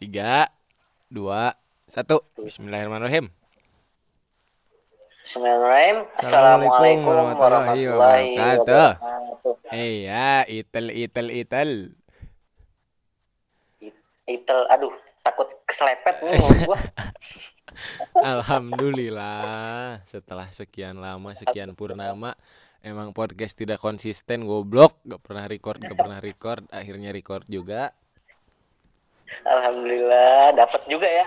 Tiga, 0.00 0.48
dua, 1.12 1.52
satu. 1.84 2.24
Bismillahirrahmanirrahim. 2.40 3.28
Bismillahirrahmanirrahim. 5.28 5.98
Assalamualaikum 6.16 7.04
warahmatullahi 7.04 7.82
wabarakatuh. 7.84 8.88
Iya, 9.68 10.48
itel 10.48 10.88
itel 10.88 11.26
itel. 11.28 11.70
Itel, 14.24 14.60
aduh, 14.72 14.96
takut 15.20 15.52
keselepet 15.68 16.16
nih 16.24 16.40
gua. 16.64 16.80
Alhamdulillah, 18.24 20.00
setelah 20.08 20.48
sekian 20.48 20.96
lama, 20.96 21.36
sekian 21.36 21.76
purnama, 21.76 22.40
emang 22.80 23.12
podcast 23.12 23.52
tidak 23.52 23.76
konsisten, 23.84 24.48
goblok, 24.48 24.96
gak 25.04 25.20
pernah 25.20 25.44
record, 25.44 25.76
gak 25.84 25.92
pernah 26.00 26.24
record, 26.24 26.64
akhirnya 26.72 27.12
record 27.12 27.44
juga. 27.52 27.92
Alhamdulillah, 29.46 30.56
dapat 30.56 30.82
juga 30.88 31.08
ya. 31.08 31.26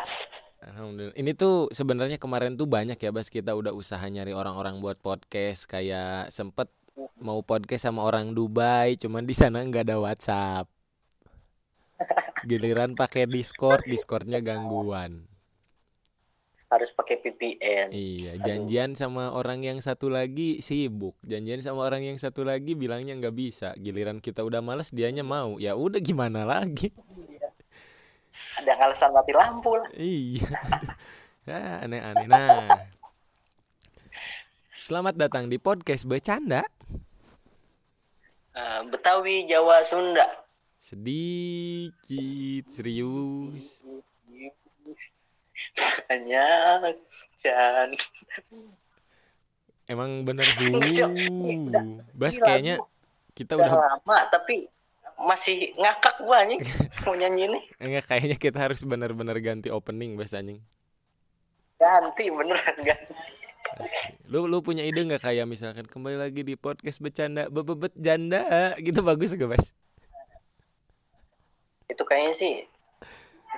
Alhamdulillah. 0.64 1.16
Ini 1.20 1.32
tuh 1.36 1.68
sebenarnya 1.76 2.16
kemarin 2.16 2.56
tuh 2.56 2.70
banyak 2.70 2.96
ya 2.96 3.12
Bas 3.12 3.28
kita 3.28 3.52
udah 3.52 3.76
usaha 3.76 4.04
nyari 4.04 4.32
orang-orang 4.32 4.80
buat 4.80 4.96
podcast 4.96 5.68
kayak 5.68 6.32
sempet 6.32 6.72
mau 7.20 7.42
podcast 7.44 7.90
sama 7.90 8.06
orang 8.06 8.32
Dubai 8.32 8.96
cuman 8.96 9.26
di 9.26 9.36
sana 9.36 9.60
nggak 9.66 9.92
ada 9.92 9.98
WhatsApp. 10.00 10.68
Giliran 12.44 12.96
pakai 13.00 13.24
Discord, 13.28 13.88
Discordnya 13.88 14.44
gangguan. 14.44 15.24
Harus 16.68 16.90
pakai 16.92 17.22
VPN. 17.22 17.94
Iya, 17.94 18.32
janjian 18.42 18.98
sama 18.98 19.32
orang 19.32 19.62
yang 19.62 19.80
satu 19.80 20.10
lagi 20.10 20.60
sibuk. 20.60 21.14
Janjian 21.24 21.62
sama 21.62 21.86
orang 21.86 22.04
yang 22.04 22.18
satu 22.18 22.44
lagi 22.44 22.74
bilangnya 22.74 23.14
nggak 23.16 23.36
bisa. 23.38 23.78
Giliran 23.80 24.20
kita 24.20 24.44
udah 24.44 24.60
males 24.60 24.90
dianya 24.92 25.24
mau. 25.24 25.56
Ya 25.62 25.78
udah 25.78 26.02
gimana 26.02 26.44
lagi? 26.44 26.92
Ada 28.60 28.72
alasan 28.78 29.10
mati 29.14 29.32
lampu 29.34 29.74
lah. 29.74 29.90
Iya. 29.98 30.50
Ya, 31.44 31.84
aneh-aneh. 31.84 32.28
Nah. 32.30 32.88
Selamat 34.84 35.16
datang 35.20 35.52
di 35.52 35.60
podcast 35.60 36.08
bercanda. 36.08 36.64
Eh, 38.54 38.82
Betawi, 38.88 39.50
Jawa, 39.50 39.84
Sunda. 39.84 40.28
Sedikit 40.80 42.64
serius. 42.70 43.84
Banyak. 46.08 46.96
Dan 47.44 47.92
Emang 49.84 50.24
bener 50.24 50.48
hu. 50.60 51.68
Bas 52.16 52.40
kayaknya 52.40 52.80
kita 53.36 53.60
udah 53.60 53.68
udah 53.68 54.00
lama 54.00 54.18
tapi 54.32 54.72
masih 55.22 55.72
ngakak 55.78 56.16
gua 56.24 56.44
anjing 56.46 56.62
mau 57.06 57.16
nyanyi 57.16 57.50
nih. 57.52 57.64
enggak 57.80 58.06
kayaknya 58.10 58.38
kita 58.38 58.58
harus 58.60 58.82
bener-bener 58.84 59.38
ganti 59.40 59.70
opening 59.70 60.18
Bas 60.18 60.34
anjing. 60.34 60.60
Ganti 61.78 62.30
beneran 62.32 62.78
ganti. 62.82 63.14
Lu 64.30 64.46
lu 64.46 64.62
punya 64.62 64.86
ide 64.86 65.02
nggak 65.02 65.24
kayak 65.26 65.50
misalkan 65.50 65.90
kembali 65.90 66.18
lagi 66.20 66.46
di 66.46 66.54
podcast 66.54 67.02
bercanda 67.02 67.50
bebebet 67.50 67.94
janda 67.98 68.74
gitu 68.78 69.02
bagus 69.02 69.34
gak 69.34 69.50
Bas? 69.50 69.74
Itu 71.90 72.04
kayaknya 72.06 72.34
sih 72.38 72.54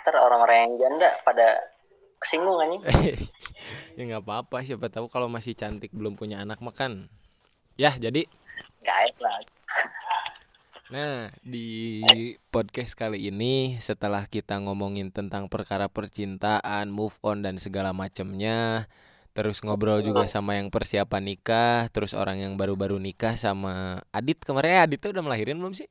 ntar 0.06 0.22
orang-orang 0.22 0.70
yang 0.70 0.74
janda 0.86 1.10
pada 1.26 1.60
kesinggung 2.22 2.62
anjing. 2.62 2.82
ya 3.98 4.02
nggak 4.06 4.24
apa-apa 4.24 4.62
siapa 4.64 4.88
tahu 4.88 5.10
kalau 5.10 5.28
masih 5.28 5.58
cantik 5.58 5.92
belum 5.92 6.16
punya 6.16 6.40
anak 6.42 6.62
makan. 6.62 7.10
Ya 7.76 7.92
jadi 7.98 8.24
Gaib 8.86 9.18
lah. 9.20 9.42
Nah, 10.86 11.34
di 11.42 12.06
podcast 12.54 12.94
kali 12.94 13.34
ini 13.34 13.82
setelah 13.82 14.30
kita 14.30 14.62
ngomongin 14.62 15.10
tentang 15.10 15.50
perkara 15.50 15.90
percintaan, 15.90 16.94
move 16.94 17.18
on 17.26 17.42
dan 17.42 17.58
segala 17.58 17.90
macamnya, 17.90 18.86
terus 19.34 19.66
ngobrol 19.66 20.06
juga 20.06 20.30
sama 20.30 20.62
yang 20.62 20.70
persiapan 20.70 21.26
nikah, 21.26 21.90
terus 21.90 22.14
orang 22.14 22.38
yang 22.38 22.54
baru-baru 22.54 23.02
nikah 23.02 23.34
sama 23.34 24.06
Adit 24.14 24.38
kemarin 24.46 24.78
eh, 24.78 24.82
Adit 24.86 25.02
tuh 25.02 25.10
udah 25.10 25.26
melahirin 25.26 25.58
belum 25.58 25.74
sih? 25.74 25.90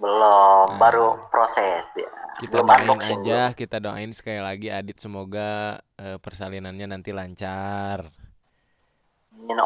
Belum, 0.00 0.64
Nah. 0.72 0.80
baru 0.80 1.20
proses 1.28 1.84
dia. 1.92 2.08
Kita 2.40 2.64
Belum 2.64 2.96
doain 2.96 3.20
aja, 3.20 3.52
kita 3.52 3.76
doain 3.76 4.12
sekali 4.16 4.40
lagi 4.40 4.72
Adit 4.72 4.96
semoga 4.96 5.84
eh, 6.00 6.16
persalinannya 6.16 6.96
nanti 6.96 7.12
lancar. 7.12 8.08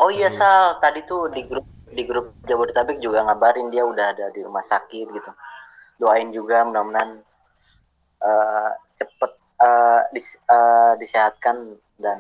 Oh 0.03 0.11
iya. 0.11 0.27
Sal, 0.35 0.83
tadi 0.83 1.07
tuh 1.07 1.31
di 1.31 1.47
grup 1.47 1.80
di 1.91 2.03
grup 2.07 2.39
Jabodetabek 2.47 2.99
juga 3.03 3.27
ngabarin 3.27 3.69
dia 3.75 3.83
udah 3.87 4.07
ada 4.15 4.27
di 4.31 4.41
rumah 4.43 4.63
sakit 4.63 5.07
gitu. 5.11 5.31
Doain 6.01 6.31
juga 6.33 6.65
mudah-mudahan 6.65 7.11
eh, 8.23 8.71
cepet 8.99 9.33
eh, 9.61 10.01
dis- 10.15 10.41
eh, 10.49 10.93
disehatkan 11.01 11.57
dan 12.01 12.19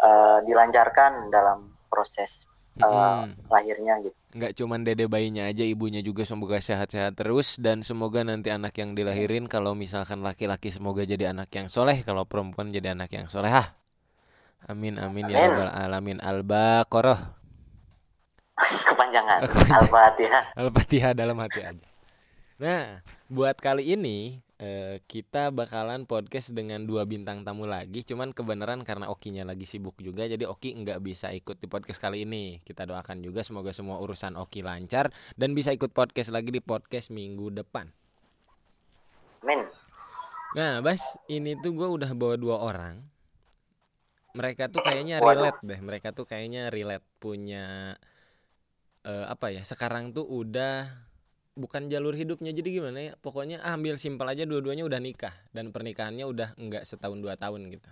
eh, 0.00 0.38
dilancarkan 0.46 1.28
dalam 1.28 1.74
proses 1.90 2.44
eh, 2.80 3.22
Mm-mm. 3.24 3.48
lahirnya 3.48 3.94
gitu. 4.04 4.16
nggak 4.36 4.52
cuman 4.52 4.84
dede 4.84 5.08
bayinya 5.08 5.48
aja 5.48 5.64
ibunya 5.64 6.04
juga 6.04 6.28
semoga 6.28 6.60
sehat-sehat 6.60 7.16
terus 7.16 7.56
dan 7.56 7.80
semoga 7.80 8.20
nanti 8.20 8.52
anak 8.52 8.76
yang 8.76 8.92
dilahirin 8.92 9.48
kalau 9.48 9.72
misalkan 9.72 10.20
laki-laki 10.20 10.68
semoga 10.68 11.08
jadi 11.08 11.32
anak 11.32 11.48
yang 11.56 11.72
soleh 11.72 12.04
kalau 12.04 12.28
perempuan 12.28 12.68
jadi 12.68 12.92
anak 12.92 13.08
yang 13.16 13.32
solehah 13.32 13.72
amin 14.68 15.00
amin 15.00 15.32
ya 15.32 15.40
Amin. 15.40 15.50
rabbal 15.56 15.72
alamin 15.72 16.18
al-baqarah 16.20 17.16
Kepanjangan. 17.16 17.35
Kepanjangan. 18.90 19.40
Al-Fatihah. 19.84 20.44
al-fatihah 20.56 21.12
dalam 21.12 21.36
hati 21.40 21.60
aja 21.62 21.86
nah 22.56 23.04
buat 23.28 23.60
kali 23.60 23.92
ini 23.92 24.40
eh, 24.56 25.04
kita 25.04 25.52
bakalan 25.52 26.08
podcast 26.08 26.56
dengan 26.56 26.88
dua 26.88 27.04
bintang 27.04 27.44
tamu 27.44 27.68
lagi 27.68 28.00
cuman 28.00 28.32
kebenaran 28.32 28.80
karena 28.80 29.12
Okinya 29.12 29.44
lagi 29.44 29.68
sibuk 29.68 30.00
juga 30.00 30.24
jadi 30.24 30.48
Oki 30.48 30.72
nggak 30.72 31.04
bisa 31.04 31.36
ikut 31.36 31.60
di 31.60 31.68
podcast 31.68 32.00
kali 32.00 32.24
ini 32.24 32.64
kita 32.64 32.88
doakan 32.88 33.20
juga 33.20 33.44
semoga 33.44 33.76
semua 33.76 34.00
urusan 34.00 34.40
Oki 34.40 34.64
lancar 34.64 35.12
dan 35.36 35.52
bisa 35.52 35.68
ikut 35.68 35.92
podcast 35.92 36.32
lagi 36.32 36.48
di 36.48 36.64
podcast 36.64 37.12
minggu 37.12 37.52
depan 37.52 37.92
Amin. 39.46 39.62
Nah, 40.58 40.82
Bas, 40.82 41.20
ini 41.30 41.54
tuh 41.62 41.70
gue 41.70 41.86
udah 41.86 42.10
bawa 42.18 42.34
dua 42.34 42.58
orang. 42.58 42.98
Mereka 44.34 44.74
tuh 44.74 44.82
kayaknya 44.82 45.22
relate 45.22 45.62
deh. 45.62 45.78
Mereka 45.78 46.10
tuh 46.10 46.26
kayaknya 46.26 46.66
relate 46.66 47.06
punya 47.22 47.94
eh, 49.06 49.24
apa 49.30 49.54
ya? 49.54 49.62
Sekarang 49.62 50.10
tuh 50.10 50.26
udah 50.26 50.90
bukan 51.56 51.88
jalur 51.88 52.12
hidupnya 52.12 52.52
jadi 52.52 52.68
gimana 52.82 52.98
ya? 53.00 53.12
Pokoknya 53.22 53.62
ah, 53.62 53.78
ambil 53.78 53.96
simpel 53.96 54.26
aja 54.28 54.44
dua-duanya 54.44 54.84
udah 54.84 55.00
nikah 55.00 55.32
dan 55.54 55.70
pernikahannya 55.70 56.26
udah 56.26 56.48
enggak 56.58 56.82
setahun 56.84 57.22
dua 57.22 57.38
tahun 57.38 57.70
gitu. 57.72 57.88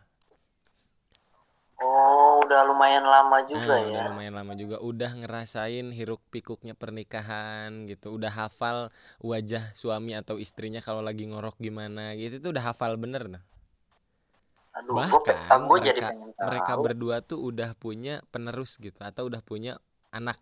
Oh, 1.85 2.39
udah 2.47 2.61
lumayan 2.71 3.03
lama 3.03 3.43
juga 3.51 3.75
Nah, 3.77 3.83
ya. 3.83 3.91
udah 3.91 4.03
lumayan 4.09 4.35
lama 4.39 4.53
juga 4.55 4.77
udah 4.79 5.11
ngerasain 5.21 5.91
hiruk 5.91 6.23
pikuknya 6.31 6.73
pernikahan 6.75 7.87
gitu. 7.91 8.15
Udah 8.15 8.31
hafal 8.31 8.95
wajah 9.21 9.75
suami 9.75 10.15
atau 10.15 10.39
istrinya 10.39 10.79
kalau 10.81 11.03
lagi 11.03 11.27
ngorok 11.27 11.59
gimana 11.59 12.15
gitu. 12.15 12.39
Itu 12.41 12.49
udah 12.55 12.65
hafal 12.73 12.95
bener 12.97 13.27
tuh. 13.27 13.43
Aduh, 14.75 14.95
bahkan 14.99 15.71
jadi 15.79 16.03
mereka 16.03 16.09
tahu. 16.11 16.47
mereka 16.51 16.73
berdua 16.79 17.17
tuh 17.23 17.39
udah 17.47 17.71
punya 17.79 18.23
penerus 18.35 18.75
gitu 18.83 19.07
atau 19.07 19.31
udah 19.31 19.39
punya 19.43 19.79
anak 20.11 20.39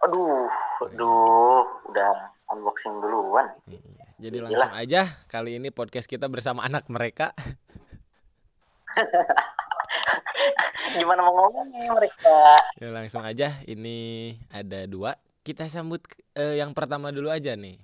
Aduh, 0.00 0.46
aduh, 0.80 1.62
udah 1.86 2.12
unboxing 2.48 2.94
duluan. 2.98 3.46
Iya. 3.66 4.06
jadi 4.18 4.36
Gila. 4.36 4.46
langsung 4.50 4.74
aja 4.74 5.00
kali 5.26 5.56
ini 5.56 5.70
podcast 5.70 6.06
kita 6.06 6.26
bersama 6.26 6.62
anak 6.62 6.86
mereka 6.88 7.30
Gimana 10.90 11.22
mau 11.22 11.34
ngomongnya 11.36 11.86
mereka? 11.92 12.56
ya 12.74 12.90
langsung 12.90 13.22
aja 13.22 13.62
ini 13.64 13.98
ada 14.48 14.86
dua 14.86 15.14
kita 15.42 15.66
sambut 15.66 16.02
eh, 16.32 16.58
yang 16.58 16.72
pertama 16.72 17.10
dulu 17.10 17.28
aja 17.28 17.54
nih 17.54 17.78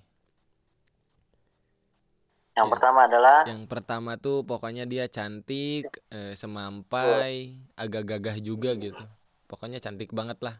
Yang 2.55 2.67
Ya. 2.67 2.73
pertama 2.73 3.01
adalah 3.05 3.39
yang 3.45 3.67
pertama 3.67 4.11
tuh 4.17 4.43
pokoknya 4.43 4.87
dia 4.87 5.07
cantik 5.07 5.87
eh, 6.09 6.35
semampai 6.35 7.55
agak 7.75 8.07
gagah 8.09 8.39
juga 8.39 8.75
gitu 8.75 9.03
pokoknya 9.47 9.79
cantik 9.79 10.11
banget 10.11 10.39
lah 10.41 10.59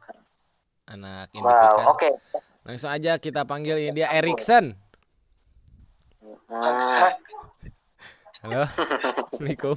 anak 0.89 1.33
wow, 1.35 1.39
indivikan 1.41 1.85
oke. 1.89 2.11
langsung 2.65 2.91
aja 2.93 3.17
kita 3.17 3.45
panggil 3.49 3.77
ini 3.81 3.97
dia 3.97 4.13
Erikson 4.13 4.77
halo 8.45 8.63
assalamualaikum 8.69 9.77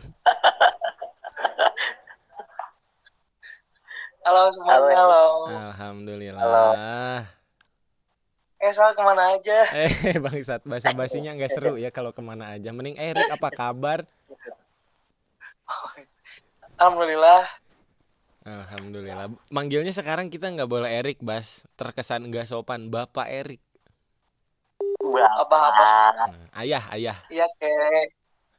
Halo 4.27 4.51
Halo. 4.51 4.51
semuanya, 4.59 4.99
halo. 4.99 5.25
Alhamdulillah. 5.71 7.23
Eh, 8.59 8.71
soal 8.75 8.91
ke 8.91 8.99
mana 8.99 9.23
aja? 9.39 9.59
Eh 9.71 10.19
bangsat 10.27 10.67
bahasa 10.67 10.91
basinya 10.91 11.31
nggak 11.31 11.47
seru 11.47 11.79
ya 11.79 11.95
kalau 11.95 12.11
ke 12.11 12.19
mana 12.19 12.51
aja. 12.51 12.75
Mending 12.75 12.99
Erik 12.99 13.31
apa 13.31 13.47
kabar? 13.55 14.03
Alhamdulillah. 16.75 17.47
Alhamdulillah. 18.47 19.27
Manggilnya 19.51 19.91
sekarang 19.91 20.31
kita 20.31 20.47
nggak 20.47 20.71
boleh 20.71 20.87
Erik, 20.87 21.19
Bas. 21.19 21.67
Terkesan 21.75 22.31
nggak 22.31 22.47
sopan. 22.47 22.87
Bapak 22.87 23.27
Erik. 23.27 23.59
Abah-abah. 25.37 26.31
Nah, 26.31 26.47
ayah 26.63 26.83
ayah 26.95 27.17
Iya 27.27 27.47
kek. 27.59 28.07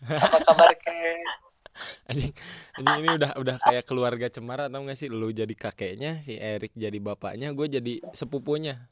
Apa 0.05 0.37
kabar 0.45 0.73
kek? 0.77 1.25
anjing 2.11 2.35
anjing 2.75 2.97
ini 3.07 3.09
udah 3.15 3.31
udah 3.39 3.57
kayak 3.63 3.87
keluarga 3.87 4.27
cemara 4.27 4.67
tau 4.67 4.83
gak 4.83 4.99
sih 4.99 5.07
lu 5.07 5.31
jadi 5.31 5.55
kakeknya 5.55 6.19
si 6.19 6.35
Erik 6.35 6.75
jadi 6.75 6.99
bapaknya 6.99 7.55
gue 7.55 7.67
jadi 7.71 8.03
sepupunya 8.11 8.91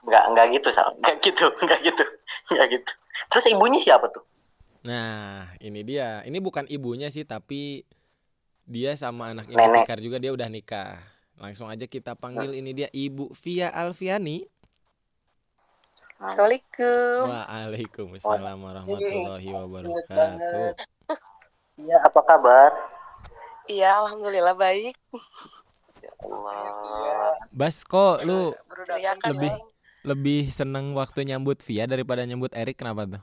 Enggak, 0.00 0.26
enggak 0.26 0.46
gitu, 0.58 0.68
Sal. 0.74 0.90
Enggak 0.98 1.16
gitu, 1.22 1.46
enggak 1.62 1.80
gitu. 1.86 2.04
Enggak 2.50 2.66
gitu. 2.72 2.92
Terus 3.30 3.44
ibunya 3.46 3.78
siapa 3.78 4.10
tuh? 4.10 4.26
nah 4.80 5.44
ini 5.60 5.84
dia 5.84 6.24
ini 6.24 6.40
bukan 6.40 6.64
ibunya 6.64 7.12
sih 7.12 7.28
tapi 7.28 7.84
dia 8.70 8.94
sama 8.94 9.34
anak 9.34 9.50
ini. 9.50 9.58
Fikar 9.82 9.98
juga 9.98 10.16
dia 10.16 10.30
udah 10.30 10.46
nikah 10.46 10.94
langsung 11.34 11.66
aja 11.66 11.82
kita 11.84 12.14
panggil 12.14 12.52
ini 12.52 12.70
dia 12.70 12.88
Ibu 12.88 13.34
Via 13.34 13.66
Alfiani 13.68 14.46
Assalamualaikum. 16.20 17.20
Waalaikumsalam 17.26 18.58
warahmatullahi 18.60 19.48
wabarakatuh 19.50 20.70
Iya, 21.80 21.96
apa 21.96 22.20
kabar? 22.20 22.70
Iya, 23.64 23.96
alhamdulillah 23.96 24.52
baik. 24.52 24.92
Allah. 26.20 27.40
Bas 27.48 27.80
kok 27.82 28.20
lu 28.20 28.52
Lebih- 29.24 29.56
lebih 30.02 30.52
seneng 30.52 30.92
waktu 30.92 31.24
nyambut 31.24 31.64
Via 31.64 31.88
daripada 31.88 32.20
nyambut 32.22 32.52
Erik 32.52 32.76
kenapa 32.76 33.08
tuh 33.08 33.22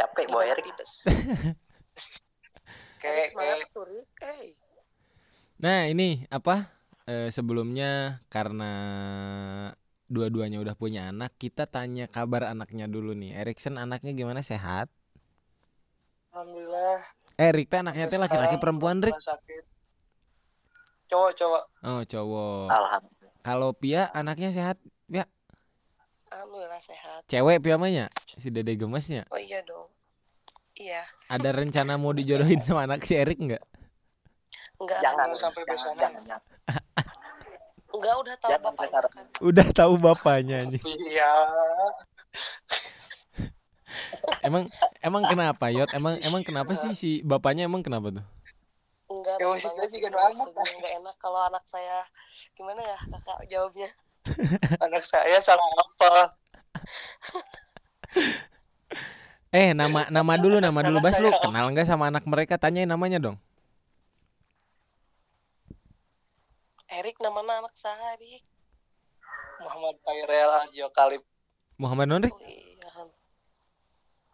Capek, 0.00 0.26
Boy 0.32 0.48
Erik. 0.52 0.64
Semangat 3.28 3.68
tuh. 3.68 3.84
Eh, 4.24 4.56
Nah 5.60 5.84
ini 5.84 6.24
apa 6.32 6.72
Eh, 7.04 7.26
sebelumnya 7.28 8.22
karena 8.30 8.70
dua-duanya 10.06 10.62
udah 10.62 10.78
punya 10.78 11.10
anak 11.10 11.34
kita 11.36 11.66
tanya 11.66 12.06
kabar 12.06 12.46
anaknya 12.46 12.86
dulu 12.86 13.18
nih 13.18 13.34
Erikson 13.34 13.82
anaknya 13.82 14.14
gimana 14.14 14.46
sehat 14.46 14.86
Alhamdulillah. 16.30 17.02
Erik 17.34 17.66
teh 17.66 17.82
anaknya 17.82 18.06
teh 18.06 18.14
laki-laki 18.14 18.62
perempuan 18.62 19.02
Rik. 19.02 19.18
Cowok, 21.10 21.30
cowok. 21.34 21.62
oh 21.82 22.02
cowok 22.06 22.66
Alhamdulillah. 22.70 23.32
kalau 23.42 23.70
Pia 23.74 24.06
anaknya 24.14 24.54
sehat 24.54 24.78
ya 25.10 25.26
alhamdulillah 26.30 26.80
sehat. 26.80 27.20
cewek 27.26 27.58
Pia 27.60 27.76
mahnya 27.76 28.06
si 28.24 28.48
dede 28.48 28.74
gemesnya? 28.74 29.26
Oh 29.28 29.36
iya 29.36 29.60
dong. 29.62 29.90
Iya, 30.74 31.02
ada 31.28 31.52
rencana 31.52 32.00
mau 32.00 32.10
dijodohin 32.10 32.56
sama 32.58 32.88
anak 32.88 33.04
si 33.04 33.12
Erik 33.12 33.36
nggak? 33.36 33.60
Enggak 34.80 34.98
Jangan. 35.04 35.28
Jangan 35.28 35.36
sampai 35.36 35.62
jangan, 35.68 35.94
jangan, 35.94 36.22
jangan. 36.24 36.42
enggak 37.90 38.14
udah 38.16 38.34
tahu 38.38 38.50
Jangan 38.50 38.64
bapaknya 38.64 38.88
besar. 38.88 39.04
kan. 39.12 39.24
udah 39.44 39.68
tahu 39.74 39.92
bapaknya 39.98 40.58
nih 40.64 40.82
Iya. 41.10 41.32
emang 44.40 44.64
emang 45.02 45.22
kenapa 45.28 45.68
Yot? 45.68 45.90
Emang 45.92 46.16
emang 46.22 46.42
kenapa 46.46 46.72
sih 46.72 46.94
si 46.94 47.10
bapaknya? 47.20 47.66
Emang 47.68 47.82
kenapa 47.84 48.08
tuh? 48.14 48.24
Enggak 49.10 49.36
Ya, 49.36 49.46
juga 49.58 49.84
gitu 49.90 50.06
enggak 50.06 50.92
enak 50.96 51.16
kalau 51.18 51.44
anak 51.44 51.66
saya. 51.66 52.06
Gimana 52.56 52.80
ya 52.80 52.96
kakak 53.10 53.44
jawabnya 53.50 53.90
Anak 54.84 55.04
saya 55.04 55.38
salah 55.42 55.62
apa? 55.76 56.12
eh 59.50 59.74
nama 59.74 60.06
nama 60.10 60.32
dulu 60.38 60.62
nama 60.62 60.80
dulu 60.82 61.02
Bas 61.02 61.18
lu 61.18 61.30
kenal 61.42 61.70
nggak 61.74 61.86
sama 61.86 62.06
anak 62.10 62.22
mereka 62.26 62.54
tanyain 62.54 62.86
namanya 62.86 63.18
dong 63.18 63.36
Erik 66.90 67.18
namanya 67.22 67.66
anak 67.66 67.74
saya 67.74 68.18
Erik 68.18 68.42
Muhammad 69.60 69.96
Pairel 70.00 70.50
Aljo 70.64 70.86
Kalib. 70.96 71.22
Muhammad 71.76 72.08
Nonrik 72.08 72.32
oh, 72.32 72.40
iya. 72.48 72.88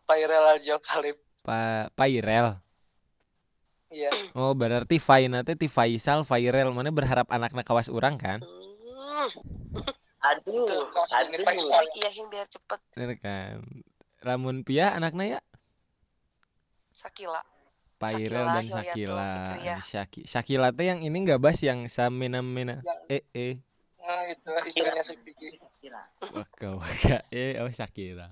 Pairel 0.07 0.45
Aljo 0.55 0.79
Kalib. 0.79 1.19
Pak 1.43 1.91
Pairel 1.99 2.63
Iya. 3.87 4.11
Oh 4.35 4.51
berarti 4.51 4.99
Fai 4.99 5.31
nanti 5.31 5.55
ti 5.55 5.71
Faisal 5.71 6.27
Fairel 6.27 6.75
mana 6.75 6.91
berharap 6.91 7.31
anaknya 7.31 7.63
kawas 7.63 7.87
orang 7.87 8.19
kan? 8.19 8.43
hmm. 8.43 8.66
Aduh, 10.27 10.91
aduh. 11.13 11.69
Erik 11.71 11.95
iyahin 12.03 12.27
biar 12.33 12.47
cepet 12.51 12.81
Bener 12.97 13.15
kan? 13.21 13.63
Ramun 14.25 14.67
Pia 14.67 14.97
anaknya 14.97 15.39
ya 15.39 15.41
Sakila 16.97 17.43
Pairel 17.97 18.45
Sakila, 18.45 18.53
dan 18.53 18.67
Sakila. 18.69 19.29
Syaki 19.81 20.21
Sakila 20.29 20.69
teh 20.73 20.85
yang 20.93 21.01
ini 21.01 21.17
nggak 21.25 21.41
bas 21.41 21.57
yang 21.65 21.89
samena 21.89 22.45
mena. 22.45 22.85
Eh 23.09 23.25
eh. 23.33 23.57
Nah, 23.97 24.23
itu 24.29 24.53
istrinya. 25.49 26.05
Waka 26.21 26.77
waka. 26.77 27.25
Eh 27.33 27.57
oh 27.65 27.73
Sakila. 27.73 28.29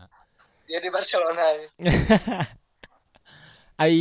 Dia 0.69 0.79
di 0.85 0.93
Barcelona. 0.93 1.45
Ai 3.81 3.99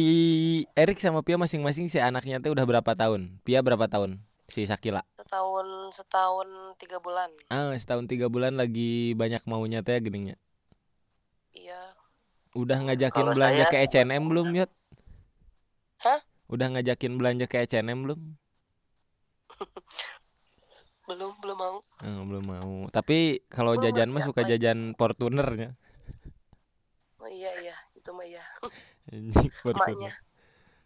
Erik 0.75 0.99
sama 0.99 1.23
Pia 1.23 1.39
masing-masing 1.39 1.87
si 1.87 1.97
anaknya 1.97 2.43
teh 2.43 2.51
udah 2.51 2.67
berapa 2.67 2.91
tahun? 2.91 3.39
Pia 3.47 3.63
berapa 3.63 3.87
tahun? 3.87 4.19
Si 4.53 4.69
Sakila. 4.69 5.01
setahun 5.17 5.65
setahun 5.97 6.77
tiga 6.77 7.01
bulan 7.01 7.33
Ah 7.49 7.73
setahun 7.73 8.05
tiga 8.05 8.29
bulan 8.29 8.53
lagi 8.53 9.17
banyak 9.17 9.41
maunya 9.49 9.81
teh 9.81 9.97
geningnya. 9.97 10.37
iya 11.57 11.97
Udah 12.53 12.77
ngajakin 12.85 13.25
Kalau 13.25 13.33
belanja 13.33 13.65
saya- 13.65 13.73
ke 13.73 13.77
H&M 13.81 14.23
belum 14.29 14.53
Yot? 14.53 14.69
Hah? 16.05 16.21
Udah 16.45 16.69
ngajakin 16.69 17.17
belanja 17.17 17.49
ke 17.49 17.65
H&M 17.65 18.05
belum? 18.05 18.21
belum 21.09 21.33
belum 21.41 21.57
mau 21.57 21.77
Eh, 22.03 22.21
belum 22.29 22.45
mau. 22.45 22.73
Tapi 22.93 23.41
kalau 23.49 23.73
jajan 23.81 24.13
mah 24.13 24.21
suka 24.21 24.45
jajan 24.45 24.93
Fortunernya. 24.93 25.73
oh 27.17 27.29
iya 27.31 27.49
iya 27.57 27.75
itu 27.97 28.09
mah 28.13 28.27
iya 28.27 28.43
emaknya 29.65 30.13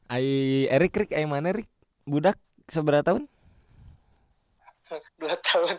Ai 0.08 0.28
Erik 0.72 0.94
Rik 0.96 1.12
ai 1.12 1.28
mana 1.28 1.52
Rik? 1.52 1.68
Budak 2.08 2.40
seberapa 2.72 3.04
tahun? 3.04 3.28
Dua 5.22 5.36
tahun. 5.36 5.76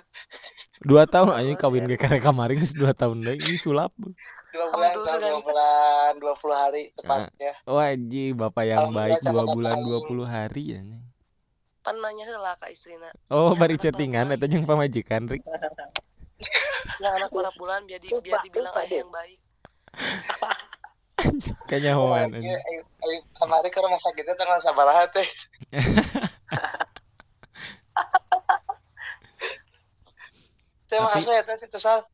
Dua 0.81 1.03
tahun 1.05 1.29
anjing 1.33 1.57
kawin 1.57 1.85
ge 1.85 1.95
karek 1.95 2.21
kemarin 2.21 2.57
geus 2.57 2.73
dua 2.73 2.93
tahun 2.93 3.23
deui 3.23 3.37
ini 3.37 3.57
sulap. 3.57 3.93
Dua 3.99 4.65
bulan, 4.69 4.93
Kak, 4.97 5.19
dua 5.19 5.41
bulan, 5.41 6.11
dua 6.17 6.35
puluh 6.35 6.57
hari 6.57 6.83
tepatnya. 6.95 7.53
Wajib 7.65 8.33
bapak 8.39 8.65
yang 8.65 8.91
baik 8.91 9.19
dua 9.23 9.45
bulan 9.45 9.77
kakak 9.77 10.09
20 10.09 10.27
hari 10.27 10.63
anjing. 10.75 11.03
pan 11.79 11.97
nanya 11.97 12.23
heula 12.23 12.53
ka 12.53 12.69
istrina 12.69 13.09
Oh, 13.33 13.53
Ya, 13.53 13.57
bari 13.57 13.81
chattingan 13.81 14.29
eta 14.29 14.45
jeung 14.45 14.69
pamajikan 14.69 15.25
Rik. 15.25 15.41
yang 17.03 17.17
anak 17.17 17.33
berapa 17.33 17.57
bulan 17.57 17.81
biar 17.89 17.97
di, 17.97 18.13
biar 18.13 18.45
dibilang 18.45 18.77
ayah 18.77 19.01
yang 19.01 19.09
baik 19.09 19.41
ayo- 22.61 22.87
ayo 23.03 23.19
Kemarin 23.35 23.71
ke 23.71 23.79
rumah 23.81 23.99
sakitnya 23.99 24.35
tanggal 24.37 24.61
sabaraha 24.61 25.05
teh. 25.09 25.29
Teh 30.89 30.97
Tapi- 30.97 31.29
ya 31.29 31.45
teh 31.45 31.57
situ 31.61 31.79
sal 31.79 32.05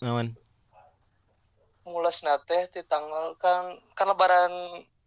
Naon? 0.00 0.32
mules 1.86 2.18
nate 2.26 2.66
di 2.74 2.82
tanggal 2.82 3.38
kan 3.38 3.78
kan 3.94 4.10
lebaran 4.10 4.50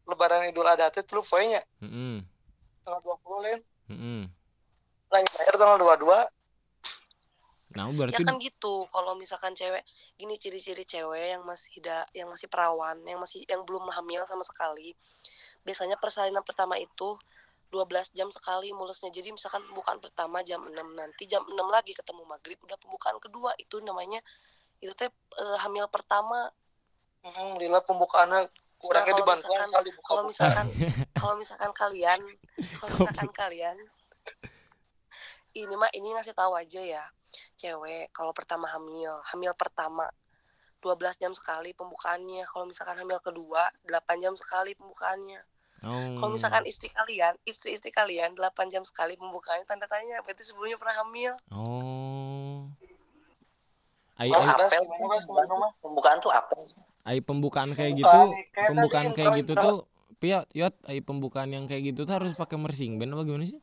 lebaran 0.07 0.47
Idul 0.47 0.63
Adha 0.63 0.87
teh 0.87 1.03
telu 1.03 1.19
poinnya 1.27 1.59
Heeh. 1.83 2.23
tanggal 2.87 3.01
20 3.03 3.43
lain. 3.43 3.59
Heeh. 3.91 4.21
Lain 5.11 5.27
lahir 5.35 5.55
tanggal 5.59 5.75
22. 5.75 6.23
Nah, 7.69 7.85
ya 7.85 7.93
berarti 7.93 8.23
kan 8.25 8.39
gitu 8.41 8.87
kalau 8.89 9.13
misalkan 9.13 9.53
cewek 9.53 9.85
gini 10.17 10.39
ciri-ciri 10.41 10.87
cewek 10.87 11.35
yang 11.37 11.43
masih 11.45 11.77
da, 11.83 12.07
yang 12.17 12.31
masih 12.31 12.49
perawan 12.49 12.97
yang 13.05 13.19
masih 13.21 13.45
yang 13.45 13.61
belum 13.61 13.85
hamil 13.93 14.25
sama 14.25 14.41
sekali 14.41 14.97
biasanya 15.61 15.99
persalinan 15.99 16.41
pertama 16.41 16.79
itu 16.81 17.19
12 17.69 18.17
jam 18.17 18.29
sekali 18.33 18.73
mulusnya. 18.73 19.13
Jadi 19.13 19.29
misalkan 19.29 19.61
pembukaan 19.69 20.01
pertama 20.01 20.41
jam 20.41 20.65
6 20.65 20.73
nanti 20.93 21.29
jam 21.29 21.45
6 21.45 21.53
lagi 21.69 21.93
ketemu 21.93 22.25
maghrib 22.25 22.57
udah 22.65 22.77
pembukaan 22.81 23.17
kedua. 23.21 23.53
Itu 23.61 23.77
namanya 23.79 24.19
itu 24.81 24.91
teh 24.93 25.09
eh, 25.11 25.57
hamil 25.61 25.85
pertama. 25.87 26.49
Hmm, 27.21 27.55
lila 27.59 27.83
pembukaannya 27.83 28.47
kurangnya 28.79 29.11
dibantuan 29.11 29.51
misalkan- 29.59 29.75
kali 29.75 29.89
buka 29.91 30.07
kalau 30.07 30.23
misalkan 30.23 30.65
kalau 31.11 31.35
misalkan 31.35 31.71
kalian 31.75 32.21
kalau 32.79 32.87
misalkan 32.95 33.31
kalian 33.35 33.77
ini 35.51 35.75
mah 35.75 35.91
ini 35.91 36.15
ngasih 36.15 36.31
tahu 36.31 36.55
aja 36.55 36.79
ya 36.79 37.03
cewek 37.59 38.07
kalau 38.15 38.31
pertama 38.31 38.71
hamil 38.71 39.19
hamil 39.35 39.51
pertama 39.51 40.07
12 40.79 41.19
jam 41.19 41.35
sekali 41.35 41.75
pembukaannya. 41.75 42.47
Kalau 42.47 42.63
misalkan 42.63 43.03
hamil 43.03 43.19
kedua 43.19 43.67
8 43.83 44.23
jam 44.23 44.31
sekali 44.39 44.71
pembukaannya 44.79 45.43
Oh. 45.79 46.19
kalau 46.19 46.29
misalkan 46.31 46.63
istri 46.63 46.89
kalian 46.89 47.39
istri-istri 47.43 47.87
kalian 47.89 48.33
8 48.33 48.67
jam 48.67 48.83
sekali 48.83 49.15
pembukaannya 49.15 49.63
tanda 49.63 49.85
tanya 49.85 50.19
berarti 50.19 50.43
sebelumnya 50.43 50.75
pernah 50.75 50.95
hamil 50.99 51.33
Oh. 51.49 52.67
Ai 54.15 54.27
Oh, 54.27 54.43
ai, 54.43 54.51
apel 54.51 54.83
pembukaan 54.83 55.47
rumah. 55.47 55.71
Pembukaan 55.79 56.17
tuh 56.19 56.27
apel. 56.29 56.59
ai 57.03 57.23
pembukaan 57.23 57.71
kayak 57.71 57.95
gitu, 57.95 58.21
pembukaan 58.53 59.15
kayak 59.15 59.31
gitu 59.39 59.55
tuh 59.55 59.77
Pia, 60.19 60.43
yot, 60.51 60.75
ai 60.83 60.99
pembukaan 60.99 61.47
yang 61.47 61.63
kayak 61.63 61.95
gitu 61.95 62.03
tuh 62.03 62.11
harus 62.11 62.35
pakai 62.35 62.59
mersing 62.59 62.99
band 62.99 63.15
apa 63.15 63.23
gimana 63.23 63.47
sih? 63.47 63.55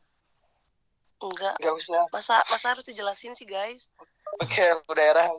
enggak 1.17 1.53
Gak 1.57 1.73
usah. 1.77 2.01
masa 2.09 2.35
masa 2.49 2.73
harus 2.73 2.81
dijelasin 2.83 3.37
sih 3.37 3.45
guys 3.45 3.93
Oke, 4.41 4.65
daerah. 4.91 5.29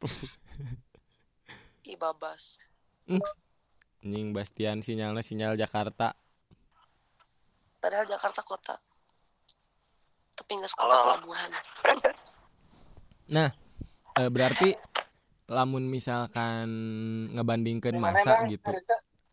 ih 1.90 1.98
babas 1.98 2.54
Anjing 4.00 4.32
Bastian 4.32 4.80
sinyalnya 4.80 5.20
sinyal 5.20 5.56
Jakarta. 5.60 6.16
padahal 7.80 8.04
Jakarta 8.04 8.44
kota 8.44 8.76
tapi 10.36 10.56
nggak 10.56 10.72
Halo. 10.76 10.92
sekota 10.92 11.04
pelabuhan 11.04 11.50
Nah, 13.30 13.48
eh, 14.18 14.26
berarti 14.26 14.74
lamun 15.46 15.86
misalkan 15.86 16.68
ngebandingkeun 17.32 17.98
masa 17.98 18.42
gitu. 18.50 18.74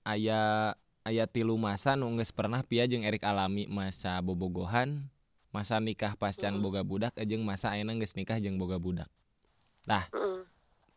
Aya 0.05 0.73
aya 1.03 1.25
tilu 1.27 1.59
masa 1.59 1.99
nu 1.99 2.07
geus 2.15 2.31
pernah 2.31 2.61
pia 2.63 2.87
jeung 2.87 3.03
Erik 3.03 3.25
alami 3.27 3.67
masa 3.67 4.21
bobogohan, 4.23 5.09
masa 5.51 5.81
nikah 5.81 6.15
pascan 6.15 6.55
Mm. 6.57 6.63
boga 6.63 6.81
budak 6.87 7.13
eh, 7.19 7.25
jeung 7.27 7.43
masa 7.43 7.75
ayeuna 7.75 7.97
geus 7.99 8.15
nikah 8.15 8.37
jeung 8.39 8.55
boga 8.55 8.79
budak. 8.79 9.09
Mm. 10.13 10.46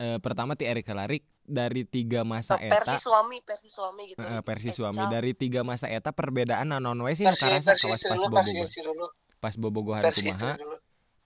Eh, 0.00 0.16
pertama 0.16 0.56
ti 0.56 0.64
Erik 0.64 0.88
Larik 0.88 1.28
dari 1.44 1.84
tiga 1.84 2.24
masa 2.24 2.56
versi 2.56 2.96
eta 2.96 2.96
suami 2.96 3.36
versi 3.44 3.68
suami 3.68 4.02
gitu 4.08 4.24
eh, 4.24 4.40
versi 4.40 4.72
Eh, 4.72 4.76
suami 4.80 4.96
Cal. 4.96 5.12
dari 5.12 5.36
tiga 5.36 5.60
masa 5.60 5.92
eta 5.92 6.08
perbedaan 6.08 6.72
naon 6.72 6.96
wae 7.04 7.12
sih 7.12 7.28
nu 7.28 7.36
karasa 7.36 7.76
kawas 7.76 8.00
pas 8.08 8.16
bobogohan. 8.16 8.68
Pas 9.44 9.54
bobogohan 9.60 10.02
kumaha, 10.08 10.56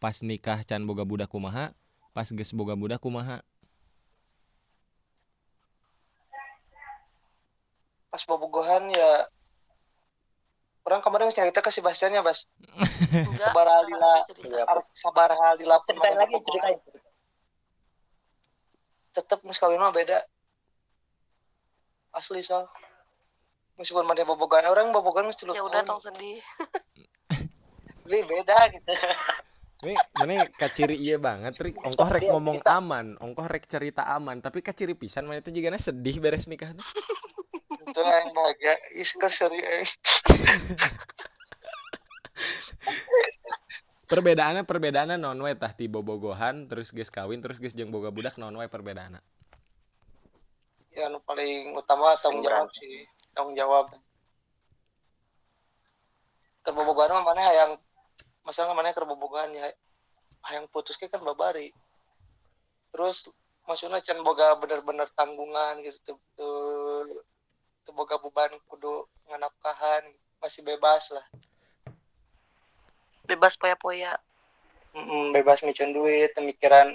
pas 0.02 0.16
nikah 0.26 0.66
can 0.66 0.82
boga 0.90 1.06
budak 1.06 1.30
kumaha, 1.30 1.70
pas 2.10 2.26
geus 2.26 2.50
boga 2.50 2.74
budak 2.74 2.98
kumaha. 2.98 3.46
Pas 8.10 8.22
bobogohan 8.26 8.90
ya 8.90 9.10
orang 10.82 10.98
kemarin 10.98 11.30
cerita 11.30 11.62
ke 11.62 11.70
si 11.70 11.78
Bastian 11.78 12.10
ya 12.10 12.26
Bas 12.26 12.50
Sabar 13.38 13.70
sekarang 13.70 13.86
Alila. 13.86 14.10
harus 14.18 14.26
cerita. 14.34 14.58
Arep 14.66 14.86
sabar 14.90 15.30
hal 15.30 15.54
di 15.58 15.64
lapun 15.64 15.94
Ceritain 15.94 16.18
lagi, 16.18 16.36
ceritain. 16.42 16.78
Tetep 19.14 19.38
mus 19.46 19.62
kawin 19.62 19.78
mah 19.78 19.94
beda. 19.94 20.18
Asli 22.10 22.42
soal 22.42 22.66
meskipun 23.78 24.06
mana 24.06 24.26
bobogan 24.26 24.66
orang 24.66 24.90
bobogan 24.90 25.26
geus 25.30 25.38
tilu 25.38 25.54
ya 25.54 25.62
udah 25.62 25.86
tong 25.86 26.02
sedih. 26.02 26.42
Tapi 28.04 28.20
beda 28.20 28.58
gitu. 28.74 28.92
Nih, 29.84 29.96
mana 30.16 30.48
kaciri 30.48 30.96
iya 30.96 31.20
banget, 31.20 31.60
Rik. 31.60 31.76
Ongkoh 31.76 32.08
rek 32.08 32.24
ngomong 32.28 32.64
aman, 32.64 33.20
ongkoh 33.20 33.44
rek 33.44 33.68
cerita 33.68 34.08
aman, 34.08 34.40
tapi 34.40 34.64
kaciri 34.64 34.96
pisan 34.96 35.28
mana 35.28 35.44
itu 35.44 35.52
juga 35.52 35.76
sedih 35.76 36.24
beres 36.24 36.48
nikah. 36.48 36.72
itu 37.84 38.00
yang 38.00 38.32
bahagia. 38.32 38.80
Iskar 38.96 39.28
seri. 39.28 39.60
Perbedaannya 44.14 44.62
perbedaannya 44.62 45.18
non 45.18 45.42
wae 45.42 45.58
tah 45.58 45.74
ti 45.74 45.90
bobogohan 45.90 46.70
terus 46.70 46.94
geus 46.94 47.10
kawin 47.10 47.42
terus 47.42 47.58
geus 47.58 47.74
jeung 47.74 47.90
boga 47.90 48.14
budak 48.14 48.38
non 48.38 48.54
wae 48.54 48.70
perbedaanna. 48.70 49.18
ya 50.94 51.10
anu 51.10 51.18
paling 51.26 51.74
utama 51.74 52.14
tanggung 52.22 52.46
jawab 52.46 52.70
sih 52.78 53.02
tanggung 53.34 53.58
jawab. 53.58 53.90
Kerbobogan 56.62 57.10
mah 57.18 57.24
mana 57.26 57.42
yang 57.50 57.70
masalah 58.46 58.70
mana 58.70 58.94
kerbobogan 58.94 59.50
ya 59.50 59.66
yang 60.54 60.70
putus 60.70 60.94
kan 60.94 61.18
babari. 61.18 61.74
Terus 62.94 63.26
maksudnya 63.66 63.98
can 63.98 64.22
boga 64.22 64.54
bener-bener 64.62 65.10
tanggungan 65.18 65.82
gitu 65.82 66.14
tuh 66.38 67.90
boga 67.90 68.14
beban 68.22 68.54
kudu 68.70 69.10
nganapkahan 69.26 70.06
masih 70.38 70.62
bebas 70.62 71.10
lah 71.10 71.26
bebas 73.24 73.56
poya-poya 73.56 74.16
Mm, 74.94 75.34
bebas 75.34 75.66
micun 75.66 75.90
duit 75.90 76.30
pemikiran 76.38 76.94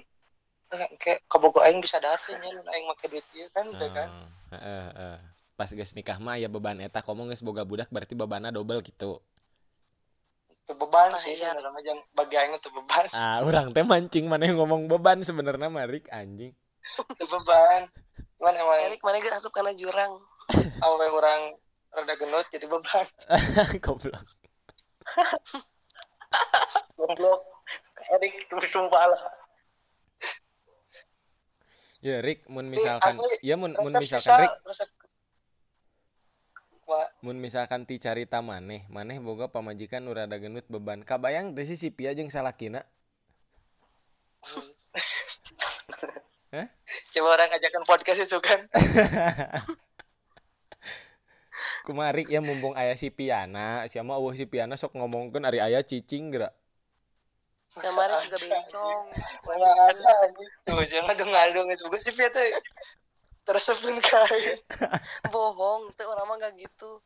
eh, 0.71 0.88
kayak 0.95 1.19
kebogo 1.27 1.59
aing 1.59 1.83
bisa 1.83 2.00
datang 2.00 2.39
ya 2.39 2.48
lu 2.50 2.63
aing 2.63 2.88
make 2.88 3.03
duit 3.05 3.25
dia 3.36 3.43
kan 3.51 3.67
udah 3.67 3.89
kan 3.91 4.07
Hmm, 4.07 4.27
heeh, 4.55 4.86
heeh. 4.95 5.17
Pas 5.53 5.67
geus 5.67 5.91
nikah 5.91 6.15
mah 6.15 6.39
ya 6.39 6.48
beban 6.48 6.79
eta 6.79 7.03
komo 7.03 7.27
geus 7.27 7.43
boga 7.43 7.67
budak 7.67 7.91
berarti 7.91 8.15
bebanna 8.15 8.55
double 8.55 8.79
gitu. 8.79 9.19
itu 10.50 10.71
beban 10.77 11.12
sih 11.17 11.33
iya. 11.33 11.51
sebenarnya 11.51 11.81
jangan 11.83 12.01
bagi 12.13 12.36
aing 12.39 12.53
itu 12.55 12.69
beban 12.71 13.03
Ah, 13.17 13.43
orang 13.43 13.74
teh 13.75 13.83
mancing 13.83 14.31
mana 14.31 14.48
yang 14.48 14.55
ngomong 14.55 14.88
beban 14.88 15.19
sebenarnya 15.19 15.67
Marik 15.67 16.07
anjing. 16.07 16.55
itu 16.95 17.25
beban 17.25 17.83
cuman 18.39 18.55
emang 18.55 18.79
Erik 18.88 19.03
mana 19.03 19.19
gak 19.19 19.36
asup 19.36 19.51
karena 19.51 19.75
jurang 19.75 20.24
awe 20.79 21.07
orang 21.12 21.51
rada 21.91 22.15
genut 22.15 22.48
jadi 22.48 22.63
beban 22.63 23.03
Goblok. 23.83 24.24
Goblok. 26.98 27.41
Erik 28.10 28.34
sumpah 28.70 29.03
lah. 29.13 29.22
Ya 32.00 32.24
Rik, 32.24 32.48
mun 32.48 32.72
misalkan 32.72 33.20
ya 33.44 33.60
mun 33.60 33.75
mun 33.75 33.94
misalkan 34.00 34.48
Wah, 36.89 37.06
mun 37.22 37.38
misalkan 37.38 37.86
ti 37.86 38.01
carita 38.01 38.41
maneh, 38.41 38.88
maneh 38.89 39.22
boga 39.22 39.51
pamajikan 39.51 40.01
nu 40.01 40.15
rada 40.15 40.41
genut 40.41 40.65
beban. 40.72 41.06
Kabayang 41.06 41.53
teh 41.53 41.68
si 41.68 41.77
Sipia 41.77 42.15
jeung 42.18 42.34
salakina. 42.34 42.82
coba 47.13 47.27
orang 47.38 47.50
ajakan 47.53 47.84
podcast 47.86 48.25
itu 48.25 48.39
kan 48.41 48.60
Kumarik 51.89 52.29
ya 52.29 52.38
mumpung 52.38 52.77
aya 52.77 52.93
si 52.93 53.10
Piana, 53.10 53.81
siapa 53.89 54.13
eueuh 54.13 54.38
si 54.38 54.46
Piana 54.46 54.77
sok 54.77 54.93
ngomongkeun 54.93 55.41
ari 55.41 55.58
aya 55.58 55.81
cicing 55.81 56.29
geura. 56.29 56.53
kemarin 57.74 58.22
juga 58.29 58.38
bencong. 58.38 59.05
Wah, 59.50 59.89
ada 59.89 60.13
gitu 60.38 60.74
jangan 60.86 61.17
ngadu 61.17 61.65
itu 61.65 61.86
gue 61.89 62.01
sih 62.05 62.13
tuh 62.13 62.46
tersebut 63.41 63.98
kayak 64.05 64.62
bohong 65.34 65.89
tuh 65.98 66.05
orang 66.05 66.29
mah 66.29 66.38
gak 66.38 66.62
gitu. 66.62 67.01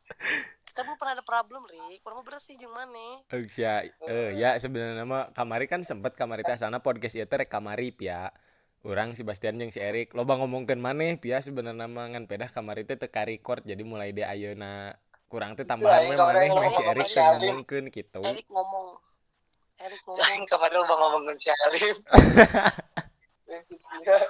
Kita 0.68 0.84
belum 0.84 1.00
pernah 1.00 1.16
ada 1.16 1.24
problem 1.24 1.64
Rik. 1.64 2.04
Orang 2.04 2.20
mah 2.20 2.26
bersih 2.28 2.60
jeung 2.60 2.76
mana 2.76 3.24
Eh 3.32 3.48
sia 3.48 3.88
eh 4.04 4.36
ya 4.36 4.52
sebenarnya 4.60 5.08
mah 5.08 5.32
kamari 5.32 5.64
kan 5.64 5.80
sempet 5.80 6.12
kamari 6.12 6.44
teh 6.44 6.60
asalna 6.60 6.84
podcast 6.84 7.16
ieu 7.16 7.24
teh 7.24 7.40
rek 7.40 7.48
kamari 7.48 7.88
pia. 7.88 8.28
Urang 8.84 9.16
si 9.16 9.24
Bastian 9.24 9.56
jeung 9.56 9.72
si 9.72 9.80
Erik 9.80 10.12
loba 10.12 10.36
ngomongkeun 10.36 10.76
maneh 10.76 11.16
pia 11.16 11.40
sebenarnya 11.40 11.88
mah 11.88 12.12
ngan 12.12 12.28
pedah 12.28 12.52
kamari 12.52 12.84
teh 12.84 13.00
teu 13.00 13.08
ka 13.08 13.24
record 13.24 13.64
jadi 13.64 13.80
mulai 13.80 14.12
dia 14.12 14.28
ayeuna 14.28 14.92
kurang 15.24 15.56
teh 15.56 15.64
tambahan 15.64 16.04
we 16.04 16.12
kalau 16.12 16.36
maneh 16.36 16.52
yang 16.52 16.68
si 16.68 16.84
Erik 16.84 17.08
teh 17.08 17.16
si 17.16 17.48
ngomongkeun 17.48 17.84
gitu. 17.88 18.20
Erik 18.20 18.44
ngomong. 18.52 18.86
Erik 19.80 20.00
ngomong. 20.06 20.20
Yang 20.20 20.44
kemarin 20.52 20.76
lo 20.76 20.94
ngomongin 21.00 21.36
si 21.40 21.48
Alif 21.48 21.96
Iya. 23.48 24.18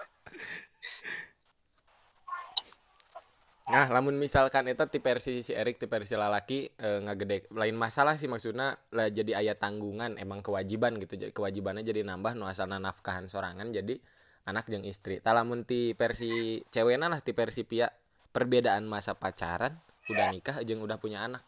Nah, 3.65 3.89
lamun 3.89 4.21
misalkan 4.21 4.69
eta 4.69 4.85
ti 4.93 5.01
versi 5.01 5.41
si 5.41 5.57
Erik 5.57 5.81
ti 5.81 5.89
versi 5.89 6.13
lalaki 6.13 6.69
eh, 6.69 7.01
ngagede 7.01 7.49
lain 7.49 7.73
masalah 7.73 8.13
sih 8.21 8.29
maksudnya 8.29 8.77
lah 8.93 9.09
jadi 9.09 9.41
aya 9.41 9.57
tanggungan 9.57 10.21
emang 10.21 10.45
kewajiban 10.45 11.01
gitu. 11.01 11.17
Jadi 11.17 11.33
kewajibannya 11.33 11.81
jadi 11.81 12.05
nambah 12.05 12.37
nu 12.37 12.45
asalna 12.45 12.77
nafkahan 12.77 13.25
sorangan 13.25 13.73
jadi 13.73 13.97
anak 14.45 14.69
jeung 14.69 14.85
istri. 14.85 15.21
Tah 15.21 15.33
lamun 15.33 15.65
ti 15.65 15.97
versi 15.97 16.61
cewekna 16.69 17.09
lah 17.09 17.21
ti 17.21 17.33
versi 17.33 17.65
pia 17.65 17.89
perbedaan 18.33 18.85
masa 18.85 19.17
pacaran 19.17 19.73
udah 20.13 20.27
nikah 20.33 20.57
jeung 20.65 20.85
udah 20.85 21.01
punya 21.01 21.25
anak. 21.25 21.43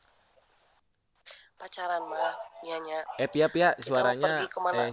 pacaran 1.57 2.05
mah 2.05 2.37
nyanya 2.69 3.01
Eh 3.17 3.33
pia 3.33 3.49
pia 3.49 3.73
suaranya 3.81 4.45
eh 4.77 4.93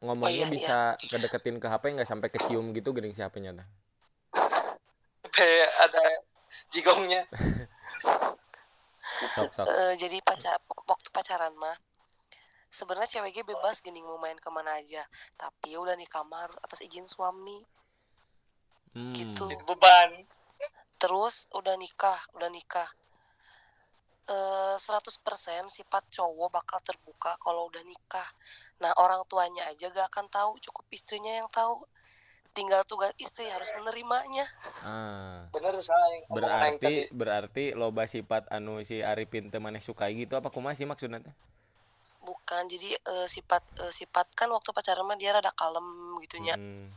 ngomongnya 0.00 0.32
Oh, 0.32 0.32
iya, 0.32 0.46
bisa 0.48 0.96
kedeketin 1.04 1.60
ke 1.60 1.68
HP 1.68 2.00
nggak 2.00 2.08
sampai 2.08 2.32
kecium 2.32 2.72
gitu 2.72 2.96
geuning 2.96 3.12
si 3.12 3.20
HP-nya. 3.20 3.52
Kayak 5.28 5.68
ada 5.84 6.04
jigongnya 6.72 7.28
Sok 9.34 9.50
sok. 9.50 9.66
Eh, 9.66 9.98
jadi 9.98 10.22
pacar 10.22 10.62
waktu 10.86 11.08
pacaran 11.10 11.50
mah 11.58 11.74
sebenarnya 12.68 13.20
ceweknya 13.20 13.44
bebas 13.44 13.80
gini 13.80 14.04
mau 14.04 14.20
main 14.20 14.36
ke 14.36 14.48
mana 14.48 14.76
aja 14.76 15.02
tapi 15.34 15.74
udah 15.74 15.96
di 15.96 16.04
kamar 16.04 16.52
atas 16.60 16.84
izin 16.84 17.08
suami 17.08 17.60
Hmm. 18.88 19.12
gitu. 19.12 19.44
jadi 19.44 19.62
beban 19.68 20.10
terus 20.96 21.44
udah 21.52 21.76
nikah 21.76 22.18
udah 22.34 22.48
nikah 22.48 22.88
eh 24.28 24.76
100% 24.76 25.68
sifat 25.68 26.04
cowok 26.08 26.48
bakal 26.52 26.80
terbuka 26.80 27.36
kalau 27.38 27.68
udah 27.68 27.84
nikah 27.84 28.26
nah 28.80 28.92
orang 28.96 29.24
tuanya 29.28 29.68
aja 29.68 29.88
gak 29.88 30.08
akan 30.08 30.26
tahu 30.28 30.56
cukup 30.60 30.84
istrinya 30.90 31.36
yang 31.36 31.48
tahu 31.48 31.84
tinggal 32.52 32.80
tugas 32.84 33.12
istri 33.20 33.46
harus 33.46 33.68
menerimanya 33.76 34.48
Ah. 34.82 35.46
bener 35.52 35.76
tadi. 35.76 36.18
berarti 36.32 36.94
berarti 37.12 37.64
loba 37.72 38.08
sifat 38.08 38.48
anu 38.48 38.80
si 38.82 39.04
Arifin 39.04 39.52
teh 39.52 39.60
maneh 39.60 39.84
sukai 39.84 40.16
gitu 40.16 40.34
apa 40.34 40.48
kumaha 40.48 40.74
sih 40.74 40.88
maksudnya? 40.88 41.22
Bukan 42.28 42.62
jadi 42.68 42.92
eh, 43.00 43.26
sifat 43.26 43.64
eh, 43.80 43.92
sifat 43.92 44.28
kan 44.36 44.52
waktu 44.52 44.68
pacaran 44.76 45.08
mah 45.08 45.16
dia 45.16 45.32
rada 45.32 45.48
kalem 45.56 46.20
gitunya. 46.20 46.54
Hmm. 46.54 46.92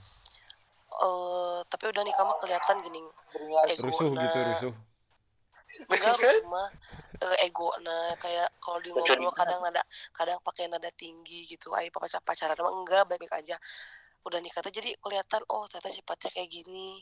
eh 0.91 1.59
tapi 1.71 1.87
udah 1.87 2.03
nikah 2.03 2.27
mah 2.27 2.35
kelihatan 2.35 2.83
gini 2.83 2.99
rusuh 3.79 4.11
gitu 4.11 4.39
rusuh. 4.43 4.73
Enggak 5.87 6.19
rumah 6.43 6.67
eh, 7.23 7.47
ego 7.47 7.71
nah 7.79 8.11
kayak 8.19 8.51
kalau 8.59 8.83
di 8.83 8.91
ngobrol 8.91 9.31
kadang 9.31 9.63
nada 9.63 9.79
kadang 10.11 10.43
pakai 10.43 10.67
nada 10.67 10.91
tinggi 10.91 11.47
gitu. 11.47 11.71
Ayo 11.71 11.87
pacar 11.95 12.19
pacaran 12.19 12.59
emang 12.59 12.83
enggak 12.83 13.07
baik 13.07 13.23
baik 13.23 13.39
aja. 13.39 13.55
Udah 14.27 14.43
nikah 14.43 14.59
tuh 14.59 14.75
jadi 14.75 14.99
kelihatan 14.99 15.47
oh 15.47 15.63
ternyata 15.71 15.95
sifatnya 15.95 16.29
kayak 16.35 16.51
gini. 16.51 16.99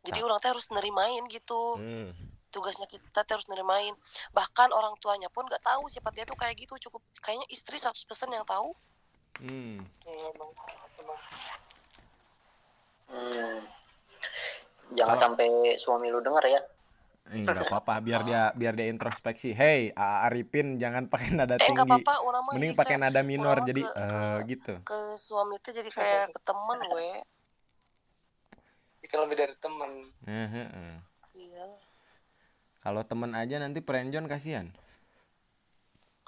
Jadi 0.00 0.24
orang 0.24 0.40
teh 0.40 0.48
harus 0.48 0.64
nerimain 0.72 1.28
gitu. 1.28 1.76
Hmm. 1.76 2.39
Tugasnya 2.50 2.84
kita 2.84 3.22
teh 3.22 3.32
harus 3.32 3.46
nerimain 3.46 3.94
bahkan 4.30 4.68
orang 4.68 4.92
tuanya 4.96 5.26
pun 5.26 5.42
nggak 5.44 5.62
tahu 5.62 5.86
sifat 5.86 6.12
dia 6.12 6.24
tuh 6.24 6.34
kayak 6.34 6.58
gitu 6.58 6.74
cukup 6.80 6.98
kayaknya 7.18 7.46
istri 7.48 7.76
100% 7.76 7.94
yang 8.28 8.44
tahu 8.44 8.74
Hmm. 9.38 9.80
Iya, 10.04 10.28
emang 10.28 10.50
emang 10.96 11.18
Hmm. 13.08 13.58
Jangan 14.92 15.08
Kalau- 15.08 15.22
sampai 15.32 15.46
suami 15.76 16.06
lu 16.06 16.20
denger 16.20 16.44
ya. 16.46 16.60
Eh, 17.26 17.40
nggak 17.40 17.62
apa-apa 17.64 17.98
biar 18.00 18.20
dia 18.20 18.50
biar 18.52 18.74
dia 18.74 18.86
introspeksi. 18.86 19.50
Hey, 19.52 19.94
Arifin 19.94 20.76
jangan 20.76 21.06
pakai 21.06 21.30
nada 21.32 21.54
eh 21.54 21.62
tinggi. 21.62 22.02
orang 22.02 22.42
mah 22.42 22.52
Mending 22.52 22.74
jadi 22.74 22.80
pakai 22.80 22.96
nada 22.98 23.22
minor 23.22 23.62
jadi 23.62 23.80
ke- 23.80 23.94
eh 23.94 24.38
gitu. 24.44 24.74
ke 24.82 24.98
suami 25.16 25.56
itu 25.56 25.70
jadi 25.70 25.88
kayak 25.88 26.24
ke 26.28 26.40
temen 26.42 26.78
we 26.90 27.10
jika 29.00 29.14
lebih 29.22 29.36
dari 29.38 29.54
teman 29.56 29.90
Eh, 30.24 30.46
heeh. 30.48 30.92
iya 31.34 31.64
Kalau 32.80 33.04
temen 33.04 33.36
aja 33.36 33.60
nanti 33.60 33.84
friendzone 33.84 34.24
kasihan. 34.24 34.72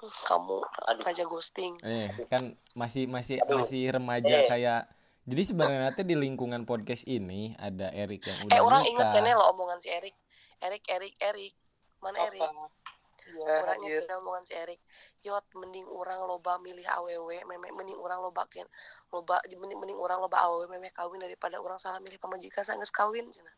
Uh, 0.03 0.11
kamu 0.27 0.59
Aduh. 0.61 1.03
raja 1.07 1.23
ghosting. 1.25 1.73
Eh, 1.81 2.11
kan 2.27 2.53
masih 2.77 3.07
masih 3.07 3.39
Aduh. 3.41 3.63
masih 3.63 3.89
remaja 3.89 4.43
Eh. 4.43 4.45
kayak 4.45 4.81
jadi 5.23 5.43
sebenarnya 5.47 5.95
tuh 5.95 6.03
di 6.03 6.19
lingkungan 6.19 6.67
podcast 6.67 7.07
ini 7.07 7.55
ada 7.55 7.87
Erik 7.95 8.27
yang 8.27 8.43
udah 8.43 8.55
eh 8.59 8.61
orang 8.61 8.83
inget 8.83 9.07
kan 9.07 9.23
ya 9.23 9.39
lo 9.39 9.55
omongan 9.55 9.79
si 9.79 9.87
Erik 9.87 10.15
Erik 10.59 10.83
Erik 10.91 11.15
Erik 11.23 11.55
mana 12.03 12.27
Erik 12.27 12.43
iya 12.43 13.63
orang 13.63 13.79
inget 13.87 14.03
omongan 14.19 14.43
si 14.43 14.53
Erik 14.59 14.83
yot 15.23 15.47
mending 15.55 15.87
orang 15.87 16.19
loba 16.27 16.59
milih 16.59 16.83
aww 16.91 17.07
meme 17.47 17.71
mending 17.71 17.95
orang 17.95 18.19
loba 18.19 18.43
ken 18.51 18.67
loba 19.15 19.39
mending, 19.47 19.79
mending 19.79 19.95
orang 19.95 20.19
loba 20.19 20.43
aww 20.43 20.59
meme 20.67 20.91
kawin 20.91 21.23
daripada 21.23 21.55
orang 21.55 21.79
salah 21.79 22.03
milih 22.03 22.19
pamajikan 22.19 22.67
saya 22.67 22.83
kawin 22.91 23.31
cina. 23.31 23.51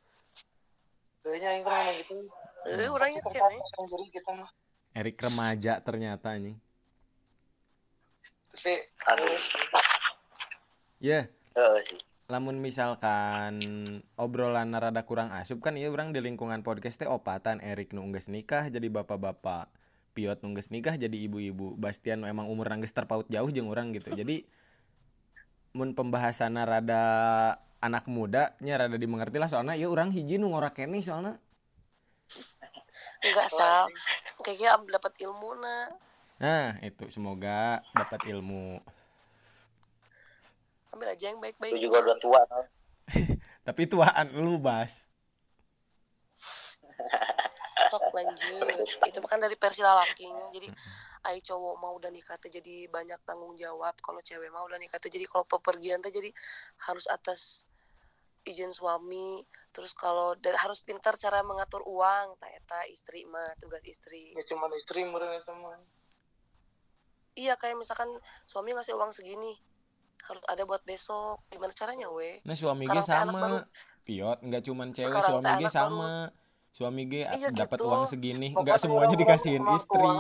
Kayaknya 1.26 1.50
yang 1.58 1.64
ngomong 1.66 1.98
gitu 1.98 2.14
eh 2.66 2.90
orang 2.90 3.14
inget 3.14 3.26
kita 3.30 3.46
jadi 3.86 4.06
kita 4.10 4.32
mah. 4.34 4.50
Erik 4.96 5.20
remaja 5.20 5.84
ternyata 5.84 6.34
anjing. 6.34 6.58
tapi 8.56 8.88
Aduh. 9.12 9.36
Ya, 11.04 11.28
Heeh 11.54 11.80
sih. 11.84 12.00
lamun 12.26 12.58
misalkan 12.58 13.62
obrolan 14.18 14.74
rada 14.74 15.06
kurang 15.06 15.30
asup 15.30 15.62
kan 15.62 15.78
iya 15.78 15.92
orang 15.94 16.16
di 16.16 16.24
lingkungan 16.24 16.64
podcast 16.64 16.98
teh 17.04 17.10
opatan. 17.12 17.60
Erik 17.62 17.92
nungges 17.92 18.32
nikah 18.32 18.72
jadi 18.72 18.88
bapak-bapak. 18.90 19.70
Piot 20.16 20.40
nungges 20.42 20.72
nikah 20.72 20.96
jadi 20.96 21.14
ibu-ibu. 21.28 21.76
Bastian 21.76 22.24
nu 22.24 22.32
emang 22.32 22.48
umur 22.48 22.72
nangges 22.72 22.96
terpaut 22.96 23.28
jauh 23.28 23.52
jeung 23.52 23.68
orang 23.68 23.92
gitu. 23.92 24.16
Jadi 24.16 24.48
mun 25.76 25.92
pembahasan 25.92 26.56
rada 26.56 27.04
anak 27.84 28.08
muda 28.08 28.56
nya 28.64 28.80
rada 28.80 28.96
dimengerti 28.96 29.38
lah. 29.38 29.52
Soalnya 29.52 29.76
ya 29.76 29.92
orang 29.92 30.16
hiji 30.16 30.40
nu 30.40 30.56
ngorakeni 30.56 31.04
soalnya 31.04 31.38
enggak 33.26 33.50
sal. 33.50 33.90
kayaknya 34.46 34.78
am- 34.78 34.90
dapat 34.90 35.14
ilmu 35.22 35.58
na 35.58 35.90
nah 36.36 36.76
itu. 36.84 37.08
Semoga 37.08 37.80
dapat 37.96 38.28
ilmu. 38.28 38.84
Ambil 40.92 41.16
aja 41.16 41.32
yang 41.32 41.40
Lu 41.40 41.44
baik-baik 41.48 41.80
juga 41.80 42.04
udah 42.04 42.18
tua. 42.20 42.42
tapi 43.68 43.88
tuaan 43.88 44.36
lu 44.36 44.60
bas. 44.60 45.08
Sok 47.92 48.04
lanjut 48.12 48.68
itu 49.08 49.20
kan 49.28 49.40
dari 49.40 49.56
versi 49.56 49.80
lalakinya. 49.80 50.52
Jadi 50.52 50.68
ai 51.26 51.42
cowok 51.42 51.76
mau 51.82 51.98
udah 51.98 52.12
nikah 52.14 52.38
tuh 52.38 52.52
jadi 52.52 52.92
banyak 52.92 53.20
tanggung 53.24 53.56
jawab. 53.56 53.96
Kalau 54.04 54.20
cewek 54.20 54.52
mau 54.52 54.68
udah 54.68 54.80
nikah 54.80 55.00
tuh 55.00 55.12
jadi 55.12 55.24
kalau 55.28 55.48
pepergian 55.48 56.04
tuh 56.04 56.12
jadi 56.12 56.32
harus 56.84 57.08
atas 57.08 57.64
izin 58.46 58.70
suami 58.70 59.42
terus 59.76 59.92
kalau 59.92 60.32
dan 60.40 60.56
harus 60.56 60.80
pintar 60.80 61.20
cara 61.20 61.44
mengatur 61.44 61.84
uang 61.84 62.40
tak 62.40 62.48
eta 62.64 62.88
istri 62.88 63.28
mah 63.28 63.52
tugas 63.60 63.84
istri. 63.84 64.32
Ya 64.32 64.48
cuma 64.48 64.72
istri 64.72 65.04
meureun 65.04 65.36
itu 65.36 65.52
mah. 65.52 65.76
Iya 67.36 67.60
kayak 67.60 67.76
misalkan 67.76 68.08
suami 68.48 68.72
ngasih 68.72 68.96
uang 68.96 69.12
segini 69.12 69.60
harus 70.24 70.40
ada 70.48 70.64
buat 70.64 70.80
besok. 70.88 71.44
Gimana 71.52 71.76
caranya 71.76 72.08
we? 72.08 72.40
Nah 72.48 72.56
suami 72.56 72.88
anak 72.88 73.04
sama. 73.04 73.36
baru. 73.36 73.58
Piot 74.08 74.40
nggak 74.48 74.64
cuman 74.64 74.88
cewek 74.96 75.20
suami 75.20 75.44
anak 75.44 75.74
sama. 75.76 76.32
suami 76.76 77.08
ge 77.08 77.24
Iya 77.24 77.56
dapat 77.56 77.80
gitu. 77.80 77.88
uang 77.88 78.04
segini 78.04 78.52
nggak 78.52 78.76
semuanya 78.76 79.16
dikasihin 79.16 79.64
istri. 79.76 80.12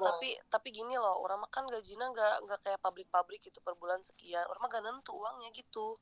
tapi 0.00 0.36
tapi 0.52 0.68
gini 0.76 0.92
loh 0.96 1.24
orang 1.24 1.40
mah 1.40 1.48
kan 1.48 1.64
gajinya 1.68 2.04
nggak 2.12 2.34
nggak 2.44 2.58
kayak 2.64 2.80
pabrik-pabrik 2.84 3.40
gitu 3.40 3.60
per 3.60 3.76
bulan 3.76 4.00
sekian. 4.00 4.44
Orang 4.44 4.60
mah 4.60 4.68
gak 4.72 4.84
nentu 4.84 5.12
uangnya 5.16 5.48
gitu 5.56 5.96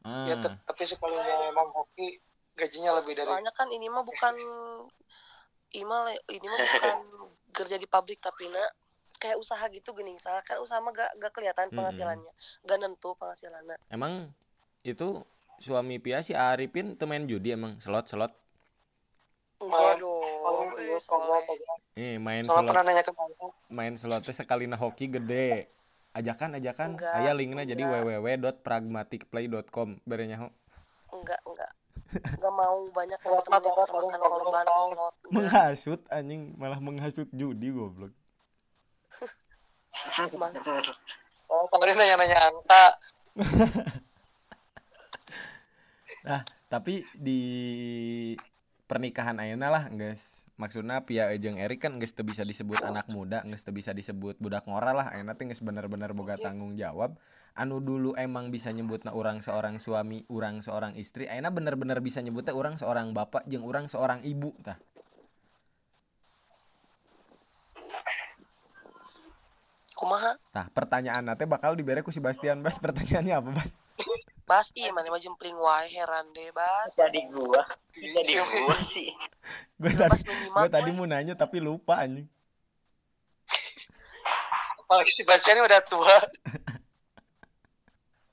ya 0.00 0.34
ah. 0.34 0.40
tet- 0.40 0.60
tapi 0.64 0.82
sekalinya 0.88 1.52
emang 1.52 1.68
hoki 1.76 2.20
gajinya 2.56 2.96
lebih 3.00 3.16
dari 3.16 3.28
soalnya 3.28 3.52
kan 3.52 3.68
ini 3.68 3.86
mah 3.88 4.04
bukan 4.04 4.34
imal 5.76 6.02
ini 6.28 6.46
mah 6.48 6.58
bukan 6.58 6.98
kerja 7.56 7.76
di 7.76 7.86
pabrik 7.86 8.20
tapi 8.22 8.48
nak. 8.48 8.72
Kayak 9.20 9.36
usaha 9.36 9.60
gitu 9.68 9.92
gini. 9.92 10.16
Misalkan 10.16 10.64
usaha 10.64 10.80
mah 10.80 10.96
gak, 10.96 11.12
gak 11.20 11.32
kelihatan 11.36 11.68
penghasilannya. 11.68 12.32
Gak 12.64 12.78
nentu 12.80 13.12
penghasilannya 13.20 13.76
emang 13.92 14.32
itu 14.86 15.20
suami 15.60 16.00
Pia 16.00 16.24
si 16.24 16.32
Arifin 16.32 16.96
main 17.04 17.28
judi 17.28 17.52
emang? 17.52 17.76
Slot 17.76 18.08
slot? 18.08 18.32
Oh, 19.60 19.68
eh, 19.68 20.96
iya, 20.96 20.96
eh 22.00 22.16
main 22.16 22.48
Soalnya 22.48 22.72
pernah 22.72 22.84
slot 22.88 22.88
nanya 22.88 23.02
ke 23.04 23.12
main 23.68 23.92
slotnya 23.92 24.32
sekali 24.32 24.64
nah 24.64 24.80
hoki 24.80 25.12
gede 25.12 25.68
ajakan 26.14 26.58
ajakan. 26.58 26.98
Enggak, 26.98 27.14
aya 27.14 27.32
linknya 27.34 27.64
jadi 27.64 27.82
enggak. 27.86 28.02
www.pragmaticplay.com 28.06 29.88
berenya 30.06 30.36
ho. 30.42 30.48
Enggak 31.14 31.40
enggak. 31.46 31.70
Enggak 32.10 32.54
mau 32.54 32.82
banyak 32.90 33.18
korban 33.22 33.60
slot. 33.86 34.10
Enggak. 34.10 35.12
Menghasut 35.30 36.00
anjing. 36.10 36.54
Malah 36.58 36.80
menghasut 36.82 37.28
judi 37.30 37.70
goblok. 37.70 38.12
Oh 41.50 41.66
kemarin 41.66 41.98
nanya-nanya 41.98 42.46
angka 42.46 42.84
Nah, 46.20 46.44
tapi 46.68 47.00
di 47.16 47.40
pernikahan 48.90 49.38
ayeuna 49.38 49.70
lah 49.70 49.86
guys 49.94 50.50
maksudnya 50.58 51.06
Pia 51.06 51.30
jeung 51.38 51.62
Erik 51.62 51.86
kan 51.86 51.94
teu 52.02 52.26
bisa 52.26 52.42
disebut 52.42 52.82
anak 52.82 53.06
muda 53.06 53.46
teu 53.46 53.70
bisa 53.70 53.94
disebut 53.94 54.34
budak 54.42 54.66
ngora 54.66 54.90
lah. 54.90 55.06
Ayeuna 55.14 55.38
teh 55.38 55.46
geus 55.46 55.62
bener-bener 55.62 56.10
boga 56.10 56.34
tanggung 56.34 56.74
jawab. 56.74 57.14
Anu 57.54 57.78
dulu 57.78 58.18
emang 58.18 58.50
bisa 58.50 58.74
nyebutna 58.74 59.14
orang 59.14 59.46
seorang 59.46 59.78
suami 59.78 60.26
orang 60.26 60.58
seorang 60.58 60.98
istri 60.98 61.30
ayeuna 61.30 61.54
bener-bener 61.54 62.02
bisa 62.02 62.18
nyebutnya 62.18 62.50
orang 62.50 62.74
seorang 62.74 63.14
bapak 63.14 63.46
jeung 63.46 63.62
orang 63.62 63.86
seorang 63.86 64.26
ibu 64.26 64.50
tah. 64.58 64.82
Kumaha? 69.94 70.34
Tah 70.50 70.66
pertanyaan 70.74 71.30
teh 71.38 71.46
bakal 71.46 71.78
dibere 71.78 72.02
ku 72.02 72.10
si 72.10 72.18
Bastian 72.18 72.58
Bas. 72.66 72.82
Pertanyaannya 72.82 73.38
apa 73.38 73.50
Bas 73.54 73.78
bas 74.50 74.74
iya 74.74 74.90
mana 74.90 75.06
mah 75.06 75.22
jempling 75.22 75.54
wae 75.54 75.86
heran 75.86 76.26
deh 76.34 76.50
bas 76.50 76.90
Jadi 76.90 77.30
gua. 77.30 77.62
Jadi 77.94 78.34
gua 78.42 78.76
sih. 78.82 79.14
gue 79.78 79.94
Bas 79.94 80.18
tadi 80.18 80.20
gue 80.26 80.68
tadi 80.68 80.90
mau 80.90 81.06
nanya 81.06 81.38
tapi 81.38 81.62
lupa 81.62 82.02
anjing 82.02 82.26
apalagi 84.82 85.14
si 85.14 85.22
Bastian 85.22 85.62
ini 85.62 85.70
udah 85.70 85.80
tua 85.86 86.16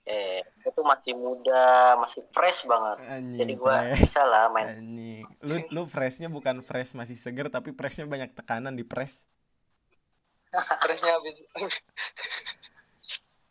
Eh, 0.07 0.39
itu 0.63 0.81
masih 0.87 1.19
muda, 1.19 1.99
masih 1.99 2.23
fresh 2.31 2.63
banget. 2.63 2.95
anjing 3.11 3.43
Jadi 3.43 3.53
gua 3.59 3.75
fresh. 3.91 4.07
bisa 4.07 4.23
lah 4.23 4.47
main. 4.47 4.79
Anjing. 4.79 5.27
Lu 5.43 5.55
lu 5.67 5.81
freshnya 5.83 6.31
bukan 6.31 6.63
fresh 6.63 6.95
masih 6.95 7.19
seger 7.19 7.51
tapi 7.51 7.75
freshnya 7.75 8.07
banyak 8.07 8.31
tekanan 8.31 8.71
di 8.71 8.87
press. 8.87 9.27
Presnya 10.79 11.11
habis 11.11 11.43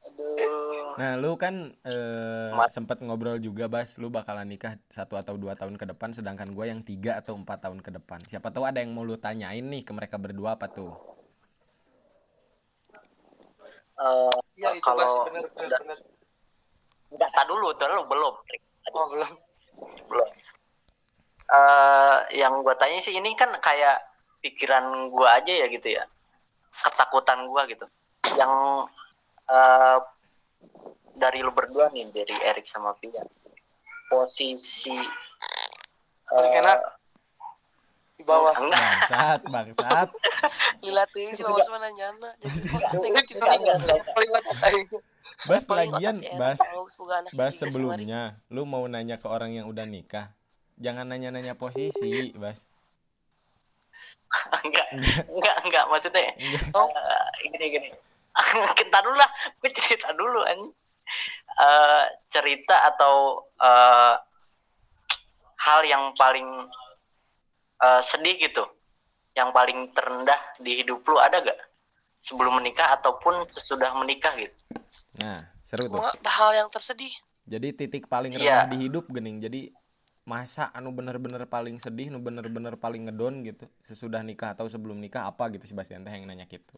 Aduh. 0.07 0.97
Nah, 0.97 1.13
lu 1.21 1.37
kan 1.37 1.75
eh, 1.85 2.51
Mas. 2.57 2.73
sempet 2.73 3.03
ngobrol 3.05 3.37
juga, 3.37 3.69
Bas. 3.69 4.01
Lu 4.01 4.09
bakalan 4.09 4.49
nikah 4.49 4.79
satu 4.89 5.19
atau 5.21 5.37
dua 5.37 5.53
tahun 5.53 5.77
ke 5.77 5.93
depan, 5.93 6.15
sedangkan 6.15 6.55
gue 6.57 6.65
yang 6.71 6.81
tiga 6.81 7.21
atau 7.21 7.37
empat 7.37 7.69
tahun 7.69 7.85
ke 7.85 7.91
depan. 8.01 8.25
Siapa 8.25 8.49
tahu 8.49 8.65
ada 8.65 8.81
yang 8.81 8.97
mau 8.97 9.05
lu 9.05 9.19
tanyain 9.21 9.65
nih 9.67 9.83
ke 9.85 9.93
mereka 9.93 10.17
berdua 10.17 10.57
apa 10.57 10.71
tuh? 10.71 10.95
Eh, 13.97 14.37
Iya 14.57 14.77
itu 14.77 14.85
kalau 14.85 15.05
Bas 15.05 15.13
bener 15.29 15.45
bener 15.53 15.69
udah- 15.69 15.83
bener 15.85 15.99
Enggak, 17.07 17.31
tak 17.39 17.47
dulu, 17.47 17.71
dulu 17.71 18.03
belum. 18.11 18.35
oh 18.93 19.07
belum 19.15 19.31
belum. 20.11 20.29
Eh, 21.47 22.19
yang 22.43 22.59
gua 22.67 22.75
tanya 22.75 22.99
sih 22.99 23.15
ini 23.15 23.31
kan 23.39 23.55
kayak 23.63 24.03
pikiran 24.43 25.07
gua 25.15 25.39
aja 25.39 25.55
ya 25.55 25.67
gitu 25.71 25.95
ya. 25.95 26.03
Ketakutan 26.83 27.47
gua 27.47 27.63
gitu. 27.71 27.87
Yang 28.35 28.53
eh, 29.47 29.99
dari 31.17 31.39
lu 31.41 31.51
berdua 31.51 31.89
nih, 31.91 32.13
dari 32.13 32.37
Erik 32.37 32.67
sama 32.69 32.93
Pia. 32.99 33.25
Posisi 34.07 34.95
Paling 36.27 36.55
eh, 36.55 36.61
enak. 36.63 36.79
bawah 38.27 38.59
enggak 38.59 38.81
bangsat 38.81 39.41
bangsat 39.47 40.09
Lila 40.83 41.05
teuing 41.15 41.37
si 41.37 41.45
Mama 41.47 41.63
mana 41.69 41.89
nyana. 41.95 42.31
Jadi 42.43 42.67
bas 45.47 45.65
lagian 45.69 46.17
bas 46.35 46.59
Bas 47.37 47.55
sebelumnya, 47.55 48.41
lu 48.49 48.65
mau 48.65 48.83
nanya 48.89 49.21
ke 49.21 49.29
orang 49.29 49.53
yang 49.53 49.69
udah 49.69 49.85
nikah, 49.85 50.33
jangan 50.81 51.05
nanya-nanya 51.07 51.55
posisi, 51.61 52.33
Bas. 52.35 52.73
enggak 54.65 54.89
enggak 55.31 55.57
enggak 55.65 55.85
maksudnya 55.87 56.33
Oh. 56.75 56.89
eh, 56.91 57.49
gini 57.53 57.67
gini 57.69 57.89
kita 58.81 58.99
dulu 59.03 59.17
lah 59.17 59.31
gue 59.61 59.71
cerita 59.73 60.13
dulu 60.13 60.43
an 60.45 60.61
Eh, 61.57 62.05
cerita 62.29 62.83
atau 62.91 63.47
eh, 63.63 64.15
hal 65.63 65.81
yang 65.87 66.13
paling 66.19 66.67
eh, 67.79 68.03
sedih 68.03 68.37
gitu 68.43 68.67
yang 69.39 69.55
paling 69.55 69.95
terendah 69.95 70.37
di 70.59 70.83
hidup 70.83 71.07
lu 71.07 71.17
ada 71.23 71.39
gak 71.41 71.57
sebelum 72.19 72.59
menikah 72.59 72.99
ataupun 72.99 73.47
sesudah 73.47 73.95
menikah 73.95 74.35
gitu 74.35 74.53
Nah, 75.17 75.49
seru 75.65 75.89
tuh. 75.89 75.97
Semua 75.97 76.13
hal 76.13 76.51
yang 76.65 76.69
tersedih. 76.69 77.13
Jadi 77.47 77.73
titik 77.73 78.05
paling 78.11 78.37
Iya. 78.37 78.67
rendah 78.67 78.77
di 78.77 78.77
hidup 78.91 79.09
gening. 79.09 79.41
Jadi 79.41 79.73
masa 80.27 80.69
anu 80.75 80.93
bener-bener 80.93 81.47
paling 81.49 81.79
sedih, 81.81 82.13
nu 82.13 82.19
bener-bener 82.21 82.77
paling 82.77 83.09
ngedon 83.09 83.47
gitu. 83.47 83.65
Sesudah 83.81 84.21
nikah 84.21 84.53
atau 84.53 84.67
sebelum 84.69 84.99
nikah 84.99 85.25
apa 85.25 85.49
gitu 85.55 85.65
si 85.65 85.73
Bastian 85.73 86.05
teh 86.05 86.13
yang 86.13 86.27
nanya 86.29 86.45
gitu. 86.51 86.77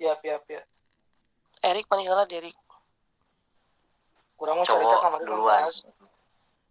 Ya 0.00 0.16
ya 0.24 0.40
ya 0.48 0.62
Erik 1.60 1.84
mana 1.92 2.02
heula 2.02 2.24
Erik. 2.24 2.56
kurang 4.40 4.56
mau 4.56 4.64
cerita 4.64 4.96
kamar 5.04 5.20
duluan. 5.20 5.68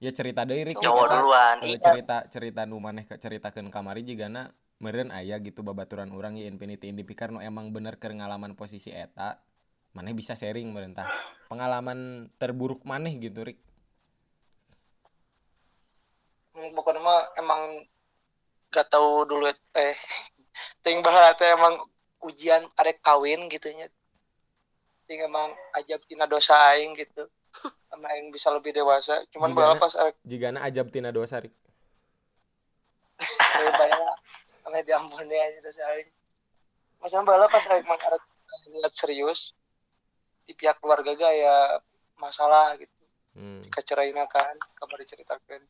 Ya 0.02 0.10
cerita 0.10 0.42
deui 0.42 0.66
Rik. 0.66 0.82
cowok 0.82 1.06
Eta, 1.06 1.14
duluan 1.22 1.56
iya 1.62 1.78
cerita 1.78 2.16
cerita 2.26 2.62
nu 2.66 2.82
maneh 2.82 3.06
ke 3.06 3.14
ceritakeun 3.22 3.70
kamari 3.70 4.02
jigana 4.02 4.50
meureun 4.82 5.14
aya 5.14 5.38
gitu 5.38 5.62
babaturan 5.62 6.10
urang 6.10 6.34
ya 6.34 6.50
Infinity 6.50 6.90
Indipikar 6.90 7.30
nu 7.30 7.38
emang 7.38 7.70
bener 7.70 8.02
keur 8.02 8.18
ngalaman 8.18 8.58
posisi 8.58 8.90
eta. 8.90 9.46
Maneh 9.94 10.18
bisa 10.18 10.34
sharing 10.34 10.74
meureun 10.74 10.98
tah. 10.98 11.06
Pengalaman 11.54 12.34
terburuk 12.42 12.82
maneh 12.90 13.14
gitu 13.22 13.46
Rik. 13.46 13.62
pokoknya 16.76 17.00
mah 17.00 17.20
emang 17.40 17.62
gak 18.68 18.92
tahu 18.92 19.24
dulu 19.24 19.48
eh 19.80 19.96
ting 20.84 21.00
bahala 21.00 21.32
teh 21.40 21.48
emang 21.56 21.80
ujian 22.24 22.64
arek 22.76 23.00
kawin 23.00 23.48
gitu 23.48 23.72
nya. 23.76 23.88
Ting 25.08 25.20
emang 25.26 25.56
ajab 25.80 26.04
tina 26.06 26.30
dosa 26.30 26.56
aing 26.74 26.94
gitu. 26.96 27.26
Karena 27.90 28.08
aing 28.16 28.30
bisa 28.30 28.54
lebih 28.54 28.76
dewasa. 28.76 29.24
Cuman 29.34 29.56
bahala 29.56 29.80
pas 29.80 29.94
arek 29.96 30.16
Jigana 30.24 30.64
ajab 30.68 30.92
tina 30.94 31.10
dosa 31.10 31.42
Rik. 31.42 31.56
lebih 33.60 33.76
banyak 33.76 34.16
karena 34.64 34.80
diampuni 34.86 35.36
aja 35.36 35.60
dosa 35.64 35.84
aing. 35.98 36.10
Macam 37.00 37.22
bahala 37.26 37.46
pas 37.48 37.64
arek 37.68 37.84
mang 37.88 38.00
arek 38.00 38.24
lihat 38.70 38.94
serius? 38.94 39.58
Di 40.46 40.54
pihak 40.58 40.82
keluarga 40.82 41.14
gak 41.14 41.34
ya 41.34 41.78
masalah 42.18 42.76
gitu. 42.78 43.00
Hmm. 43.40 43.62
kecerain 43.72 44.18
kan 44.28 44.58
kamar 44.76 44.98
diceritakan. 45.00 45.62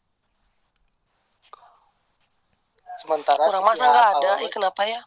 Sementara 2.98 3.46
Orang 3.46 3.64
masa 3.64 3.88
nggak 3.88 4.10
ada, 4.20 4.32
eh 4.44 4.52
kenapa 4.52 4.84
ya? 4.84 5.00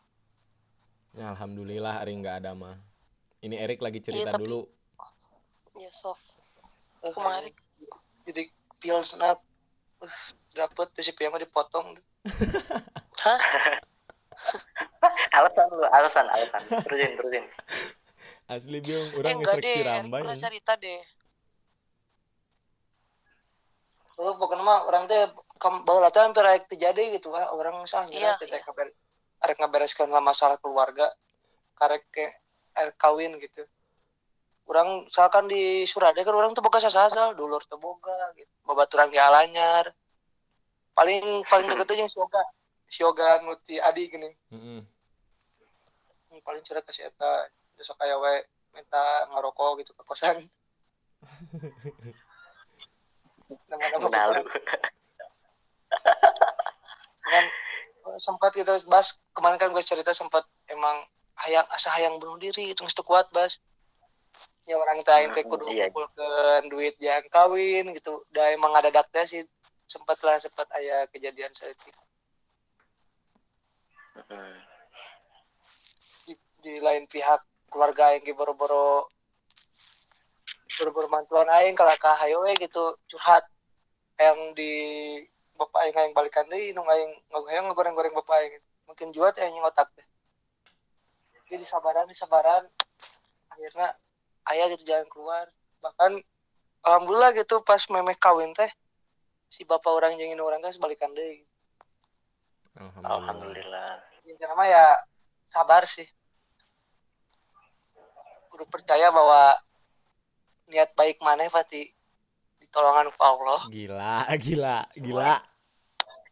Ya, 1.12 1.28
alhamdulillah 1.28 2.00
hari 2.00 2.16
nggak 2.16 2.40
ada 2.40 2.52
mah. 2.52 2.80
Ini 3.38 3.58
Erik 3.58 3.80
lagi 3.80 4.00
cerita 4.00 4.30
Iya, 4.30 4.34
tapi- 4.34 4.42
dulu. 4.42 4.60
Ya 5.76 5.90
soft. 5.90 6.24
Eh, 7.02 7.10
Kemarin. 7.10 7.52
jadi 8.22 8.46
pil 8.78 9.02
snap 9.02 9.42
uh, 9.98 10.18
dapet 10.52 10.86
tuh 10.88 11.02
si 11.02 11.10
piyama 11.10 11.34
dipotong 11.36 11.98
Hah? 13.26 13.38
alasan 15.38 15.66
lu 15.68 15.82
alasan 15.84 16.22
alasan 16.24 16.62
terusin 16.80 17.18
terusin 17.18 17.44
Asli 18.46 18.78
biung, 18.78 19.10
Eh 19.10 19.18
orang 19.18 19.34
enggak 19.34 19.58
ngesrek 19.58 19.62
deh, 19.62 19.74
Erik 19.74 19.82
Cirambay. 19.82 20.20
pernah 20.22 20.38
cerita 20.38 20.72
deh. 20.78 21.02
oh 24.14 24.38
pokoknya 24.38 24.62
mah 24.62 24.78
orang 24.86 25.04
teh 25.10 25.18
kam 25.58 25.82
bawa 25.82 26.06
hampir 26.06 26.46
aek 26.46 26.70
terjadi 26.70 27.18
gitu 27.18 27.34
kan 27.34 27.50
orang 27.50 27.74
Iya, 27.74 27.82
misalnya 27.82 28.38
teh 28.38 28.46
iya. 28.46 28.62
kabar 28.62 28.86
arek 29.42 29.58
ngabereskeun 29.58 30.10
lah 30.10 30.22
masalah 30.22 30.56
keluarga 30.62 31.10
karek 31.74 32.06
ke 32.14 32.26
arek 32.78 32.96
kawin 32.96 33.34
gitu. 33.42 33.66
Orang 34.70 35.10
misalkan 35.10 35.50
di 35.50 35.82
Surade 35.84 36.22
kan 36.22 36.32
orang 36.32 36.54
tuh 36.54 36.62
boga 36.62 36.78
sasasal 36.78 37.34
dulur 37.34 37.60
teh 37.66 37.76
boga 37.76 38.30
gitu 38.38 38.50
babaturan 38.62 39.10
ge 39.10 39.18
alanyar. 39.18 39.90
Paling 40.94 41.42
paling 41.50 41.66
deket 41.66 41.98
aja 41.98 42.06
si 42.06 42.18
Yoga 42.18 42.42
si 42.86 42.98
Yoga 43.02 43.28
nuti 43.42 43.82
adi 43.82 44.02
gini. 44.06 44.30
Yang 46.30 46.40
paling 46.46 46.62
cerita 46.62 46.86
kasih 46.86 47.10
eta 47.10 47.50
besok 47.74 47.98
kayak 47.98 48.16
we 48.22 48.34
minta 48.72 49.26
ngerokok 49.34 49.82
gitu 49.82 49.92
ke 49.92 50.02
kosan. 50.06 50.46
Nama-nama 53.68 54.08
kan 57.32 57.44
sempat 58.20 58.52
kita 58.52 58.76
bahas 58.90 59.20
kemarin 59.32 59.56
kan 59.56 59.70
gue 59.72 59.84
cerita 59.84 60.12
sempat 60.12 60.44
emang 60.68 61.06
hayang 61.46 61.64
asa 61.72 61.88
hayang 61.96 62.20
bunuh 62.20 62.36
diri 62.36 62.72
itu 62.72 62.80
nggak 62.84 63.04
kuat 63.06 63.26
bas. 63.32 63.56
Ya 64.62 64.78
orang 64.78 65.02
kita 65.02 65.12
yang 65.18 65.32
teh 65.34 65.42
kudu 65.42 65.66
Iya. 65.74 65.90
ngumpulkeun 65.90 66.70
duit 66.70 66.94
yang 67.02 67.24
kawin 67.32 67.90
gitu. 67.96 68.22
Udah 68.30 68.46
emang 68.54 68.70
ada 68.78 68.94
daknya 68.94 69.26
sih. 69.26 69.42
Sempat 69.90 70.22
lah 70.22 70.38
sempat 70.38 70.70
aya 70.72 71.04
kejadian 71.10 71.50
saat 71.52 71.74
itu. 71.74 72.00
Hmm. 74.12 74.60
di, 76.28 76.36
di 76.60 76.74
lain 76.78 77.08
pihak 77.08 77.40
keluarga 77.72 78.12
yang 78.12 78.36
boro-boro 78.36 79.08
boro-boro 80.76 81.08
mantuan 81.08 81.48
aing 81.58 81.72
kalau 81.72 81.96
ka 81.98 82.14
hayo 82.22 82.44
we 82.46 82.54
gitu. 82.60 82.94
Curhat. 83.10 83.42
Yang 84.20 84.38
di 84.54 84.74
bapak 85.56 85.80
aing 85.86 85.96
yang 85.96 86.16
balikan 86.16 86.46
deui 86.48 86.72
nu 86.72 86.82
aing 86.86 87.12
ngagoreng 87.30 87.92
ngagoreng 87.92 88.14
bapak 88.16 88.34
aing 88.42 88.54
mungkin 88.88 89.08
juat 89.14 89.36
ya 89.36 89.46
yang 89.46 89.62
otak 89.64 89.88
teh 89.94 90.06
jadi 91.52 91.68
sabaran 91.68 92.08
sabaran 92.16 92.64
akhirnya 93.52 93.92
ayah 94.48 94.66
gitu 94.72 94.88
jalan 94.88 95.04
keluar. 95.12 95.46
Bahkan 95.84 96.16
alhamdulillah 96.80 97.36
gitu 97.36 97.60
pas 97.60 97.84
memeh 97.92 98.16
kawin 98.16 98.56
teh 98.56 98.72
si 99.52 99.68
bapak 99.68 99.92
orang 99.92 100.16
jeung 100.16 100.32
indung 100.32 100.48
orang 100.48 100.64
teh 100.64 100.72
balikan 100.80 101.12
deui 101.12 101.44
Alhamdulillah. 102.72 103.12
alhamdulillah. 103.12 103.90
Intinya 104.24 104.56
mah 104.56 104.64
ya 104.64 104.84
sabar 105.52 105.84
sih. 105.84 106.08
Kudu 108.48 108.64
percaya 108.72 109.12
bahwa 109.12 109.60
niat 110.72 110.96
baik 110.96 111.20
mana 111.20 111.52
pasti 111.52 111.92
ditolongan 112.72 113.12
ku 113.12 113.20
Allah. 113.20 113.60
Gila, 113.68 114.16
gila, 114.48 114.78
gila. 114.96 115.36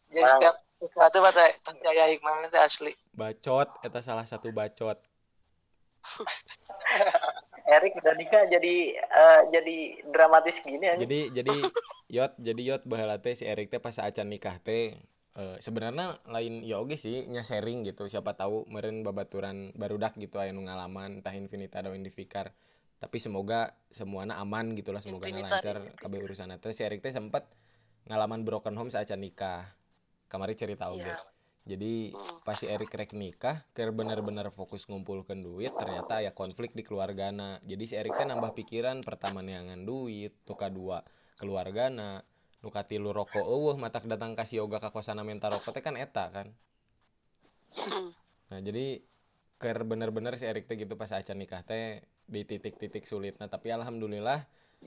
jadi 0.09 0.33
tiap 0.41 0.57
sesuatu 0.81 1.21
pasti 1.21 1.45
percaya 1.61 2.09
hikmahnya 2.09 2.49
itu 2.49 2.59
asli. 2.59 2.93
Bacot, 3.13 3.69
eta 3.85 4.01
salah 4.01 4.25
satu 4.25 4.49
bacot. 4.49 4.97
Erik 7.77 7.93
udah 8.01 8.17
nikah 8.17 8.49
jadi 8.49 8.97
eh, 8.97 9.41
jadi 9.53 9.77
dramatis 10.09 10.65
gini 10.65 10.81
aja 10.89 10.97
Jadi 11.05 11.29
jadi 11.29 11.53
yot 12.17 12.33
jadi 12.41 12.63
yot 12.65 12.83
baheula 12.89 13.21
teh 13.21 13.37
si 13.37 13.45
Erik 13.45 13.69
teh 13.69 13.79
pas 13.79 13.93
acan 14.01 14.33
nikah 14.33 14.57
teh. 14.65 14.97
Eh, 15.37 15.57
sebenarnya 15.61 16.19
lain 16.27 16.65
ya 16.65 16.81
oge 16.81 16.97
sih 16.97 17.29
nya 17.29 17.45
sharing 17.45 17.85
gitu. 17.85 18.09
Siapa 18.09 18.33
tahu 18.35 18.65
meren 18.73 19.05
babaturan 19.05 19.77
barudak 19.77 20.17
gitu 20.17 20.41
aya 20.41 20.57
nu 20.57 20.65
ngalaman 20.65 21.21
entah 21.21 21.37
Infinita 21.37 21.85
atau 21.85 21.93
Indifikar 21.93 22.57
tapi 23.01 23.17
semoga 23.17 23.73
semuanya 23.89 24.37
aman 24.37 24.77
gitulah 24.77 25.01
semoga 25.01 25.25
Infinita, 25.25 25.57
lancar 25.57 25.77
kabeh 25.97 26.21
urusan 26.21 26.53
teh 26.61 26.77
si 26.77 26.85
Erik 26.85 27.01
teh 27.01 27.09
sempat 27.09 27.49
ngalaman 28.05 28.45
broken 28.45 28.77
home 28.77 28.93
saat 28.93 29.09
nikah. 29.17 29.73
Kamari 30.29 30.55
cerita 30.55 30.93
oge. 30.93 31.09
Iya. 31.09 31.19
jadi 31.61 32.17
Hmm. 32.17 32.41
pas 32.41 32.57
si 32.57 32.67
Erik 32.69 32.89
rek 32.89 33.13
nikah 33.13 33.69
keur 33.77 33.93
bener-bener 33.93 34.49
fokus 34.49 34.89
ngumpulkan 34.89 35.45
duit 35.45 35.71
ternyata 35.77 36.21
ya 36.21 36.37
konflik 36.37 36.77
di 36.77 36.85
keluargana. 36.85 37.57
Jadi 37.65 37.85
si 37.89 37.95
Erik 37.97 38.17
teh 38.21 38.29
nambah 38.29 38.53
pikiran 38.53 39.01
pertama 39.01 39.41
neangan 39.41 39.81
duit 39.89 40.37
nu 40.45 40.55
kadua 40.57 41.01
keluargana 41.41 42.21
nu 42.61 42.69
katilu 42.69 43.17
rokok 43.17 43.45
eueuh 43.45 43.81
matak 43.81 44.05
datang 44.05 44.37
kasih 44.37 44.65
yoga 44.65 44.77
ka 44.77 44.93
kosana 44.93 45.25
minta 45.25 45.49
rokok 45.49 45.73
teh 45.73 45.81
kan 45.81 45.97
eta 45.97 46.29
kan. 46.29 46.53
Nah 48.51 48.61
jadi 48.61 49.01
keur 49.61 49.85
bener-bener 49.85 50.35
si 50.35 50.49
Erik 50.49 50.65
teh 50.65 50.75
gitu 50.75 50.97
pas 50.97 51.13
acan 51.13 51.37
nikah 51.37 51.61
teh 51.61 52.01
di 52.25 52.43
titik-titik 52.43 53.05
sulitna 53.05 53.47
tapi 53.47 53.69
alhamdulillah 53.71 54.41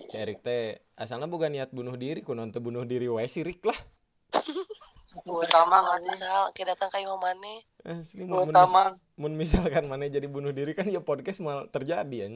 si 0.09 0.17
Erik 0.17 0.41
teh 0.41 0.81
asalna 0.97 1.29
boga 1.29 1.45
niat 1.47 1.69
bunuh 1.69 1.93
diri 1.93 2.19
kunaon 2.19 2.49
teu 2.49 2.57
bunuh 2.59 2.81
diri 2.81 3.05
wae 3.05 3.29
si 3.29 3.45
Rik 3.45 3.61
lah 3.63 3.77
utama 5.23 5.77
Kalau 5.77 5.93
kan 5.93 6.01
misal 6.01 6.39
kayak 6.51 6.73
datang 6.73 6.89
imam 6.99 7.21
mana? 7.21 7.61
asli 7.85 8.25
mis- 8.25 8.33
utama 8.33 8.97
mun 9.13 9.37
misalkan 9.37 9.85
mana 9.85 10.09
jadi 10.09 10.25
bunuh 10.25 10.49
diri 10.49 10.73
kan 10.73 10.89
ya 10.89 10.99
podcast 10.99 11.37
mal 11.39 11.69
terjadi 11.69 12.09
ya 12.17 12.27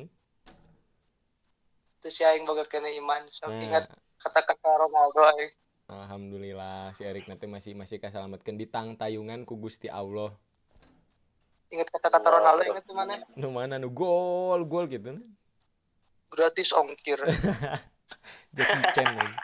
itu 1.98 2.08
si 2.08 2.22
aing 2.22 2.46
boga 2.46 2.62
kena 2.64 2.94
iman 2.94 3.26
so 3.28 3.50
Nah. 3.50 3.58
ingat 3.58 3.90
kata-kata 4.18 4.70
Ronaldo 4.78 5.26
aing 5.34 5.52
Alhamdulillah 5.88 6.92
si 6.94 7.02
Erik 7.02 7.26
nanti 7.26 7.48
masih 7.48 7.74
masih 7.74 7.98
kasalametkeun 7.98 8.60
di 8.60 8.68
tang 8.68 8.94
tayungan 8.94 9.42
ku 9.42 9.56
Gusti 9.56 9.88
Allah. 9.88 10.36
Ingat 11.74 11.88
kata-kata 11.92 12.28
Ronaldo 12.32 12.64
ingat 12.64 12.84
tuh 12.88 12.96
mana 12.96 13.14
Nu 13.36 13.52
mana 13.52 13.76
nu 13.76 13.92
gol 13.92 14.64
gol 14.64 14.88
gitu 14.88 15.16
nah. 15.16 15.26
gratis 16.32 16.72
ongkir 16.76 17.20
Jackie 18.56 18.86
Chan 18.96 19.08
lagi. 19.14 19.38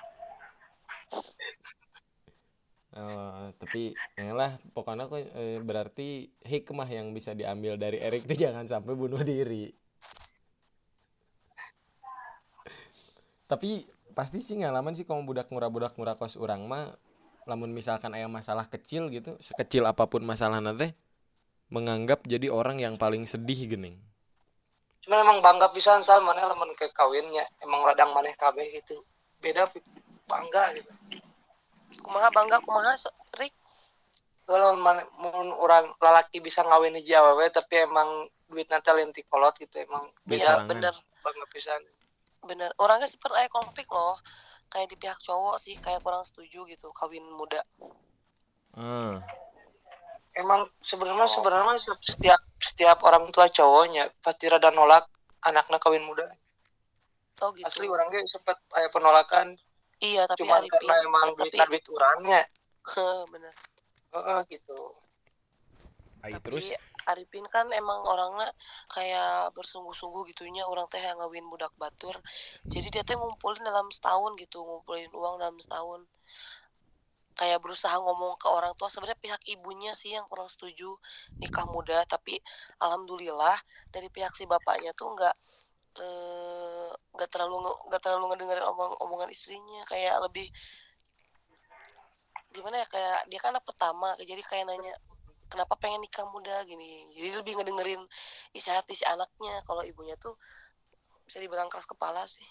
Oh, 2.94 3.50
tapi 3.58 3.98
lah 4.22 4.54
pokoknya 4.70 5.10
kok 5.10 5.18
eh, 5.18 5.58
berarti 5.66 6.30
hikmah 6.46 6.86
yang 6.86 7.10
bisa 7.10 7.34
diambil 7.34 7.74
dari 7.74 7.98
Erik 7.98 8.30
itu 8.30 8.38
jangan 8.46 8.70
sampai 8.70 8.94
bunuh 8.94 9.22
diri. 9.26 9.74
Tapi 13.50 13.86
pasti 14.14 14.46
sih 14.46 14.62
ngalaman 14.62 14.94
sih 14.94 15.10
kamu 15.10 15.26
budak 15.26 15.50
murah 15.50 15.74
budak 15.74 15.98
murah 15.98 16.14
kos 16.14 16.38
orang 16.38 16.70
mah 16.70 16.94
lamun 17.50 17.74
misalkan 17.74 18.14
ada 18.14 18.30
masalah 18.30 18.70
kecil 18.70 19.10
gitu 19.10 19.36
sekecil 19.42 19.84
apa 19.90 20.06
pun 20.06 20.22
masalah 20.22 20.62
nanti 20.62 20.94
menganggap 21.72 22.26
jadi 22.28 22.52
orang 22.52 22.80
yang 22.82 22.96
paling 23.00 23.28
sedih 23.28 23.70
gening 23.70 24.02
cuman 25.04 25.20
emang 25.20 25.40
bangga 25.44 25.68
pisan 25.70 26.02
sal. 26.02 26.24
Mana 26.24 26.48
lamun 26.48 26.72
ke 26.74 26.88
kawinnya 26.96 27.44
emang 27.60 27.84
radang 27.84 28.16
maneh 28.16 28.34
kabeh 28.40 28.72
gitu. 28.72 29.04
Beda 29.44 29.68
bangga 30.26 30.72
gitu. 30.80 30.92
Kumaha 32.00 32.32
bangga 32.32 32.58
kumaha 32.64 32.96
Rik? 33.38 33.54
Kalau 34.44 34.76
mana 34.76 35.04
mun 35.20 35.56
orang 35.56 35.92
lalaki 36.04 36.44
bisa 36.44 36.64
ngawin 36.68 37.00
hiji 37.00 37.16
awewe 37.16 37.48
tapi 37.48 37.84
emang 37.84 38.28
duit 38.52 38.68
nanti 38.68 38.92
lenti 38.92 39.24
kolot 39.24 39.56
gitu 39.56 39.80
emang 39.80 40.12
beda 40.28 40.64
sorangan. 40.64 40.68
bener. 40.68 40.96
Bangga 41.24 41.46
pisan. 41.52 41.82
Bener. 42.44 42.72
Orangnya 42.80 43.08
seperti 43.08 43.40
aya 43.40 43.52
konflik 43.52 43.88
loh. 43.92 44.20
Kayak 44.68 44.88
di 44.90 44.98
pihak 44.98 45.20
cowok 45.22 45.62
sih 45.62 45.76
kayak 45.80 46.02
kurang 46.02 46.26
setuju 46.26 46.66
gitu 46.68 46.92
kawin 46.96 47.24
muda. 47.28 47.62
Ah 48.74 49.20
emang 50.34 50.66
sebenarnya 50.82 51.28
sebenarnya 51.30 51.78
setiap 52.02 52.42
setiap 52.58 52.98
orang 53.06 53.30
tua 53.30 53.50
cowoknya 53.50 54.10
pasti 54.22 54.50
rada 54.50 54.74
nolak 54.74 55.06
anaknya 55.46 55.78
kawin 55.78 56.04
muda. 56.06 56.26
Oh 57.42 57.52
gitu. 57.54 57.68
Asli 57.68 57.86
orangnya 57.90 58.24
sempat 58.32 58.58
ada 58.72 58.88
penolakan. 58.90 59.58
Iya 60.00 60.28
tapi 60.28 60.44
cuma 60.44 60.60
Arifin 60.60 60.74
karena 60.84 60.96
emang 61.06 61.28
eh, 61.40 61.52
tapi 61.54 61.76
duit 61.76 61.86
orangnya 61.92 62.42
bener. 63.32 63.54
Heeh, 64.14 64.40
gitu. 64.52 64.80
Tapi 66.22 66.40
terus? 66.40 66.68
Arifin 67.04 67.44
kan 67.52 67.68
emang 67.76 68.00
orangnya 68.08 68.48
kayak 68.88 69.52
bersungguh-sungguh 69.56 70.32
gitunya. 70.32 70.64
Orang 70.64 70.88
teh 70.88 71.00
yang 71.00 71.20
ngawin 71.20 71.44
budak 71.52 71.74
batur. 71.76 72.16
Jadi 72.64 72.88
dia 72.94 73.04
teh 73.04 73.16
ngumpulin 73.16 73.64
dalam 73.64 73.92
setahun 73.92 74.40
gitu 74.40 74.64
ngumpulin 74.64 75.12
uang 75.12 75.36
dalam 75.40 75.60
setahun 75.60 76.08
kayak 77.44 77.60
berusaha 77.60 77.92
ngomong 78.00 78.40
ke 78.40 78.48
orang 78.48 78.72
tua 78.80 78.88
sebenarnya 78.88 79.20
pihak 79.20 79.42
ibunya 79.52 79.92
sih 79.92 80.16
yang 80.16 80.24
kurang 80.32 80.48
setuju 80.48 80.96
nikah 81.44 81.68
muda 81.68 82.08
tapi 82.08 82.40
alhamdulillah 82.80 83.60
dari 83.92 84.08
pihak 84.08 84.32
si 84.32 84.48
bapaknya 84.48 84.96
tuh 84.96 85.12
nggak 85.12 85.36
eh, 86.00 86.92
nggak 86.96 87.30
terlalu 87.30 87.68
nggak 87.92 88.02
terlalu 88.02 88.32
ngedengerin 88.32 88.64
omong 88.64 88.96
omongan 89.04 89.30
istrinya 89.30 89.84
kayak 89.92 90.16
lebih 90.24 90.48
gimana 92.56 92.80
ya 92.80 92.88
kayak 92.88 93.20
dia 93.28 93.40
kan 93.44 93.52
anak 93.52 93.68
pertama 93.68 94.16
jadi 94.24 94.40
kayak 94.48 94.72
nanya 94.72 94.96
kenapa 95.52 95.78
pengen 95.78 96.02
nikah 96.02 96.26
muda? 96.34 96.66
gini. 96.66 97.14
Jadi 97.14 97.30
lebih 97.38 97.54
ngedengerin 97.62 98.02
isi 98.58 98.74
hati 98.74 98.98
si 98.98 99.06
anaknya 99.06 99.62
kalau 99.70 99.86
ibunya 99.86 100.18
tuh 100.18 100.34
bisa 101.30 101.38
dibilang 101.38 101.70
keras 101.70 101.86
kepala 101.86 102.26
sih 102.26 102.46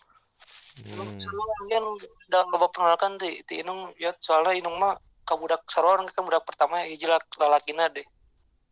hmm. 0.81 1.19
lu 1.21 1.43
kan 1.69 1.85
udah 1.85 2.41
nggak 2.49 2.71
penolakan 2.73 3.21
tuh 3.21 3.31
ti 3.47 3.61
inung 3.61 3.93
ya 3.97 4.13
soalnya 4.19 4.57
inung 4.57 4.77
mah 4.77 4.97
kabudak 5.23 5.63
sarorang 5.71 6.09
kan 6.11 6.27
budak 6.27 6.45
pertama 6.45 6.83
hiji 6.83 7.07
lak- 7.07 7.39
lalakina 7.39 7.89
deh. 7.89 8.05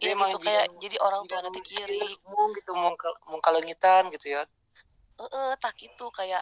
Iya 0.00 0.16
gitu 0.16 0.38
kayak 0.40 0.66
jadi 0.80 0.96
orang 0.98 1.22
tua 1.28 1.44
nanti 1.44 1.60
kiri. 1.60 2.00
gitu 2.00 2.72
mau 2.72 2.96
ka- 2.96 3.20
mau 3.28 3.40
kalengitan 3.40 4.08
gitu 4.08 4.32
ya. 4.32 4.42
Eh 5.20 5.52
tak 5.60 5.76
gitu 5.76 6.08
kayak 6.08 6.40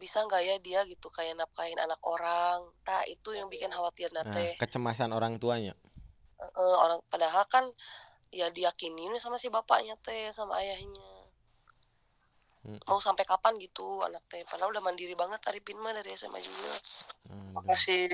bisa 0.00 0.24
nggak 0.24 0.42
ya 0.42 0.56
dia 0.58 0.80
gitu 0.88 1.12
kayak 1.12 1.36
nafkahin 1.36 1.76
anak 1.76 2.00
orang? 2.02 2.64
Tak 2.82 3.04
itu 3.06 3.36
yang 3.36 3.52
bikin 3.52 3.68
khawatir 3.68 4.08
nah, 4.16 4.24
nate 4.24 4.56
kecemasan 4.56 5.12
orang 5.12 5.36
tuanya. 5.36 5.76
Eh, 6.40 6.76
orang 6.80 6.98
padahal 7.12 7.44
kan 7.46 7.68
ya 8.34 8.50
diyakinin 8.50 9.14
sama 9.22 9.38
si 9.38 9.46
bapaknya 9.52 9.94
teh 10.02 10.32
sama 10.34 10.58
ayahnya 10.58 11.13
Hmm. 12.64 12.80
mau 12.88 12.96
sampai 12.96 13.28
kapan 13.28 13.60
gitu 13.60 14.00
anak 14.00 14.24
teh. 14.24 14.40
Padahal 14.48 14.72
udah 14.72 14.80
mandiri 14.80 15.12
banget 15.12 15.36
Arifin 15.52 15.76
mah 15.76 15.92
dari 15.92 16.16
SMA 16.16 16.40
juga. 16.40 16.72
Hmm, 17.28 17.60
makasih 17.60 18.08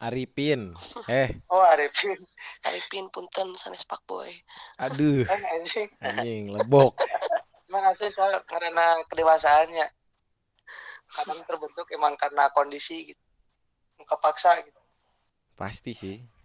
Arifin. 0.00 0.72
Eh. 1.12 1.28
Oh 1.52 1.60
Arifin. 1.60 2.16
Arifin 2.64 3.12
punten 3.12 3.52
sanes 3.60 3.84
pak 3.84 4.00
boy. 4.08 4.32
Aduh. 4.80 5.28
Anjing. 5.52 5.88
Anjing 6.00 6.44
lebok. 6.56 6.96
Soal 8.16 8.40
karena 8.48 8.98
kedewasaannya. 9.12 9.86
Kadang 11.10 11.40
terbentuk 11.44 11.86
emang 11.92 12.16
karena 12.16 12.48
kondisi 12.56 13.12
gitu. 13.12 13.22
Muka 14.00 14.16
paksa 14.16 14.56
gitu. 14.64 14.80
Pasti 15.52 15.92
sih 15.92 16.39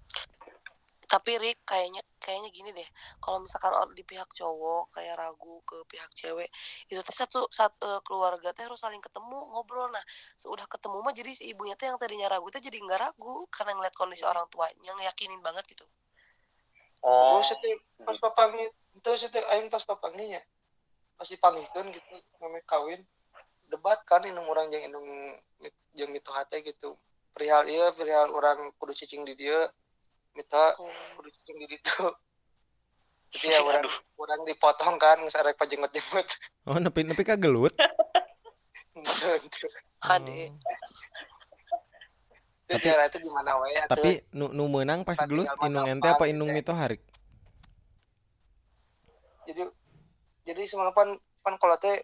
tapi 1.06 1.38
Rick 1.38 1.62
kayaknya 1.65 2.02
kayaknya 2.18 2.50
gini 2.50 2.70
deh. 2.74 2.89
Kalau 3.22 3.41
misalkan 3.41 3.72
di 3.94 4.02
pihak 4.02 4.30
cowok 4.34 4.94
kayak 4.94 5.15
ragu 5.18 5.62
ke 5.62 5.78
pihak 5.86 6.12
cewek 6.18 6.50
itu 6.89 7.00
teh 7.02 7.15
satu 7.15 7.46
satu 7.50 8.02
keluarga 8.02 8.52
teh 8.52 8.65
harus 8.65 8.82
saling 8.82 9.02
ketemu 9.02 9.38
ngobrol. 9.54 9.89
Nah 9.94 10.02
sudah 10.38 10.65
ketemu 10.65 10.98
mah 11.06 11.13
jadi 11.13 11.32
si 11.34 11.50
ibunya 11.54 11.78
teh 11.78 11.88
yang 11.88 12.02
tadinya 12.02 12.30
ragu 12.30 12.50
teh 12.50 12.60
jadi 12.62 12.78
nggak 12.82 13.00
ragu. 13.00 13.46
Karena 13.54 13.78
ngeliat 13.78 13.96
kondisi 13.98 14.26
orang 14.26 14.50
tuanya 14.50 14.91
ngeyakinin 14.98 15.39
banget 15.39 15.63
gitu. 15.70 15.86
Oh, 17.06 17.38
setiap 17.46 17.78
pas 18.02 18.18
papangi 18.18 18.65
itu 18.98 19.10
setiap 19.22 19.46
aing 19.54 19.70
pas 19.70 19.86
papanginya. 19.86 20.41
Pasti 21.15 21.38
pangikeun 21.38 21.94
gitu 21.94 22.15
namanya 22.41 22.65
kawin. 22.65 23.02
Debat 23.70 24.02
kan 24.06 24.26
inung 24.26 24.50
orang 24.50 24.74
yang 24.74 24.89
inung 24.89 25.06
yang 25.94 26.12
itu 26.12 26.30
hati 26.34 26.65
gitu. 26.65 26.98
Perihal 27.36 27.68
iya 27.70 27.94
perihal 27.94 28.34
orang 28.34 28.74
kudu 28.80 28.96
cicing 28.98 29.22
di 29.28 29.38
dia 29.38 29.70
oh. 30.36 30.91
kudu 31.19 31.30
cicing 31.32 31.58
di 31.63 31.76
itu 31.80 32.00
jadi 33.36 33.58
ya 33.58 33.60
orang 33.63 33.84
orang 34.19 34.41
dipotong 34.48 34.95
kan 35.00 35.19
nggak 35.19 35.39
arek 35.43 35.56
pajengot 35.56 35.91
jenggot 35.91 36.28
oh 36.69 36.78
nepi 36.80 37.02
nepi 37.08 37.24
kagelut 37.24 37.74
hade 40.04 40.52
Terus 42.65 42.82
Tapi- 42.82 42.98
itu 43.13 43.17
di 43.21 43.30
mana 43.30 43.62
wae 43.62 43.78
atuh. 43.78 43.93
tapi 43.93 44.12
nu, 44.34 44.50
nu 44.50 44.65
menang 44.65 45.06
pas 45.06 45.21
gelut 45.21 45.45
inung 45.62 45.86
ente 45.86 46.10
apa 46.10 46.26
apa 46.26 46.34
inung 46.34 46.50
gitu 46.50 46.58
ya. 46.58 46.62
mito 46.65 46.74
harik? 46.74 47.02
Jadi 49.45 49.62
jadi 50.50 50.62
semalam 50.65 50.89
pan 50.89 51.13
pan 51.45 51.62
kalau 51.62 51.78
teh 51.78 52.02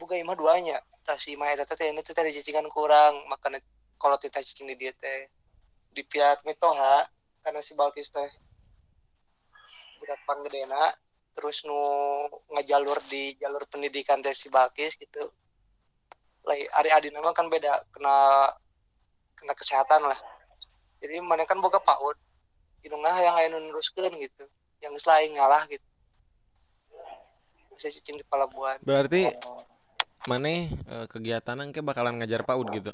buka 0.00 0.16
imah 0.16 0.32
duanya. 0.40 0.80
Tas 1.04 1.20
si 1.20 1.36
imah 1.36 1.52
eta 1.52 1.68
teh 1.68 1.92
ini 1.92 2.00
teh 2.00 2.16
tadi 2.16 2.32
cicingan 2.32 2.64
kurang. 2.72 3.28
Makanya 3.28 3.60
kalau 4.00 4.16
teh 4.16 4.32
cicing 4.32 4.72
di 4.72 4.76
dia 4.80 4.96
teh 4.96 5.28
di 5.92 6.00
pihak 6.00 6.40
mitoha 6.48 7.04
karena 7.44 7.60
si 7.60 7.76
Balkis 7.76 8.08
teh 8.08 8.30
budak 10.00 10.20
panggedena 10.24 10.90
terus 11.36 11.60
nu 11.68 11.76
ngajalur 12.56 12.96
di 13.12 13.36
jalur 13.36 13.60
pendidikan 13.68 14.24
teh 14.24 14.32
si 14.32 14.48
Balkis 14.48 14.96
gitu. 14.96 15.28
Lai 16.48 16.64
ari 16.72 16.88
adi 16.88 17.08
nama 17.12 17.36
kan 17.36 17.52
beda 17.52 17.84
kena 17.92 18.48
kena 19.36 19.52
kesehatan 19.52 20.08
lah. 20.08 20.18
Jadi 21.04 21.20
mana 21.20 21.44
kan 21.44 21.60
boga 21.60 21.78
paut 21.84 22.16
hidungnya 22.80 23.12
yang 23.20 23.36
aya 23.36 23.52
nu 23.52 23.60
neruskeun 23.60 24.16
gitu 24.16 24.48
yang 24.80 24.96
selain 24.96 25.28
ngalah 25.36 25.68
gitu. 25.68 25.84
Bisa 27.76 27.92
cicing 27.92 28.16
di 28.16 28.24
pelabuhan 28.24 28.78
berarti 28.86 29.34
maneh 30.24 30.72
eh, 30.72 31.06
kegiatan 31.10 31.68
ke 31.74 31.84
bakalan 31.84 32.16
ngajar 32.16 32.46
PAUD 32.46 32.70
gitu 32.72 32.92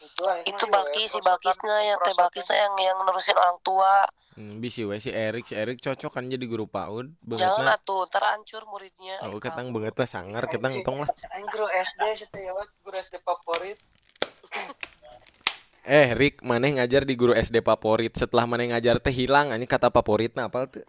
itu, 0.00 0.22
lah, 0.24 0.36
itu 0.42 0.64
mah, 0.64 0.72
Balki 0.72 1.02
ya, 1.04 1.12
si 1.12 1.18
Balkisnya 1.20 1.76
yang 1.84 1.98
teh. 2.00 2.14
Balkisnya 2.16 2.56
yang 2.56 2.74
yang 2.80 2.98
nerusin 3.04 3.36
orang 3.36 3.58
tua. 3.60 4.08
Hmm, 4.38 4.62
bisi 4.62 4.86
we 4.88 4.96
si 5.02 5.10
Erik 5.12 5.44
si 5.44 5.58
Erik 5.58 5.82
cocok 5.82 6.16
kan 6.16 6.24
jadi 6.24 6.46
guru 6.46 6.64
PAUD 6.64 7.12
jangan 7.34 7.76
atuh 7.76 8.06
terancur 8.08 8.62
muridnya. 8.70 9.18
Oh 9.26 9.36
Ayo, 9.36 9.42
ketang 9.42 9.74
bangetna 9.74 10.06
sangar 10.06 10.46
ketang 10.46 10.80
tong 10.86 11.02
lah 11.02 11.08
guru 11.50 11.66
SD 11.68 12.00
setiap 12.24 12.56
guru 12.80 12.96
SD 12.96 13.20
favorit. 13.20 13.78
Eh 15.80 16.12
Rik 16.12 16.44
maneh 16.44 16.76
ngajar 16.76 17.08
di 17.08 17.16
guru 17.16 17.32
SD 17.32 17.64
favorit. 17.64 18.12
Setelah 18.12 18.44
maneh 18.44 18.70
ngajar 18.70 19.00
teh 19.00 19.10
hilang 19.10 19.50
ini 19.50 19.64
kata 19.64 19.88
favoritna 19.88 20.46
apa 20.52 20.68
tuh 20.68 20.84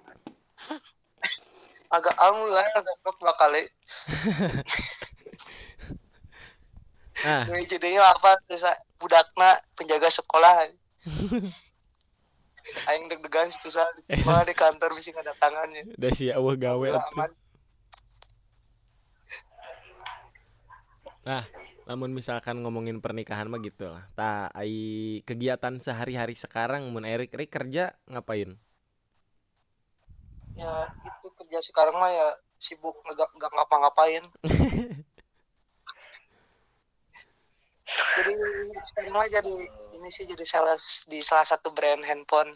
agak 1.95 2.15
alhamdulillah 2.19 2.67
agak 2.75 2.95
klub 3.01 3.15
dua 3.17 3.33
kali. 3.35 3.63
Ah. 7.21 7.45
Ini 7.45 7.69
jadinya 7.69 8.09
apa 8.17 8.33
terus 8.49 8.65
budakna 9.01 9.57
penjaga 9.73 10.07
sekolah. 10.07 10.69
Aing 12.87 13.09
deg-degan 13.09 13.49
situ 13.49 13.73
saat 13.73 13.89
malah 14.29 14.45
di 14.45 14.53
kantor 14.53 14.93
bisa 14.93 15.09
tangannya. 15.41 15.97
Udah 15.97 16.11
sih 16.13 16.29
awah 16.29 16.53
gawe 16.53 16.87
Nah, 21.21 21.45
Namun 21.85 22.13
misalkan 22.13 22.61
ngomongin 22.61 23.01
pernikahan 23.01 23.49
mah 23.49 23.59
gitu 23.59 23.89
lah. 23.89 24.05
Tak 24.13 24.53
ai 24.53 25.19
kegiatan 25.25 25.81
sehari-hari 25.81 26.37
sekarang 26.37 26.87
mun 26.93 27.03
Erik 27.03 27.33
Erik 27.33 27.49
kerja 27.51 27.97
ngapain? 28.07 28.61
ya 30.61 30.85
itu 31.01 31.27
kerja 31.41 31.59
sekarang 31.65 31.95
mah 31.97 32.11
ya 32.13 32.27
sibuk 32.61 32.93
nggak 33.01 33.29
nggak 33.33 33.51
ngapa-ngapain 33.57 34.23
jadi 38.17 38.33
sekarang 38.91 39.27
jadi 39.29 39.53
ini 39.97 40.09
sih 40.15 40.25
jadi 40.25 40.45
salah 40.49 40.77
di 41.07 41.19
salah 41.21 41.45
satu 41.45 41.73
brand 41.73 42.03
handphone 42.05 42.53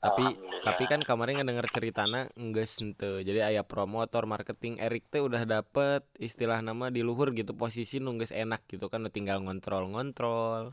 Tapi 0.00 0.24
tapi 0.64 0.84
kan 0.88 1.04
kemarin 1.04 1.36
ngedenger 1.36 1.68
ceritana 1.68 2.28
enggeus 2.32 2.80
henteu. 2.80 3.20
Jadi 3.20 3.44
aya 3.44 3.60
promotor 3.60 4.24
marketing 4.24 4.80
Erik 4.80 5.04
teh 5.12 5.20
udah 5.20 5.44
dapet 5.44 6.00
istilah 6.16 6.64
nama 6.64 6.88
di 6.88 7.04
luhur 7.04 7.36
gitu 7.36 7.52
posisi 7.52 8.00
nunggus 8.00 8.32
enak 8.32 8.64
gitu 8.72 8.88
kan 8.88 9.04
tinggal 9.12 9.44
ngontrol-ngontrol. 9.44 10.72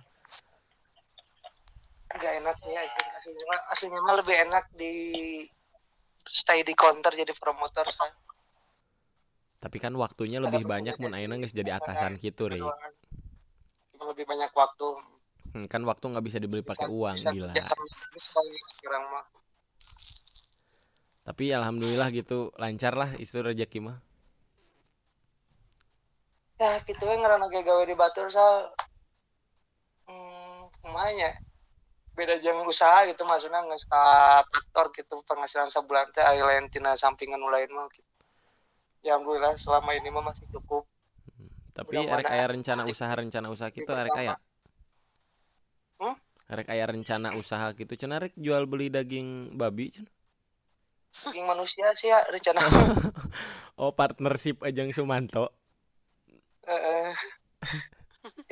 nggak 2.13 2.33
enak 2.45 2.57
ya 2.61 2.81
aslinya 3.17 3.45
mah 3.49 3.59
aslinya 3.73 3.99
mah 4.05 4.15
lebih 4.21 4.35
enak 4.45 4.65
di 4.77 4.93
stay 6.29 6.61
di 6.61 6.77
counter 6.77 7.09
jadi 7.09 7.33
promotor 7.33 7.89
saya 7.89 8.13
Tapi 9.63 9.79
kan 9.79 9.95
waktunya 9.95 10.43
lebih 10.43 10.67
banyak 10.67 10.99
mun 10.99 11.15
ayeuna 11.15 11.39
geus 11.39 11.55
jadi 11.55 11.79
atasan 11.79 12.19
gitu, 12.19 12.51
Rik. 12.51 12.67
lebih 14.03 14.27
banyak 14.27 14.51
waktu 14.51 14.87
Hmm, 15.53 15.69
kan 15.69 15.85
waktu 15.85 16.09
nggak 16.09 16.25
bisa 16.25 16.41
dibeli 16.41 16.65
pakai 16.65 16.89
uang, 16.89 17.13
Bisa 17.21 17.29
gila. 17.29 17.53
Tapi 21.23 21.45
alhamdulillah 21.53 22.09
gitu 22.09 22.49
lancar 22.57 22.97
lah 22.97 23.13
itu 23.21 23.37
rezeki 23.39 23.79
mah. 23.79 24.01
ya 26.63 26.79
gitu 26.87 27.03
we 27.09 27.15
ngerana 27.19 27.51
kayak 27.51 27.65
gawe 27.67 27.83
di 27.83 27.95
batur 27.97 28.31
sal 28.31 28.71
hmm, 30.07 30.69
ya 31.19 31.31
beda 32.15 32.39
jang 32.39 32.61
usaha 32.63 33.03
gitu 33.09 33.25
maksudnya 33.27 33.59
nggak 33.67 33.83
kantor 34.47 34.85
gitu 34.95 35.15
penghasilan 35.27 35.67
sebulan 35.73 36.07
teh 36.15 36.23
lain 36.23 36.69
tina 36.71 36.95
sampingan 36.95 37.41
nu 37.41 37.51
lain 37.51 37.67
mah 37.73 37.89
gitu. 37.91 38.12
Ya 39.03 39.19
alhamdulillah 39.19 39.53
selama 39.59 39.91
ini 39.93 40.07
mah 40.09 40.23
masih 40.31 40.47
cukup 40.49 40.87
Tapi 41.73 42.05
aya 42.05 42.45
rencana 42.45 42.85
usaha 42.85 43.09
rencana 43.09 43.49
usaha 43.49 43.73
gitu 43.73 43.89
arek 43.89 44.13
aya. 44.13 44.37
Hmm? 45.97 46.15
Aya 46.69 46.85
rencana 46.85 47.33
usaha 47.33 47.73
gitu 47.73 47.97
cenah 47.97 48.21
rek 48.21 48.33
jual 48.37 48.69
beli 48.69 48.93
daging 48.93 49.57
babi 49.57 49.89
cenah. 49.89 50.13
daging 51.29 51.45
manusia 51.49 51.89
sih 51.97 52.13
ya 52.13 52.21
rencana 52.29 52.61
Oh 53.81 53.89
partnership 53.89 54.61
Ajeng 54.61 54.93
Sumanto. 54.93 55.49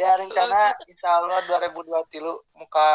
Ya 0.02 0.18
rencana 0.18 0.74
insya 0.90 1.10
Allah 1.22 1.46
2023 1.46 2.58
muka 2.58 2.90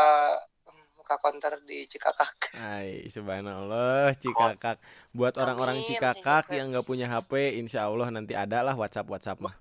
muka 1.06 1.22
konter 1.22 1.54
di 1.62 1.86
Cikakak 1.86 2.50
Hai, 2.58 3.06
subhanallah 3.06 4.10
Cikakak. 4.18 4.82
Buat 5.14 5.38
orang-orang 5.38 5.86
Cikakak 5.86 6.18
Cikakak. 6.18 6.58
yang 6.58 6.74
nggak 6.74 6.82
punya 6.82 7.06
HP, 7.06 7.62
insya 7.62 7.86
Allah 7.86 8.10
nanti 8.10 8.34
ada 8.34 8.66
lah 8.66 8.74
WhatsApp 8.74 9.06
WhatsApp 9.06 9.38
mah. 9.38 9.54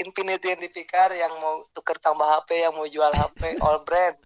Infinity 0.00 0.56
yang 0.56 0.64
dipikar 0.64 1.12
yang 1.12 1.28
mau 1.44 1.68
tuker 1.76 2.00
tambah 2.00 2.24
HP 2.24 2.64
yang 2.64 2.72
mau 2.72 2.88
jual 2.88 3.12
HP 3.12 3.60
all 3.60 3.84
brand 3.84 4.16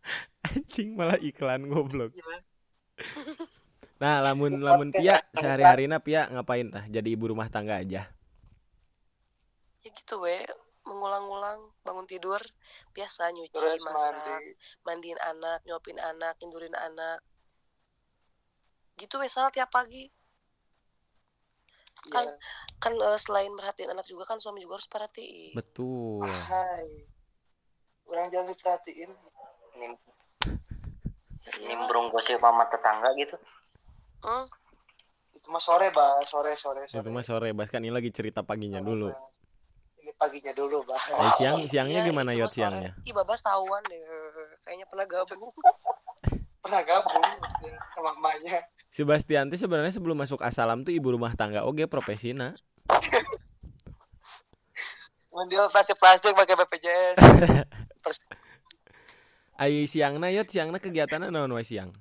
Anjing 0.48 0.96
malah 0.96 1.20
iklan 1.20 1.68
goblok. 1.68 2.16
Nah, 4.00 4.24
lamun 4.24 4.64
lamun 4.64 4.96
Pia 4.96 5.20
sehari-harina 5.36 6.00
Pia 6.00 6.24
ngapain 6.32 6.72
tah? 6.72 6.88
Jadi 6.88 7.12
ibu 7.12 7.28
rumah 7.28 7.52
tangga 7.52 7.76
aja. 7.76 8.08
ya 9.84 9.88
gitu 9.92 10.24
we 10.24 10.40
mengulang-ulang 10.90 11.70
bangun 11.86 12.06
tidur 12.10 12.42
biasa 12.90 13.30
nyuci 13.30 13.54
terus 13.54 13.78
masak 13.78 14.18
mandi. 14.18 14.50
mandiin 14.82 15.20
anak 15.22 15.62
nyuapin 15.62 16.02
anak 16.02 16.34
tidurin 16.42 16.74
anak. 16.74 17.22
Gitu 18.98 19.14
salah 19.30 19.54
tiap 19.54 19.70
pagi. 19.70 20.10
Kan 22.10 22.26
ya. 22.26 22.34
kan 22.82 22.92
eh, 22.98 23.18
selain 23.20 23.52
merhatiin 23.54 23.94
anak 23.94 24.08
juga 24.10 24.26
kan 24.26 24.42
suami 24.42 24.60
juga 24.60 24.82
harus 24.82 24.90
perhatiin. 24.90 25.54
Betul. 25.54 26.26
Hai. 26.26 27.06
orang 28.10 28.26
jangan 28.26 28.50
diperhatiin. 28.50 29.10
Nim- 29.78 30.02
Ya 31.40 31.56
iyalah. 31.56 31.88
nimbrung 31.88 32.12
gosip 32.12 32.36
sama 32.36 32.68
tetangga 32.68 33.08
gitu. 33.16 33.32
Hmm, 34.20 34.44
itu 35.32 35.48
mah 35.48 35.62
sore 35.64 35.88
bah 35.88 36.20
sore 36.28 36.52
sore 36.52 36.84
sore. 36.84 37.00
Itu 37.00 37.08
mah 37.08 37.24
sore, 37.24 37.56
Bas. 37.56 37.72
Kan 37.72 37.80
ini 37.80 37.88
lagi 37.88 38.12
cerita 38.12 38.44
paginya 38.44 38.84
dulu. 38.84 39.08
Paginya 40.20 40.52
dulu 40.52 40.84
bah 40.84 41.00
Eh, 41.00 41.32
siang 41.40 41.64
siangnya 41.64 42.04
iya, 42.04 42.08
gimana 42.12 42.36
yot 42.36 42.52
siangnya? 42.52 42.92
Ih, 43.08 43.16
babas 43.16 43.40
tahuan 43.40 43.80
deh. 43.88 43.96
Kayaknya 44.68 44.84
pernah 44.84 45.08
gabung. 45.08 45.48
Pernah 46.60 46.84
gabung 46.84 47.24
sama 47.96 48.12
emaknya. 48.20 48.68
Sebastian 48.92 49.48
teh 49.48 49.56
sebenarnya 49.56 49.96
sebelum 49.96 50.20
masuk 50.20 50.44
asalam 50.44 50.84
tuh 50.84 50.92
ibu 50.92 51.08
rumah 51.08 51.32
tangga. 51.32 51.64
Oge 51.64 51.88
profesina. 51.88 52.52
Mendil 55.32 55.64
plastik 55.72 55.96
plastik 55.96 56.34
pakai 56.34 56.58
BPJS 56.58 57.16
Ai 59.62 59.86
siangna 59.86 60.26
yot 60.34 60.50
siangna 60.50 60.82
kegiatannya 60.82 61.30
naon 61.30 61.54
wae 61.54 61.64
siang? 61.64 61.94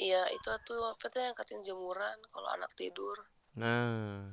iya 0.00 0.24
itu 0.32 0.48
tuh 0.64 0.96
apa 0.96 1.12
tuh 1.12 1.20
yang 1.20 1.36
katin 1.36 1.60
jemuran 1.60 2.16
kalau 2.32 2.48
anak 2.56 2.72
tidur. 2.72 3.12
Nah, 3.52 4.32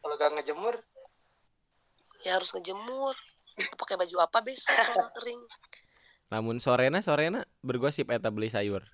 kalau 0.00 0.16
gak 0.16 0.32
ngejemur 0.32 0.72
ya 2.22 2.36
harus 2.36 2.52
ngejemur 2.52 3.16
Mau 3.60 3.76
pakai 3.76 4.00
baju 4.00 4.16
apa 4.24 4.38
besok 4.40 4.72
kalau 4.88 5.08
kering 5.20 5.42
lamun 6.30 6.62
sorena 6.62 7.02
sorena 7.02 7.42
bergosip 7.60 8.06
eta 8.08 8.30
beli 8.30 8.46
sayur. 8.46 8.86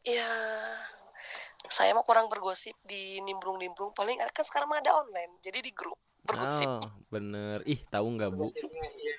ya 0.00 0.24
saya 1.68 1.92
mah 1.92 2.06
kurang 2.06 2.30
bergosip 2.30 2.72
di 2.86 3.20
nimbrung-nimbrung 3.20 3.92
paling 3.92 4.16
kan 4.32 4.46
sekarang 4.46 4.70
mah 4.70 4.80
ada 4.80 4.96
online 4.96 5.36
jadi 5.44 5.60
di 5.60 5.74
grup 5.74 5.98
bergosip 6.24 6.66
Oh, 6.66 6.88
bener. 7.08 7.60
Ih, 7.66 7.80
tahu 7.90 8.06
nggak 8.16 8.30
Bu? 8.32 8.48
Iya. 8.54 9.14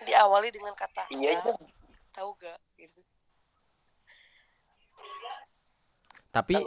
diawali 0.00 0.48
dengan 0.48 0.72
kata 0.72 1.06
iya 1.12 1.36
"Ya, 1.36 1.38
itu 1.38 1.50
tahu 2.10 2.32
gak 2.40 2.56
gitu 2.74 3.00
Tapi 6.30 6.62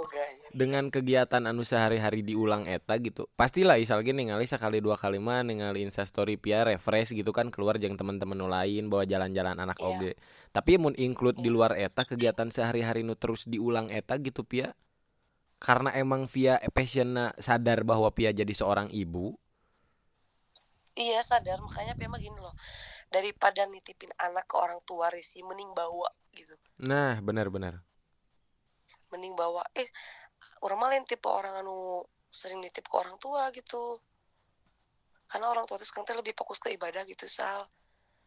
dengan 0.51 0.91
kegiatan 0.91 1.39
anu 1.47 1.63
sehari-hari 1.63 2.21
diulang 2.21 2.67
eta 2.67 2.99
gitu 3.01 3.25
pastilah 3.33 3.81
isal 3.81 4.05
gini 4.05 4.27
ningali 4.27 4.45
sekali 4.45 4.83
dua 4.83 4.99
kali 4.99 5.17
mah 5.17 5.41
ningali 5.41 5.81
instastory 5.81 6.37
pia 6.37 6.61
refresh 6.61 7.17
gitu 7.17 7.33
kan 7.33 7.49
keluar 7.49 7.81
jeung 7.81 7.97
teman-teman 7.97 8.37
nu 8.37 8.45
lain 8.51 8.91
bawa 8.91 9.07
jalan-jalan 9.07 9.57
anak 9.57 9.79
Iya. 9.81 9.87
oge. 9.89 10.11
Tapi 10.53 10.77
mun 10.77 10.93
include 10.99 11.41
di 11.41 11.49
luar 11.49 11.73
eta 11.79 12.05
kegiatan 12.05 12.51
sehari-hari 12.53 13.01
nu 13.01 13.15
terus 13.15 13.49
diulang 13.49 13.89
eta 13.89 14.19
gitu 14.21 14.45
pia? 14.45 14.75
Karena 15.57 15.95
emang 15.95 16.27
via 16.27 16.59
passionnya 16.75 17.31
sadar 17.39 17.87
bahwa 17.87 18.11
pia 18.11 18.35
jadi 18.35 18.51
seorang 18.51 18.91
ibu? 18.91 19.33
Iya 20.93 21.23
sadar. 21.25 21.63
Makanya 21.63 21.97
Pia 21.97 22.11
mah 22.11 22.21
gini 22.21 22.37
loh 22.37 22.53
daripada 23.13 23.69
nitipin 23.69 24.09
anak 24.17 24.49
ke 24.49 24.57
orang 24.57 24.81
tua 24.89 25.13
resi 25.13 25.45
mending 25.45 25.69
bawa 25.77 26.09
gitu. 26.33 26.57
Nah 26.81 27.21
benar-benar 27.21 27.85
mending 29.13 29.37
bawa 29.37 29.61
eh 29.77 29.85
orang 30.65 30.77
mah 30.81 30.89
lain 30.89 31.05
tipe 31.05 31.29
orang 31.29 31.53
anu 31.61 32.01
sering 32.33 32.57
nitip 32.59 32.89
ke 32.89 32.95
orang 32.97 33.15
tua 33.21 33.53
gitu. 33.53 34.01
Karena 35.29 35.53
orang 35.53 35.65
tua 35.69 35.77
sekarang 35.81 36.09
teh 36.09 36.17
lebih 36.17 36.33
fokus 36.33 36.57
ke 36.57 36.73
ibadah 36.73 37.05
gitu 37.05 37.29
sal. 37.29 37.69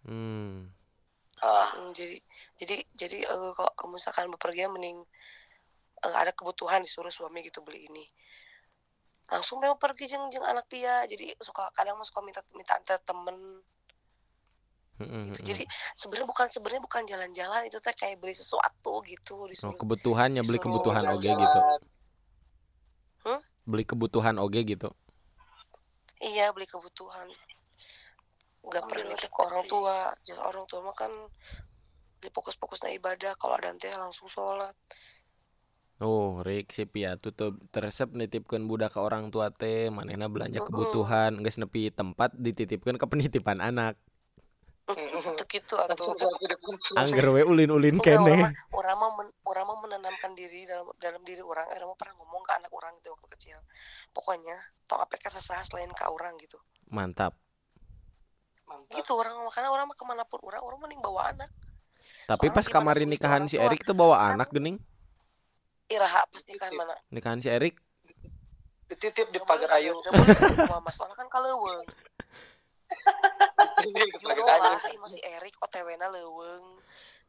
Hmm. 0.07 0.71
Ah, 1.43 1.75
Hmm, 1.77 1.93
jadi 1.93 2.17
jadi 2.57 2.77
jadi 2.97 3.19
eh, 3.29 3.53
kalau 3.53 3.73
kamu 3.77 4.01
misalkan 4.01 4.31
bepergian 4.33 4.71
mending 4.73 5.03
eh, 6.07 6.15
ada 6.17 6.33
kebutuhan 6.33 6.81
disuruh 6.87 7.13
suami 7.13 7.43
gitu 7.45 7.61
beli 7.67 7.91
ini. 7.91 8.07
Langsung 9.27 9.59
memang 9.59 9.77
pergi 9.77 10.07
jeng 10.07 10.31
jeng 10.31 10.47
anak 10.47 10.71
pia 10.71 11.03
jadi 11.11 11.35
suka 11.43 11.69
kadang 11.75 11.99
suka 12.07 12.23
minta 12.23 12.41
minta 12.55 12.79
antar 12.79 13.03
temen 13.03 13.61
Mm-mm, 14.97 15.37
gitu. 15.37 15.53
jadi 15.53 15.65
sebenarnya 15.93 16.29
bukan 16.29 16.47
sebenarnya 16.49 16.83
bukan 16.83 17.03
jalan-jalan 17.05 17.69
itu 17.69 17.77
teh 17.85 17.93
kayak 17.93 18.17
beli 18.17 18.33
sesuatu 18.33 19.05
gitu 19.05 19.45
oh 19.45 19.75
kebutuhannya 19.77 20.41
beli 20.41 20.57
kebutuhan 20.57 21.05
oge 21.13 21.37
gitu. 21.37 21.61
Hah? 23.27 23.41
beli 23.67 23.83
kebutuhan 23.83 24.39
oge 24.39 24.63
gitu. 24.63 24.95
Iya 26.23 26.55
beli 26.55 26.65
kebutuhan. 26.71 27.29
Nggak 28.63 28.85
pernah 28.89 29.05
nitip 29.13 29.31
ke 29.35 29.41
orang 29.43 29.65
tua. 29.67 30.15
Jadi 30.23 30.41
orang 30.41 30.65
tua 30.71 30.81
mah 30.87 30.97
kan 30.97 31.13
di 32.23 32.29
fokus-fokusnya 32.31 32.95
ibadah. 32.97 33.35
Kalau 33.37 33.59
ada 33.59 33.75
teh 33.75 33.93
langsung 33.93 34.31
sholat. 34.31 34.73
Oh, 35.97 36.45
rek 36.45 36.77
si 36.77 36.85
Pia 36.85 37.17
tutup 37.17 37.57
teresep 37.73 38.13
nitipkeun 38.13 38.69
budak 38.69 38.95
ke 38.97 39.01
orang 39.03 39.35
tua 39.35 39.51
teh. 39.51 39.91
Manehna 39.91 40.31
belanja 40.31 40.63
kebutuhan. 40.63 41.43
Geus 41.43 41.59
nepi 41.59 41.91
tempat 41.91 42.33
dititipkeun 42.39 42.97
ke 42.97 43.07
penitipan 43.11 43.59
anak. 43.59 43.99
Itu 44.87 45.43
gitu 45.51 45.75
atau. 45.75 46.15
Angger 46.95 47.27
we 47.35 47.43
ulin-ulin 47.43 47.99
Enggak, 47.99 48.23
orang 48.23 48.31
kene. 48.31 48.39
mah 48.39 48.53
orang 48.71 48.97
mah 49.03 49.11
men- 49.19 49.37
orang 49.43 49.65
mah 49.67 49.79
menanamkan 49.83 50.31
diri 50.39 50.63
dalam 50.63 50.87
dalam 51.03 51.23
diri 51.27 51.43
orang. 51.43 51.67
Eh 51.75 51.83
mau 51.83 51.99
pernah 51.99 52.15
ngomong 52.23 52.43
ke 52.47 52.53
anak 52.55 52.71
orang 52.71 52.95
gitu 53.03 53.11
waktu 53.11 53.29
kecil. 53.35 53.59
Pokoknya 54.15 54.55
tong 54.87 55.03
apa 55.03 55.19
terserah 55.19 55.67
selain 55.67 55.91
ke 55.91 56.07
orang 56.07 56.39
gitu. 56.39 56.55
Mantap. 56.87 57.35
Mantap. 58.71 58.95
Gitu 58.95 59.11
orang 59.19 59.43
makanya 59.43 59.75
orang 59.75 59.91
mah 59.91 59.97
ke 59.99 60.05
mana 60.07 60.23
pun 60.23 60.39
orang 60.47 60.63
orang 60.63 60.79
mending 60.87 61.03
bawa 61.03 61.35
anak. 61.35 61.51
Tapi 62.31 62.47
Soalnya 62.51 62.55
pas 62.55 62.67
sih, 63.03 63.07
nikahan 63.11 63.43
orang 63.43 63.51
si 63.51 63.57
Erik 63.59 63.81
tuh 63.83 63.95
bawa 63.99 64.17
anak 64.31 64.51
gening? 64.55 64.79
Iraha 65.91 66.23
pas 66.31 66.43
nikahan 66.47 66.75
mana? 66.79 66.95
Nikahan 67.11 67.39
si 67.43 67.51
Erik? 67.51 67.79
Dititip 68.87 69.35
di 69.35 69.43
pagar 69.43 69.83
ayu 69.83 69.99
nggak 69.99 70.15
boleh 70.15 70.35
ke 70.39 70.47
rumah 70.63 70.79
mas. 70.79 70.95
Soalnya 70.95 71.19
kan 71.19 71.27
kaleweng 71.27 71.83
Lah 74.37 74.83
ieu 74.93 75.01
masih 75.03 75.21
Erik 75.23 75.55
OTW 75.63 75.89
na 75.99 76.11
leuweung 76.11 76.79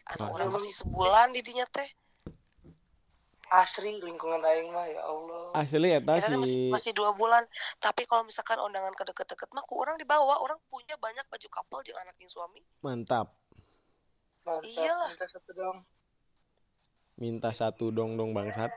anak 0.08 0.28
Oh. 0.32 0.36
orang 0.39 0.49
masih 0.55 0.72
sebulan 0.72 1.36
di 1.36 1.43
dinya 1.43 1.68
teh. 1.68 1.88
Asri 3.47 3.95
lingkungan 3.95 4.43
aing 4.43 4.76
mah 4.76 4.88
ya 4.88 5.08
Allah. 5.08 5.55
Asli 5.55 5.88
eta 5.88 6.20
Ya 6.20 6.20
kan 6.20 6.36
masih, 6.39 6.68
si 6.68 6.72
masih 6.72 6.91
dua 6.91 7.16
bulan. 7.16 7.47
Tapi 7.80 8.03
kalau 8.03 8.28
misalkan 8.28 8.60
undangan 8.60 8.91
ke 8.91 9.08
deket-deket 9.08 9.47
mah 9.55 9.64
ku 9.64 9.80
orang 9.80 9.95
dibawa. 9.95 10.43
Orang 10.43 10.60
punya 10.68 10.99
banyak 10.99 11.24
baju 11.32 11.47
couple 11.47 11.80
jeung 11.88 11.99
anak 11.99 12.16
jeung 12.20 12.32
suami. 12.32 12.60
Mantap. 12.84 13.32
Mantap 14.43 14.68
Iyalah. 14.68 15.12
minta 15.16 15.28
satu 15.32 15.51
dong. 15.55 15.78
Minta 17.18 17.49
satu 17.55 17.86
dong 17.91 18.12
dong 18.20 18.32
bangsat 18.36 18.72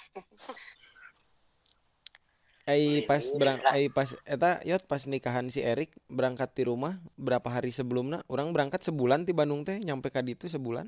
Ai 2.68 3.08
pas 3.08 3.24
berang 3.32 3.56
ai 3.72 3.88
pas 3.88 4.12
eta 4.28 4.60
yot 4.68 4.84
pas 4.84 5.00
nikahan 5.08 5.48
si 5.48 5.64
Erik 5.64 5.96
berangkat 6.12 6.52
di 6.52 6.68
rumah 6.68 7.00
berapa 7.16 7.48
hari 7.48 7.72
sebelumnya 7.72 8.20
orang 8.28 8.52
berangkat 8.52 8.84
sebulan 8.84 9.24
di 9.24 9.32
Bandung 9.32 9.64
teh 9.64 9.80
nyampe 9.80 10.12
ka 10.12 10.20
ditu 10.20 10.44
sebulan. 10.44 10.84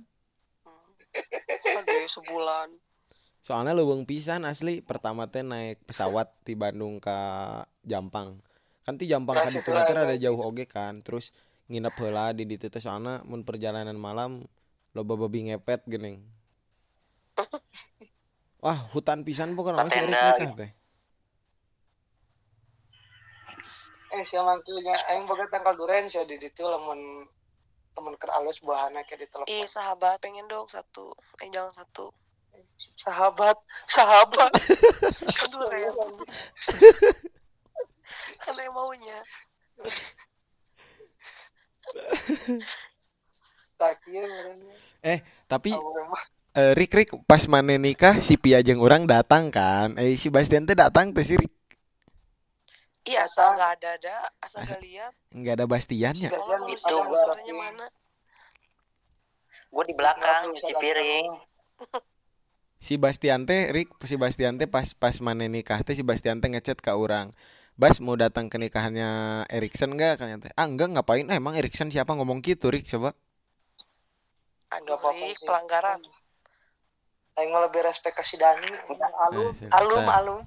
Aduh 1.80 2.08
sebulan. 2.12 2.76
Soalnya 3.40 3.72
leuweung 3.72 4.04
pisan 4.04 4.44
asli 4.44 4.84
pertama 4.84 5.32
teh 5.32 5.40
naik 5.40 5.80
pesawat 5.88 6.28
di 6.44 6.52
Bandung 6.52 7.00
ke 7.00 7.16
Jampang. 7.88 8.44
Kan 8.84 9.00
ti 9.00 9.08
Jampang 9.08 9.40
ka 9.40 9.48
ditu 9.48 9.72
teh 9.72 9.96
ada 9.96 10.16
jauh 10.20 10.38
oge 10.44 10.68
kan 10.68 11.00
terus 11.00 11.32
nginep 11.72 11.94
heula 11.96 12.36
di 12.36 12.44
ditu 12.44 12.68
teh 12.68 12.84
soalnya 12.84 13.24
mun 13.24 13.48
perjalanan 13.48 13.96
malam 13.96 14.44
loba 14.92 15.16
babi 15.16 15.48
ngepet 15.48 15.88
geuning. 15.88 16.20
Wah 18.62 18.78
hutan 18.92 19.24
pisan 19.24 19.56
pokoknya 19.56 19.88
si 19.88 19.98
Erik 19.98 20.12
Patenda 20.12 20.36
nikah 20.36 20.52
teh 20.52 20.81
eh 24.12 24.22
siapa 24.28 24.44
mangkilnya 24.44 24.92
aing 25.08 25.24
boga 25.24 25.48
tanggal 25.48 25.72
duren 25.72 26.04
sih 26.04 26.20
di 26.28 26.36
ditu 26.36 26.68
lamun 26.68 27.24
temen 27.92 28.14
ker 28.16 28.32
alus 28.36 28.60
buahana 28.64 29.04
kayak 29.04 29.24
di 29.24 29.26
telepon. 29.28 29.48
Ih 29.52 29.68
sahabat 29.68 30.16
pengen 30.20 30.48
dong 30.48 30.68
satu. 30.68 31.12
Eh 31.40 31.48
jangan 31.52 31.72
satu. 31.72 32.12
Sahabat 32.96 33.56
sahabat. 33.88 34.52
Aduh 35.48 35.68
Ren. 35.68 35.92
kan 38.42 38.56
yang 38.58 38.74
maunya. 38.74 39.18
Ngaranna. 43.82 44.74
eh 45.02 45.18
tapi 45.50 45.74
eh, 46.54 46.72
Rik 46.78 46.92
Rik 46.94 47.10
pas 47.26 47.42
mana 47.50 47.74
nikah 47.74 48.22
si 48.22 48.38
Pia 48.38 48.62
jeung 48.62 48.80
orang 48.80 49.08
datang 49.08 49.52
kan. 49.52 49.96
Eh 50.00 50.16
si 50.16 50.30
Bastian 50.32 50.64
teh 50.64 50.76
datang 50.76 51.12
teh 51.12 51.24
si 51.24 51.34
Rik 51.36 51.52
iya 53.02 53.26
asal 53.26 53.54
nggak 53.54 53.70
ada 53.80 53.88
ada 53.98 54.14
asal 54.38 54.62
Asa- 54.62 54.78
nggak 54.78 54.82
lihat. 54.86 55.12
nggak 55.32 55.54
ada 55.58 55.66
Bastiannya. 55.66 56.28
Bastian 56.30 56.60
kalau 56.60 56.68
itu 56.70 57.14
suaranya 57.18 57.54
mana. 57.54 57.86
Gue 59.72 59.84
di 59.88 59.94
belakang 59.96 60.42
nyuci 60.52 60.74
piring. 60.76 61.32
Si 62.82 62.98
Bastian 62.98 63.46
teh 63.46 63.70
Rik 63.70 63.94
si 64.02 64.18
Bastian 64.18 64.58
teh 64.58 64.66
pas 64.66 64.82
pas 64.98 65.14
mana 65.22 65.46
nikah 65.46 65.86
teh 65.86 65.94
si 65.94 66.02
Bastian 66.02 66.42
teh 66.42 66.50
ngechat 66.50 66.82
ke 66.82 66.90
orang 66.90 67.30
Bas 67.78 68.02
mau 68.02 68.18
datang 68.18 68.50
ke 68.50 68.58
nikahannya 68.58 69.46
Erikson 69.46 69.94
enggak 69.94 70.18
kan 70.18 70.42
teh. 70.42 70.50
Ah 70.58 70.66
enggak 70.66 70.90
ngapain? 70.90 71.24
Ah, 71.30 71.38
emang 71.38 71.54
Erikson 71.54 71.94
siapa? 71.94 72.10
Ngomong 72.12 72.42
gitu 72.42 72.74
Rik 72.74 72.84
coba. 72.84 73.14
Aduh 74.74 74.98
sih. 75.14 75.38
pelanggaran. 75.46 76.02
Aing 77.38 77.48
mah 77.48 77.64
lebih 77.64 77.80
respect 77.86 78.18
ke 78.18 78.24
si 78.26 78.36
Dani. 78.36 78.66
Alum 79.30 79.54
Eh, 79.56 79.70
alum 79.72 80.04
alum 80.04 80.40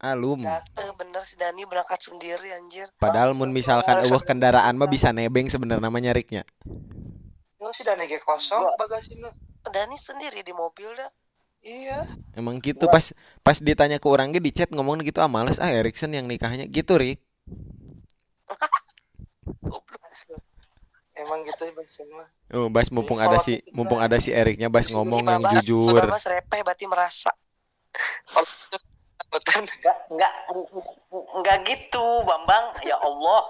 alum. 0.00 0.44
Eh, 0.44 0.92
bener 0.96 1.22
si 1.24 1.36
Dani 1.40 1.64
berangkat 1.64 2.00
sendiri 2.04 2.52
anjir. 2.52 2.88
Padahal 3.00 3.32
mun 3.32 3.52
misalkan 3.52 4.04
eueuh 4.04 4.20
kendaraan 4.20 4.76
mah 4.76 4.88
bisa 4.88 5.12
nebeng 5.12 5.48
sebenarnya 5.48 5.80
namanya 5.80 6.12
Riknya 6.12 6.44
Yo 7.56 7.72
si 7.72 7.82
Dani 7.82 8.04
ge 8.04 8.20
kosong 8.20 8.76
bagasina 8.76 9.32
Dani 9.66 9.96
sendiri 9.98 10.44
di 10.46 10.52
mobil 10.52 10.92
dah. 10.94 11.10
Iya. 11.66 12.06
Emang 12.38 12.62
gitu 12.62 12.86
pas 12.86 13.10
pas 13.42 13.58
ditanya 13.58 13.98
ke 13.98 14.06
orang 14.06 14.30
ge 14.30 14.38
di 14.38 14.54
chat 14.54 14.70
ngomong 14.70 15.02
gitu 15.02 15.18
ah 15.18 15.26
males 15.26 15.58
ah 15.58 15.72
Erikson 15.72 16.14
yang 16.14 16.30
nikahnya. 16.30 16.68
Gitu 16.70 16.94
Rik 16.94 17.18
emang 21.26 21.42
gitu 21.42 21.62
ya 21.66 21.72
mah 22.12 22.28
Oh, 22.54 22.70
Bas 22.70 22.94
mumpung 22.94 23.18
ada 23.18 23.42
si 23.42 23.58
mumpung 23.74 23.98
ada 23.98 24.22
si 24.22 24.30
Eriknya 24.30 24.70
Bas 24.70 24.86
ngomong 24.86 25.26
yang 25.26 25.42
jujur. 25.58 25.98
Babas 25.98 26.22
repeh 26.30 26.62
berarti 26.62 26.86
merasa 26.86 27.34
kalau 29.26 29.42
betul 29.42 29.66
nggak 29.66 29.98
nggak 30.12 30.32
nggak 31.42 31.56
gitu 31.66 32.06
bambang. 32.22 32.70
Ya 32.86 32.94
Allah. 33.00 33.42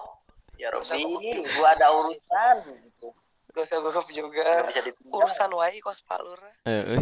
Ya 0.57 0.73
Robi 0.73 1.05
gue 1.45 1.69
ada 1.69 1.93
urusan. 1.93 2.57
Gitu 2.65 3.13
gak 3.57 3.73
usah 3.73 3.81
gugup 3.81 4.05
juga. 4.13 4.69
Urusan 5.09 5.49
wae 5.57 5.81
kos 5.81 6.05
Pak 6.05 6.21
Lurah. 6.21 6.53
Eh. 6.69 7.01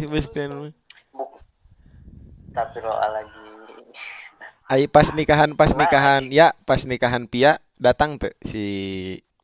Buk. 1.11 1.43
tapi 2.55 2.79
lagi 2.79 3.51
Ai 4.71 4.87
pas 4.87 5.11
nikahan 5.11 5.51
pas 5.59 5.75
nikahan. 5.75 6.31
ya 6.31 6.55
pas 6.63 6.79
nikahan 6.87 7.27
Pia 7.27 7.59
datang 7.75 8.15
tuh 8.15 8.31
si 8.39 8.63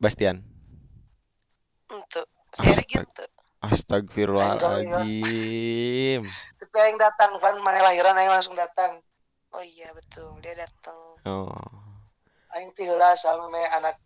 Bastian. 0.00 0.40
Ente, 1.92 2.24
Astag- 2.56 3.04
gitu. 3.06 3.24
Astagfirullahaladzim. 3.62 6.26
tapi 6.58 6.76
aing 6.82 6.98
datang 6.98 7.38
kan 7.38 7.54
mana 7.62 7.78
lahiran 7.84 8.18
aing 8.18 8.26
langsung 8.32 8.56
datang 8.58 8.98
Oh 9.52 9.64
iya 9.64 9.92
betul, 9.92 10.32
dia 10.40 10.56
datang. 10.56 10.96
Oh. 11.28 11.52
aing 12.52 12.72
sama 13.16 13.48
me 13.48 13.64
anak 13.64 13.96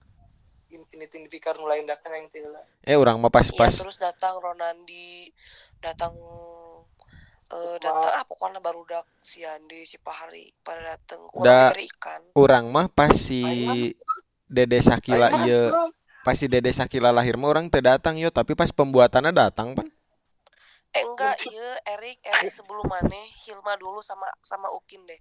Infinity 0.71 1.23
Fikar 1.27 1.59
mulai 1.59 1.83
datang 1.87 2.15
aing 2.15 2.31
teh 2.31 2.43
heula 2.43 2.63
Eh 2.87 2.95
orang 2.99 3.19
mah 3.19 3.31
pas 3.31 3.47
Iya 3.47 3.59
pas 3.59 3.75
terus 3.75 3.99
datang 3.99 4.39
Ronandi, 4.39 5.31
datang 5.83 6.15
eh 7.47 7.77
datang 7.79 8.11
ah 8.15 8.25
pokoknya 8.27 8.59
baru 8.59 8.83
dak 8.87 9.07
si 9.23 9.47
Andi, 9.47 9.87
si 9.87 9.99
Pahari 9.99 10.51
pada 10.63 10.95
datang. 10.95 11.27
Da- 11.27 11.31
Kurang 11.31 11.75
dari 11.75 11.87
ikan. 11.91 12.23
orang 12.35 12.65
mah 12.71 12.87
pas 12.91 13.15
si 13.15 13.43
Dede 14.47 14.79
Sakila 14.83 15.43
iya 15.47 15.71
pas 16.27 16.35
si 16.35 16.47
Dede 16.51 16.71
Sakila 16.75 17.15
lahir 17.15 17.39
mah 17.39 17.51
orang 17.51 17.71
teu 17.71 17.83
datang 17.83 18.19
yo 18.19 18.31
tapi 18.35 18.55
pas 18.59 18.71
pembuatannya 18.71 19.31
datang 19.31 19.75
pan. 19.75 19.87
Eh 20.97 21.05
enggak, 21.05 21.37
iya 21.51 21.77
Erik, 21.93 22.19
Erik 22.25 22.51
sebelum 22.55 22.89
mana 22.89 23.21
Hilma 23.45 23.77
dulu 23.77 24.01
sama 24.01 24.27
sama 24.41 24.73
Ukin 24.73 25.05
deh. 25.05 25.21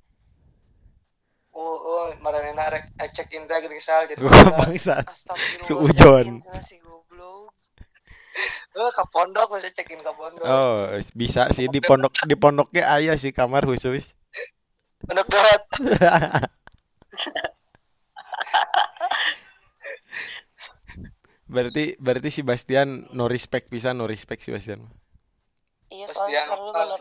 Oh 1.56 1.76
oh 1.80 2.06
maranena 2.20 2.68
rek 2.68 2.92
eh, 3.00 3.10
check 3.16 3.32
in 3.32 3.48
teh 3.48 3.56
geuning 3.64 3.80
sal 3.80 4.04
jadi. 4.06 4.20
Astagfirullah. 4.28 5.64
Suujon. 5.64 6.28
eh 8.76 8.92
ke 8.92 9.04
pondok 9.08 9.56
saya 9.56 9.72
check 9.72 9.88
in 9.96 10.04
ke 10.04 10.12
pondok 10.12 10.44
Oh, 10.44 10.92
bisa 11.16 11.48
sih 11.56 11.72
di 11.72 11.80
pondok 11.80 12.12
di 12.28 12.36
pondoknya 12.36 12.92
aya 12.92 13.16
sih 13.16 13.32
kamar 13.32 13.64
khusus. 13.64 14.20
pondok 15.08 15.28
doat 15.32 15.64
Berarti 21.46 21.94
berarti 22.02 22.34
si 22.34 22.42
Bastian 22.42 23.06
no 23.14 23.30
respect 23.30 23.70
bisa 23.70 23.94
no 23.94 24.10
respect 24.10 24.42
si 24.42 24.50
Bastian. 24.50 24.82
Iya 25.94 26.10
soalnya 26.10 26.58
dong. 26.58 27.00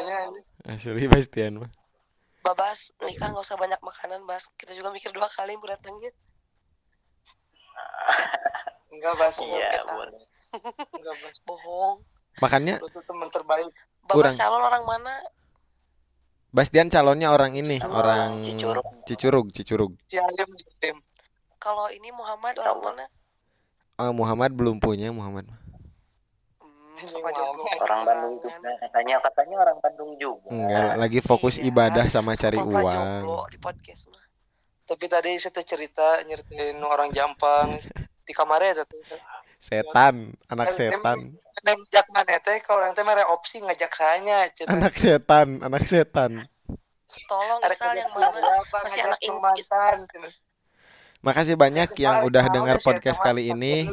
ini. 0.00 0.40
Asli 0.64 1.04
Bastian 1.06 1.60
mah. 1.62 1.70
Babas 2.44 2.92
nikah 3.00 3.32
nggak 3.32 3.40
usah 3.40 3.56
banyak 3.56 3.80
makanan 3.80 4.28
bas. 4.28 4.44
Kita 4.60 4.76
juga 4.76 4.92
mikir 4.92 5.10
dua 5.10 5.26
kali 5.32 5.56
datangnya. 5.56 6.12
enggak 8.94 9.14
bas 9.18 9.36
iya 9.42 9.66
enggak 9.74 9.86
boleh 9.90 10.22
enggak 10.94 11.16
bas 11.18 11.36
Bohong. 11.42 11.96
Makanya 12.38 12.78
tuh 12.78 13.02
teman 13.02 13.26
terbaik 13.32 13.72
Babas 14.04 14.14
Kurang. 14.14 14.34
calon 14.36 14.62
orang 14.62 14.84
mana? 14.84 15.14
Bastian 16.54 16.86
calonnya 16.86 17.34
orang 17.34 17.58
ini, 17.58 17.82
Sama 17.82 17.98
orang 17.98 18.46
Cicurug. 18.46 18.86
Cicurug, 19.02 19.46
Cicurug. 19.50 19.92
Kalau 21.58 21.90
ini 21.90 22.14
Muhammad 22.14 22.54
orang 22.62 22.78
mana? 22.78 23.04
Oh, 23.98 24.14
Muhammad 24.14 24.54
belum 24.54 24.78
punya 24.78 25.10
Muhammad. 25.10 25.48
Hmm, 25.50 25.56
Ini 25.56 25.62
sama 25.74 26.62
Muhammad. 26.62 26.70
jomblo. 26.70 26.83
Orang 27.76 28.02
Bandung 28.04 28.34
juga 28.38 28.70
katanya 28.80 29.14
katanya 29.20 29.56
orang 29.58 29.78
Bandung 29.78 30.10
juga 30.14 30.48
Enggak, 30.48 30.92
lagi 30.96 31.20
fokus 31.20 31.56
Iya. 31.56 31.68
ibadah 31.68 32.06
sama 32.06 32.34
cari 32.34 32.56
uang. 32.56 32.86
jomblo 32.86 33.44
di 33.50 33.58
podcast 33.58 34.08
mah. 34.08 34.22
tapi 34.84 35.04
tadi 35.06 35.30
saya 35.36 35.64
cerita 35.64 36.20
nyeritain 36.22 36.76
orang 36.78 37.10
Jampang 37.10 37.80
di 38.20 38.32
kamarnya 38.32 38.84
tuh 38.84 39.00
Setan, 39.56 40.28
anak 40.46 40.70
Em- 40.70 40.76
setan. 40.76 41.18
mengjak 41.62 42.04
mana 42.10 42.36
teh 42.36 42.60
kalau 42.60 42.78
orang 42.78 42.92
teh 42.92 43.00
mere 43.00 43.24
opsi 43.24 43.58
ngajak 43.58 43.88
saya 43.88 44.44
anak 44.68 44.92
setan 44.92 45.48
anak 45.58 45.82
setan 45.82 46.44
tolong 47.24 47.60
Arek 47.62 47.74
Isal 47.74 47.86
ngajak 47.86 47.96
yang 47.96 48.12
mana 48.12 48.40
masih 48.66 48.74
ngajak 48.74 49.06
anak 49.06 49.18
nu 49.18 49.24
in- 49.24 49.40
mantan 49.40 49.96
cenah. 50.04 50.32
Makasih 51.24 51.56
banyak 51.56 51.90
yang 51.98 52.22
udah 52.28 52.44
dengar 52.52 52.78
podcast 52.84 53.18
kali 53.18 53.50
ini 53.50 53.88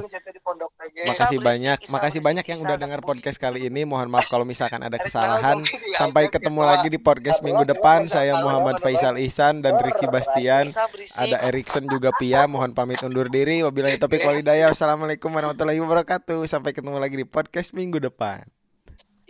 Makasih 0.91 1.39
banyak, 1.39 1.79
makasih 1.87 2.21
banyak 2.21 2.45
yang 2.45 2.59
udah 2.61 2.75
dengar 2.75 2.99
podcast 3.01 3.39
kali 3.39 3.71
ini. 3.71 3.87
Mohon 3.87 4.11
maaf 4.11 4.27
kalau 4.27 4.43
misalkan 4.43 4.83
ada 4.83 4.99
kesalahan. 4.99 5.63
Sampai 5.95 6.27
ketemu 6.27 6.61
lagi 6.61 6.91
di 6.91 6.99
podcast 6.99 7.41
minggu 7.41 7.63
depan. 7.63 8.05
Saya 8.11 8.37
Muhammad 8.37 8.77
Faisal 8.83 9.15
Ihsan 9.17 9.63
dan 9.63 9.79
Ricky 9.79 10.05
Bastian. 10.11 10.69
Ada 11.15 11.47
Erikson 11.47 11.87
juga 11.87 12.11
Pia. 12.19 12.45
Mohon 12.45 12.75
pamit 12.75 12.99
undur 13.01 13.31
diri. 13.31 13.63
Wabillahi 13.63 13.97
taufiq 13.97 14.21
walhidayah. 14.21 14.69
Wassalamualaikum 14.69 15.31
warahmatullahi 15.31 15.79
wabarakatuh. 15.79 16.43
Sampai 16.45 16.75
ketemu 16.75 16.99
lagi 16.99 17.15
di 17.17 17.25
podcast 17.25 17.71
minggu 17.71 17.97
depan. 17.97 18.43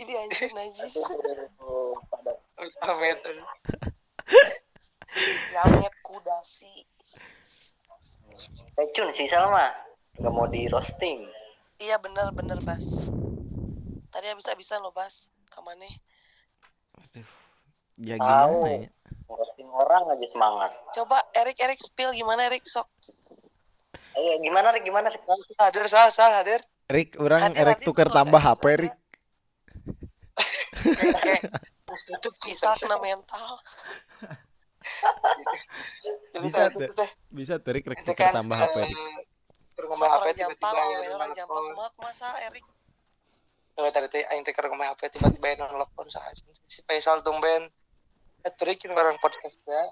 ini 0.02 0.18
anjing 0.18 0.52
najis 0.58 0.98
Oh, 1.62 1.94
Pamit. 2.82 3.22
Yamet 5.54 5.94
kudasi 6.02 6.90
Pecun 8.72 9.12
sih 9.12 9.28
Salma 9.28 9.68
nggak 10.16 10.32
mau 10.32 10.48
di 10.48 10.68
roasting 10.68 11.28
iya 11.80 11.96
bener 11.98 12.30
bener 12.32 12.60
bas 12.62 12.84
tadi 14.12 14.28
habis-habisan 14.28 14.84
lo 14.84 14.92
bas 14.92 15.28
kamane 15.50 15.88
Ya 18.02 18.18
Tahu. 18.18 18.66
gimana 18.66 18.86
ya? 18.86 18.90
roasting 19.28 19.70
orang 19.70 20.04
aja 20.12 20.28
semangat 20.28 20.72
coba 20.92 21.24
Erik 21.34 21.58
Erik 21.58 21.80
spill 21.80 22.12
gimana 22.12 22.48
Erik 22.48 22.64
sok 22.68 22.88
ayo 24.16 24.40
gimana 24.40 24.72
Rik 24.72 24.84
gimana 24.84 25.08
Rik 25.10 25.24
Hadir 25.60 25.88
sah 25.88 26.08
sah 26.12 26.42
hadir. 26.44 26.60
Rik, 26.92 27.16
orang 27.24 27.56
Hadir, 27.56 27.64
Erik 27.64 27.78
hadir, 27.80 27.88
tuker 27.88 28.08
tambah 28.12 28.42
hadir, 28.44 28.60
HP 28.60 28.64
hadir. 28.68 28.80
Rik. 28.84 28.96
Oke. 31.16 31.36
itu 32.12 32.30
bisa 32.44 32.76
kena 32.76 33.00
mental 33.00 33.60
Bisa. 36.44 36.74
Bisa 37.30 37.54
tuh 37.62 37.72
Rik, 37.76 37.86
Rik 37.86 38.02
Itu 38.02 38.12
tuker 38.14 38.34
kan, 38.34 38.42
tambah 38.42 38.58
HP 38.58 38.76
Rik. 38.82 38.98
eh, 38.98 39.86
ngomong 39.88 40.10
HP 40.10 40.22
orang 40.22 40.36
tiba-tiba 40.38 40.82
ya, 40.82 41.10
orang 41.18 41.32
jampang 41.34 41.66
mak 41.74 41.94
masa 41.98 42.28
Erik 42.46 42.66
Eh, 43.72 43.88
tadi 43.88 44.08
teh 44.12 44.28
aing 44.28 44.44
teh 44.44 44.52
ngomong 44.52 44.88
HP 44.94 45.02
tiba-tiba 45.16 45.48
yang 45.56 45.72
nelpon 45.72 46.06
saha 46.12 46.30
si 46.68 46.84
Faisal 46.84 47.24
tumben. 47.24 47.72
Eh 48.44 48.52
tadi 48.52 48.76
kan 48.76 48.94
orang 48.94 49.18
podcast 49.18 49.58
ya. 49.64 49.84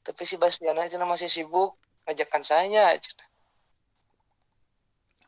Tapi 0.00 0.22
si 0.24 0.40
Bastiana 0.40 0.88
aja 0.88 0.96
masih 1.04 1.28
sibuk 1.28 1.76
ngajakan 2.08 2.42
saya 2.42 2.96
cenah. 2.96 3.28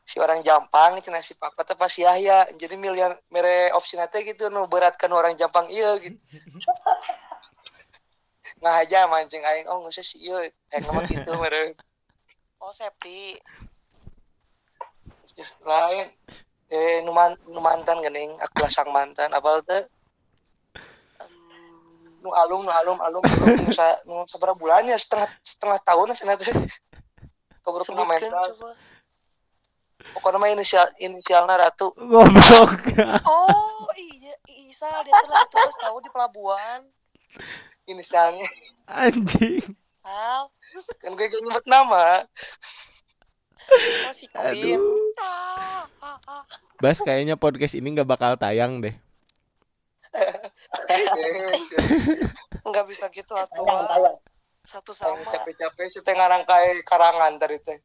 Si 0.03 0.19
orang 0.19 0.43
Jampang 0.43 0.99
cenah 0.99 1.21
si 1.23 1.37
Papa 1.37 1.63
teh 1.63 1.77
pas 1.77 1.87
si 1.87 2.03
Yahya 2.03 2.49
jadi 2.57 2.75
miliar 2.75 3.15
mere 3.31 3.71
opsi 3.71 3.95
nate 3.95 4.25
gitu 4.25 4.49
nu 4.51 4.67
beratkan 4.67 5.13
orang 5.13 5.37
Jampang 5.37 5.69
iya 5.69 5.95
gitu. 6.01 6.17
Nah 8.63 8.79
aja 8.79 9.03
mancing 9.11 9.43
aing 9.43 9.67
oh 9.67 9.83
nggak 9.83 9.91
usah 9.91 10.05
si 10.07 10.23
iya. 10.23 10.47
Yang 10.71 10.83
nama 10.87 11.01
gitu 11.03 11.31
mere 11.43 11.75
oh 12.63 12.71
Septi 12.71 13.35
lain 15.67 16.07
eh 16.71 17.03
numan 17.03 17.35
nu 17.51 17.59
mantan 17.59 17.99
gening 17.99 18.31
aku 18.39 18.63
lah 18.63 18.71
sang 18.71 18.87
mantan. 18.95 19.27
Apal 19.35 19.59
teh 19.67 19.83
Em, 21.19 21.33
nu 22.23 22.31
alum 22.31 22.63
nu 22.63 22.71
alum 22.71 22.97
alum. 23.03 23.23
Nu 23.59 23.69
sa 23.75 23.99
nu 24.07 24.23
sabar 24.31 24.55
bulan 24.55 24.87
ya? 24.87 24.95
Setengah 24.95 25.27
setengah 25.43 25.77
tahun 25.83 26.15
teh 26.15 26.55
kabur 27.63 27.79
pernah 27.83 28.07
sebutkan 28.07 28.31
mental. 28.31 28.47
pokoknya 30.03 30.35
mah 30.35 30.49
inisial 30.51 30.87
inisialna 30.99 31.55
ratu. 31.55 31.95
Goblok. 31.95 32.71
oh 33.23 33.87
iya 33.95 34.35
Isa 34.51 34.87
dia 35.07 35.15
tuh 35.15 35.31
lagi 35.31 35.47
tugas 35.47 35.75
tahu 35.79 35.97
di 36.03 36.09
pelabuhan 36.11 36.83
inisialnya 37.85 38.47
Anjing. 38.85 39.63
Sal 39.99 40.51
kan 40.99 41.11
gue 41.13 41.25
gak 41.25 41.39
nyebut 41.39 41.65
nama 41.65 42.25
oh 43.63 44.11
si 44.11 44.27
Queen 44.27 44.75
Aduh. 44.75 45.13
ah, 45.17 45.85
ah, 45.99 46.19
ah. 46.27 46.43
Bas 46.77 46.99
kayaknya 46.99 47.35
podcast 47.35 47.73
ini 47.73 47.91
nggak 47.91 48.03
bakal 48.05 48.35
tayang 48.35 48.83
deh. 48.83 48.91
nggak 52.63 52.85
bisa 52.85 53.07
gitu 53.09 53.33
tayang 53.33 54.17
satu 54.63 54.91
sama 54.91 55.19
capek-capek 55.25 55.85
sih 55.89 55.99
teh 55.99 56.11
ngarangkai 56.11 56.83
karangan 56.83 57.35
tadi 57.37 57.59
teh 57.59 57.79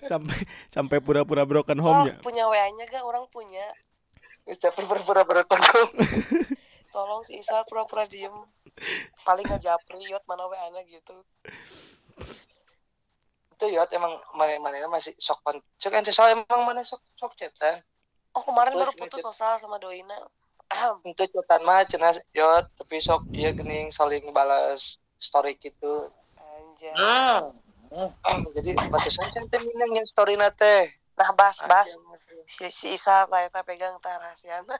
Sampai 0.00 0.38
sampai 0.68 1.02
pura-pura 1.02 1.42
broken 1.42 1.78
Oh, 1.78 1.90
home 1.90 2.06
ya. 2.06 2.14
punya 2.22 2.46
WA-nya 2.46 2.86
gak? 2.86 3.02
Orang 3.02 3.26
punya. 3.26 3.66
Capek 4.46 4.86
pura-pura 4.86 5.26
bertanggung 5.26 5.90
Tolong 6.96 7.20
si 7.28 7.36
Isa 7.36 7.60
pura-pura 7.68 8.08
diem. 8.08 8.32
Paling 9.20 9.44
nggak 9.44 9.60
japri, 9.60 10.00
yot 10.08 10.24
mana 10.24 10.48
WA-nya 10.48 10.80
gitu. 10.88 11.20
itu 13.56 13.72
ya 13.72 13.88
emang 13.88 14.12
mana 14.36 14.60
mana 14.60 14.84
masih 14.84 15.16
sok 15.16 15.40
kon 15.40 15.56
sok 15.80 15.96
ente 15.96 16.12
soal 16.12 16.36
emang 16.36 16.68
mana 16.68 16.84
sok 16.84 17.00
sok 17.16 17.32
cetan 17.40 17.80
Oh 18.36 18.44
kemarin 18.44 18.76
baru 18.76 18.92
putus 18.92 19.24
sosial 19.24 19.56
sama 19.56 19.80
Doina. 19.80 20.12
Itu 21.08 21.24
cetan 21.24 21.64
mah 21.64 21.88
cenah 21.88 22.12
yo 22.36 22.44
tapi 22.76 23.00
sok 23.00 23.24
iya 23.32 23.56
gening 23.56 23.88
saling 23.88 24.28
balas 24.36 25.00
story 25.16 25.56
gitu 25.56 26.12
Anjay. 26.36 26.92
hmm. 27.88 28.52
jadi 28.60 28.76
batasan 28.92 29.32
kan 29.32 29.48
teh 29.48 29.60
minang 29.64 30.04
yang 30.04 30.04
story 30.04 30.36
nate 30.36 30.92
Nah 31.16 31.32
bas 31.32 31.64
bas 31.64 31.88
si, 32.44 32.68
si 32.68 32.92
Isa 32.92 33.24
ternyata 33.24 33.64
pegang 33.64 33.96
teh 34.04 34.12
rahasiana. 34.12 34.76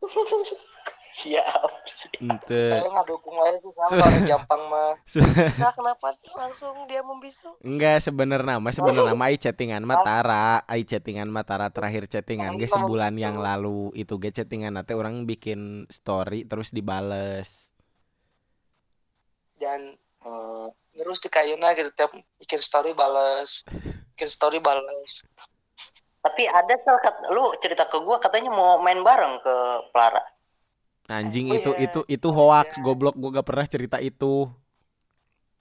siap. 1.14 1.70
Ente. 2.18 2.74
saya 2.74 2.90
ngadukung 2.90 3.38
aja 3.38 3.56
sih 3.62 3.70
sama 3.70 4.02
orang 4.02 4.24
Jampang 4.26 4.62
mah. 4.66 4.92
Isa 5.54 5.70
kenapa 5.70 6.10
langsung 6.34 6.74
dia 6.90 7.06
membisu? 7.06 7.54
Enggak 7.62 8.02
sebenarnya 8.02 8.58
mah 8.58 8.74
sebenarnya 8.74 9.14
mah 9.14 9.30
ai 9.30 9.38
chattingan 9.38 9.86
mah 9.86 10.02
Tara, 10.02 10.60
ai 10.66 10.82
chattingan 10.82 11.30
mah 11.30 11.46
Tara. 11.46 11.70
Terakhir 11.70 12.10
chattingan 12.10 12.58
ge 12.58 12.66
sebulan 12.66 13.14
yang 13.14 13.38
lalu. 13.38 13.94
Itu 13.94 14.18
ge 14.18 14.34
chattingan. 14.34 14.74
Nate 14.74 14.98
orang 14.98 15.22
bikin 15.22 15.86
story 15.86 16.42
terus 16.44 16.74
dibales. 16.74 17.70
dan 19.54 19.80
eh, 20.26 20.66
terus 20.94 21.18
di 21.22 21.28
kayana 21.30 21.74
gitu 21.74 21.90
tiap 21.94 22.10
bikin 22.42 22.60
story 22.60 22.92
balas 22.92 23.62
bikin 24.14 24.30
story 24.30 24.58
balas 24.58 25.22
tapi 26.20 26.48
ada 26.48 26.74
sel 26.80 26.96
kat- 27.00 27.28
lu 27.30 27.52
cerita 27.60 27.84
ke 27.86 28.00
gua 28.00 28.16
katanya 28.18 28.50
mau 28.50 28.80
main 28.80 29.00
bareng 29.00 29.40
ke 29.40 29.54
Plara 29.92 30.22
Anjing 31.06 31.52
Oh, 31.52 31.54
itu 31.54 31.70
iya. 31.76 31.84
itu 31.84 32.00
itu 32.08 32.28
hoax 32.32 32.80
goblok 32.80 33.12
gua 33.14 33.30
gak 33.36 33.44
pernah 33.44 33.66
cerita 33.68 34.00
itu. 34.00 34.48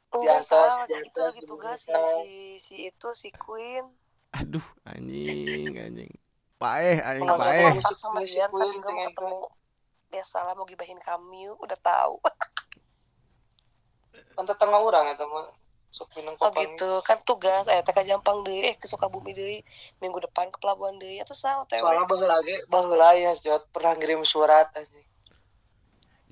Enggak 0.07 0.39
Diantar- 0.39 0.45
salah, 0.45 0.85
itu 0.85 0.93
diantar 0.93 1.23
lagi 1.25 1.39
di 1.39 1.45
tugas 1.49 1.79
si, 1.81 1.91
si 1.91 2.59
si 2.61 2.75
itu 2.87 3.07
si 3.11 3.29
Queen. 3.33 3.85
Aduh 4.31 4.63
anjing 4.83 5.75
anjing. 5.75 6.11
Paeh 6.55 7.01
aing 7.01 7.21
Pengawas 7.21 7.43
paeh. 7.43 7.65
kontak 7.75 7.97
sama 7.97 8.19
si 8.21 8.25
dia 8.31 8.45
ntar 8.45 8.51
Queen 8.55 8.71
juga 8.71 8.89
mau 8.89 9.05
ketemu. 9.05 9.41
biasalah 10.07 10.53
mau 10.53 10.63
gibahin 10.63 10.97
kami 10.97 11.49
udah 11.51 11.77
tahu. 11.77 12.17
Kan 14.33 14.45
tetangga 14.45 14.79
orang 14.79 15.11
ya 15.11 15.15
teman 15.17 15.45
sok 15.93 16.09
minang 16.17 16.33
oh 16.33 16.49
papan 16.49 16.73
gitu. 16.73 16.89
kan 17.05 17.21
tugas 17.21 17.69
eh 17.69 17.85
teka 17.85 18.01
jampang 18.01 18.41
deh 18.41 18.65
eh 18.65 18.73
ke 18.73 18.89
Sukabumi 18.89 19.29
deh 19.29 19.61
minggu 19.99 20.17
depan 20.23 20.49
ke 20.49 20.57
pelabuhan 20.57 20.97
deh. 20.97 21.21
Atau 21.21 21.35
sah 21.37 21.61
otw 21.61 21.75
soalnya 21.75 22.05
baheula 22.07 22.27
lagi 22.37 22.55
baheula 22.65 23.13
ya 23.13 23.31
Jod 23.37 23.61
pernah 23.69 23.93
ngirim 23.93 24.23
surat 24.23 24.71
aja 24.73 24.99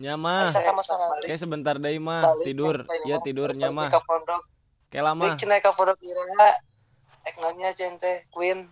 Nya 0.02 0.18
mah. 0.18 0.50
Bisa 0.50 0.66
masalah 0.74 1.06
Kayak 1.22 1.40
sebentar 1.40 1.76
deui 1.78 2.02
mah. 2.02 2.34
Tidur. 2.42 2.90
Ya 3.06 3.22
ke 3.22 4.02
pondok 4.02 4.42
Kayak 4.90 5.06
lama. 5.14 5.38
Cenah 5.38 5.62
ka 5.62 5.70
pondok 5.72 6.02
ira. 6.02 6.26
Ek 7.22 7.38
nanya 7.38 7.70
cente 7.72 8.26
Queen. 8.34 8.66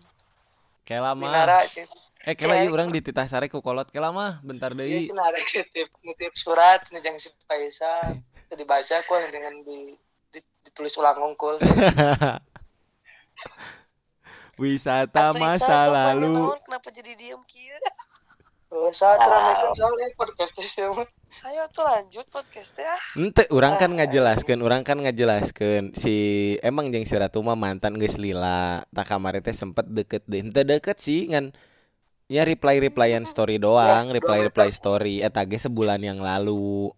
Kayak 0.82 1.14
lama. 1.14 1.30
Eh 2.26 2.34
kayak 2.34 2.50
lagi 2.50 2.68
orang 2.74 2.90
di 2.90 3.06
titah 3.06 3.30
sare 3.30 3.46
ku 3.46 3.62
kolot. 3.62 3.86
Kayak 3.94 4.10
lama. 4.10 4.42
Bentar 4.42 4.74
Iya 4.74 4.82
deui. 4.82 5.02
cenah 5.14 5.26
ada 5.30 5.38
nitip 5.38 5.90
nitip 6.02 6.34
surat 6.34 6.82
nih 6.90 7.02
jangan 7.06 7.22
si 7.22 7.30
itu 8.50 8.58
dibaca 8.58 8.96
kok 9.06 9.20
jangan 9.30 9.62
di, 9.62 9.94
di- 10.34 10.50
ditulis 10.66 10.98
ulang 10.98 11.22
ngungkul 11.22 11.62
Wisata 14.60 15.32
Isa, 15.32 15.40
masa 15.40 15.80
lalu. 15.88 16.50
kenapa 16.66 16.90
jadi 16.90 17.14
diem 17.14 17.40
kieu 17.46 17.78
Oh, 18.70 18.94
saat 18.94 19.18
ramai 19.18 19.58
kan 19.58 19.74
soalnya 19.74 20.08
podcast 20.14 20.54
ya 20.78 20.94
mah. 20.94 21.10
ayo 21.50 21.66
tuh 21.74 21.82
lanjut 21.82 22.26
podcastnya 22.30 22.94
Ente 23.18 23.50
orang 23.50 23.82
kan 23.82 23.90
ngajelaskeun, 23.98 24.62
orang 24.62 24.86
kan 24.86 25.02
ngajelaskeun 25.02 25.98
si 25.98 26.54
emang 26.62 26.94
jeung 26.94 27.02
si 27.02 27.18
Ratu 27.18 27.42
mah 27.42 27.58
mantan 27.58 27.98
geus 27.98 28.22
lila. 28.22 28.86
Tak 28.94 29.10
kamari 29.10 29.42
teh 29.42 29.58
sempet 29.58 29.90
deket 29.90 30.22
deh. 30.30 30.46
Ente 30.46 30.62
deket 30.62 31.02
sih 31.02 31.34
ngan 31.34 31.50
ya 32.30 32.46
reply 32.46 32.78
replyan 32.78 33.26
story 33.26 33.58
doang, 33.58 34.14
reply 34.14 34.46
reply 34.46 34.70
story 34.70 35.26
eta 35.26 35.42
ge 35.50 35.58
sebulan 35.58 36.02
yang 36.06 36.22
lalu. 36.22 36.94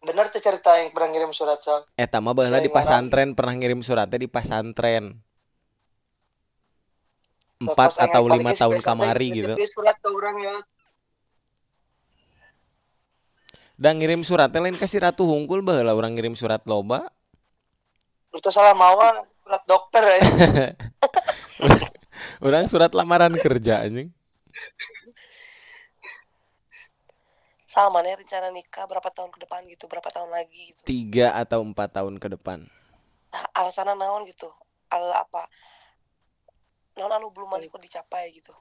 bener 0.00 0.32
tuh 0.32 0.40
cerita 0.40 0.80
yang 0.80 0.96
pernah 0.96 1.12
ngirim 1.12 1.28
surat 1.28 1.60
soal 1.60 1.84
Eta 1.92 2.24
mah 2.24 2.32
baheula 2.32 2.56
Saya 2.56 2.64
di 2.64 2.72
pasantren 2.72 3.36
pernah 3.36 3.52
ngirim 3.52 3.84
suratnya 3.84 4.16
di 4.16 4.32
pasantren. 4.32 5.20
Empat 7.60 8.00
atau 8.00 8.24
lima 8.24 8.56
tahun 8.56 8.80
kamari 8.80 9.28
gitu. 9.36 9.52
surat 9.68 9.96
ke 10.00 10.08
orang 10.08 10.36
ya. 10.40 10.56
Dan 13.80 14.00
ngirim 14.00 14.24
surat 14.24 14.52
lain 14.52 14.76
kasih 14.76 15.04
ratu 15.04 15.24
hungkul 15.24 15.64
baheula 15.64 15.96
orang 15.96 16.16
ngirim 16.16 16.36
surat 16.36 16.60
loba. 16.68 17.08
Terus 18.32 18.52
salah 18.52 18.76
mawa 18.76 19.24
surat 19.44 19.62
dokter 19.64 20.04
ya. 20.04 20.20
Orang 22.44 22.68
surat 22.68 22.92
lamaran 22.92 23.32
kerja 23.40 23.84
anjing. 23.84 24.12
Sama 27.64 28.04
nih 28.04 28.20
rencana 28.20 28.52
nikah 28.52 28.84
berapa 28.84 29.08
tahun 29.08 29.32
ke 29.32 29.48
depan 29.48 29.64
gitu 29.68 29.88
berapa 29.88 30.08
tahun 30.12 30.28
lagi 30.28 30.72
gitu. 30.72 30.80
Tiga 30.84 31.32
atau 31.36 31.64
empat 31.64 31.96
tahun 31.96 32.20
ke 32.20 32.36
depan. 32.36 32.68
Nah, 33.32 33.44
alasannya 33.56 33.96
naon 33.96 34.28
gitu? 34.28 34.52
Al 34.92 35.24
apa 35.24 35.48
naon 36.98 37.12
anu 37.12 37.30
belum 37.30 37.48
mana 37.50 37.66
kok 37.66 37.78
dicapai 37.78 38.34
gitu 38.34 38.52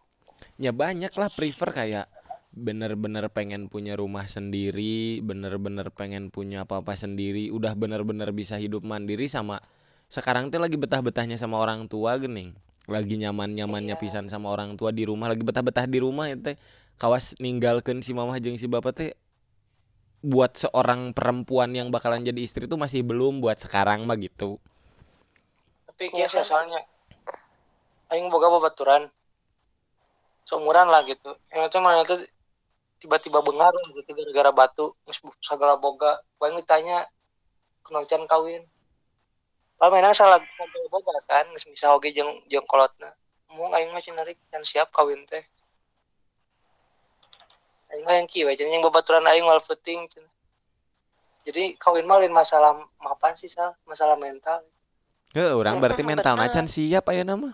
ya 0.58 0.72
banyak 0.72 1.12
lah 1.16 1.30
prefer 1.32 1.70
kayak 1.72 2.06
bener-bener 2.50 3.30
pengen 3.30 3.70
punya 3.70 3.94
rumah 3.94 4.26
sendiri 4.26 5.22
bener-bener 5.22 5.94
pengen 5.94 6.34
punya 6.34 6.66
apa-apa 6.66 6.98
sendiri 6.98 7.54
udah 7.54 7.78
bener-bener 7.78 8.34
bisa 8.34 8.58
hidup 8.58 8.82
mandiri 8.82 9.30
sama 9.30 9.62
sekarang 10.10 10.50
tuh 10.50 10.58
lagi 10.58 10.74
betah-betahnya 10.74 11.38
sama 11.38 11.62
orang 11.62 11.86
tua 11.86 12.18
gening 12.18 12.58
lagi 12.90 13.22
nyaman-nyamannya 13.22 13.94
Iya. 13.94 14.02
pisan 14.02 14.26
sama 14.34 14.50
orang 14.50 14.74
tua 14.74 14.90
di 14.90 15.06
rumah 15.06 15.30
lagi 15.30 15.46
betah-betah 15.46 15.86
di 15.86 16.02
rumah 16.02 16.26
ya 16.26 16.42
teh 16.42 16.58
kawas 16.98 17.38
ninggalkan 17.38 18.02
si 18.02 18.18
mamah 18.18 18.42
jeung 18.42 18.58
si 18.58 18.66
bapak 18.66 18.94
teh 18.98 19.12
buat 20.20 20.58
seorang 20.58 21.14
perempuan 21.14 21.70
yang 21.72 21.94
bakalan 21.94 22.26
jadi 22.26 22.42
istri 22.42 22.66
tuh 22.66 22.82
masih 22.82 23.06
belum 23.06 23.40
buat 23.46 23.62
sekarang 23.62 24.10
mah 24.10 24.18
gitu 24.18 24.58
tapi 25.86 26.10
Iya 26.12 26.28
kan? 26.28 26.42
soalnya 26.42 26.82
aing 28.10 28.28
boga 28.30 28.50
babaturan. 28.50 29.08
Seumuran 30.46 30.90
lah 30.90 31.06
gitu. 31.06 31.38
Yang 31.54 31.70
itu 31.70 31.78
mana 31.82 32.02
tuh 32.06 32.20
tiba-tiba 33.00 33.40
bengar 33.40 33.72
gitu 33.96 34.12
gara-gara 34.12 34.52
batu 34.52 34.86
terus 35.06 35.20
segala 35.40 35.78
boga. 35.78 36.20
Paling 36.42 36.60
ditanya 36.60 37.06
kenal 37.86 38.04
can 38.10 38.26
kawin? 38.26 38.66
Padahal 39.80 39.96
memang 39.96 40.12
salah 40.18 40.44
ngobrol 40.44 40.88
boga 40.92 41.16
kan 41.24 41.48
geus 41.56 41.64
bisa 41.70 41.94
oge 41.96 42.12
jeung 42.12 42.28
jeung 42.52 42.66
kolotna. 42.68 43.14
Mau 43.54 43.72
aing 43.72 43.94
mah 43.96 44.02
narik 44.02 44.36
can 44.52 44.66
siap 44.66 44.92
kawin 44.92 45.24
teh. 45.30 45.46
Aing 47.94 48.04
mah 48.04 48.20
yang 48.20 48.28
kieu 48.28 48.50
cenah 48.52 48.74
yang 48.74 48.84
babaturan 48.84 49.24
aing 49.30 49.46
wal 49.48 49.62
penting 49.64 50.10
cenah. 50.12 50.34
jadi 51.48 51.74
kawin 51.82 52.06
mah 52.06 52.22
lain 52.22 52.36
masalah 52.36 52.78
mapan 53.02 53.34
sih 53.34 53.50
sal? 53.50 53.74
Masalah 53.88 54.20
mental. 54.20 54.62
Heh, 55.34 55.54
orang 55.56 55.78
berarti 55.78 56.02
Mm, 56.02 56.10
mental 56.18 56.36
nacan 56.38 56.66
siap 56.66 57.06
aya 57.10 57.22
nama 57.22 57.54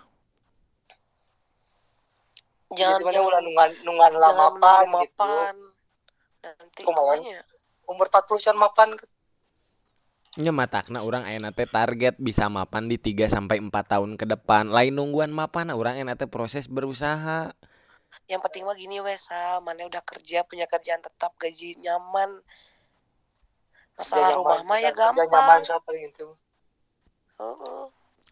jangan 2.74 3.00
mana 3.02 3.14
jangan 3.14 3.28
ulah 3.30 3.40
nungan 3.42 3.70
nungan 3.86 4.12
lah 4.18 4.30
jangan 4.32 4.38
mapan 4.38 4.84
gitu 4.86 4.96
mapan 4.96 5.54
nanti 6.42 6.80
kumanya 6.82 7.38
umur 7.86 8.06
40 8.10 8.42
can 8.42 8.56
mapan 8.58 8.88
Nya 10.36 10.52
matakna 10.52 11.00
orang 11.00 11.24
aya 11.24 11.40
teh 11.48 11.64
target 11.64 12.20
bisa 12.20 12.44
mapan 12.52 12.92
di 12.92 13.00
3 13.00 13.24
sampai 13.24 13.56
4 13.56 13.72
tahun 13.72 14.20
ke 14.20 14.28
depan. 14.28 14.68
Lain 14.68 14.92
nungguan 14.92 15.32
mapan 15.32 15.72
orang 15.72 15.96
aya 15.96 16.12
teh 16.12 16.28
proses 16.28 16.68
berusaha. 16.68 17.56
yang 18.26 18.42
penting 18.42 18.66
mah 18.66 18.74
gini 18.74 18.98
wes 18.98 19.30
Sal. 19.30 19.62
mana 19.62 19.86
udah 19.86 20.02
kerja 20.02 20.42
punya 20.42 20.66
kerjaan 20.66 20.98
tetap 20.98 21.30
gaji 21.38 21.78
nyaman 21.78 22.42
masalah 23.94 24.34
Kerja 24.34 24.38
rumah 24.38 24.60
mah 24.66 24.78
ya 24.82 24.90
kerja 24.90 25.14
nyaman 25.14 25.26
gampang 25.30 25.62
siapa 25.62 25.90
gitu 25.94 26.34
Heeh. 27.36 27.84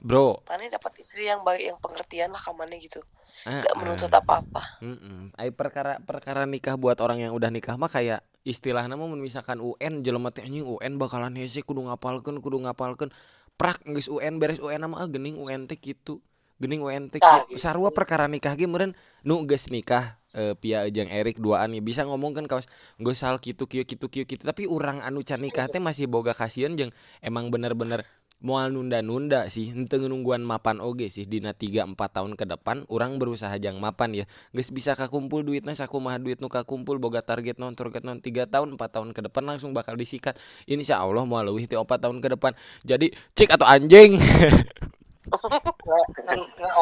Bro, 0.04 0.44
mana 0.44 0.68
dapat 0.68 1.00
istri 1.00 1.24
yang 1.24 1.40
baik 1.40 1.64
yang 1.64 1.78
pengertian 1.80 2.28
lah 2.28 2.36
kamane 2.36 2.76
gitu 2.76 3.00
ah, 3.48 3.64
gak 3.64 3.72
ah. 3.72 3.78
menuntut 3.80 4.12
apa-apa 4.12 4.76
Mm-mm. 4.84 5.32
Ai 5.32 5.48
perkara 5.48 5.96
perkara 6.04 6.44
nikah 6.44 6.76
buat 6.76 7.00
orang 7.00 7.24
yang 7.24 7.32
udah 7.32 7.48
nikah 7.48 7.80
mah 7.80 7.88
kayak 7.88 8.20
istilahnya 8.44 9.00
mah 9.00 9.08
mun 9.08 9.16
misalkan 9.16 9.64
UN 9.64 10.04
jelema 10.04 10.28
teh 10.28 10.44
anjing 10.44 10.68
UN 10.68 11.00
bakalan 11.00 11.32
hese 11.40 11.64
kudu 11.64 11.88
ngapalkeun 11.88 12.44
kudu 12.44 12.60
ngapalkeun 12.68 13.08
prak 13.56 13.80
geus 13.96 14.12
UN 14.12 14.36
beres 14.36 14.60
UN 14.60 14.84
mah 14.84 15.00
ah, 15.00 15.08
geuning 15.08 15.40
UN 15.40 15.64
teh 15.64 15.80
kitu 15.80 16.20
geuning 16.60 16.84
UN 16.84 17.08
teh 17.08 17.24
kitu. 17.24 17.56
gitu. 17.56 17.64
sarua 17.64 17.88
perkara 17.88 18.28
nikah 18.28 18.60
ge 18.60 18.68
meureun 18.68 18.92
nu 19.24 19.40
geus 19.48 19.72
nikah 19.72 20.20
eh, 20.36 20.52
Pia 20.52 20.84
jeung 20.92 21.08
Erik 21.08 21.40
duaan 21.40 21.72
nih 21.72 21.80
bisa 21.80 22.04
ngomongkan 22.04 22.44
kawas 22.44 22.68
geus 23.00 23.24
sal 23.24 23.40
kitu 23.40 23.64
kieu 23.64 23.88
kitu 23.88 24.12
kieu 24.12 24.28
kitu 24.28 24.44
tapi 24.44 24.68
urang 24.68 25.00
anu 25.00 25.24
can 25.24 25.40
nikah 25.40 25.64
teh 25.72 25.80
masih 25.80 26.12
boga 26.12 26.36
kasieun 26.36 26.76
jeung 26.76 26.92
emang 27.24 27.48
bener-bener 27.48 28.04
moal 28.44 28.76
nunda-nunda 28.76 29.48
sih. 29.48 29.72
Henteu 29.72 30.04
nungguan 30.04 30.44
mapan 30.44 30.84
oge 30.84 31.08
sih. 31.08 31.24
Dina 31.24 31.56
3 31.56 31.88
4 31.88 31.96
tahun 31.96 32.36
ke 32.36 32.44
depan 32.44 32.84
urang 32.92 33.16
berusaha 33.16 33.56
jang 33.56 33.80
mapan 33.80 34.12
ya. 34.12 34.24
Geus 34.52 34.68
bisa 34.68 34.92
kakumpul 34.92 35.42
duitna 35.42 35.72
sakumaha 35.72 36.20
duit 36.20 36.38
nu 36.44 36.52
kakumpul 36.52 37.00
boga 37.00 37.24
target 37.24 37.56
non 37.56 37.72
target 37.72 38.04
non 38.04 38.20
3 38.20 38.46
tahun 38.46 38.76
4 38.76 38.94
tahun 38.94 39.08
ke 39.16 39.20
depan 39.32 39.42
langsung 39.48 39.72
bakal 39.72 39.96
disikat. 39.96 40.36
Insya 40.68 41.00
Allah 41.00 41.24
leuwih 41.24 41.64
ti 41.64 41.74
4 41.74 41.88
tahun 41.88 42.20
ke 42.20 42.28
depan. 42.36 42.52
Jadi 42.84 43.10
cik 43.32 43.56
atau 43.56 43.64
anjing 43.64 44.20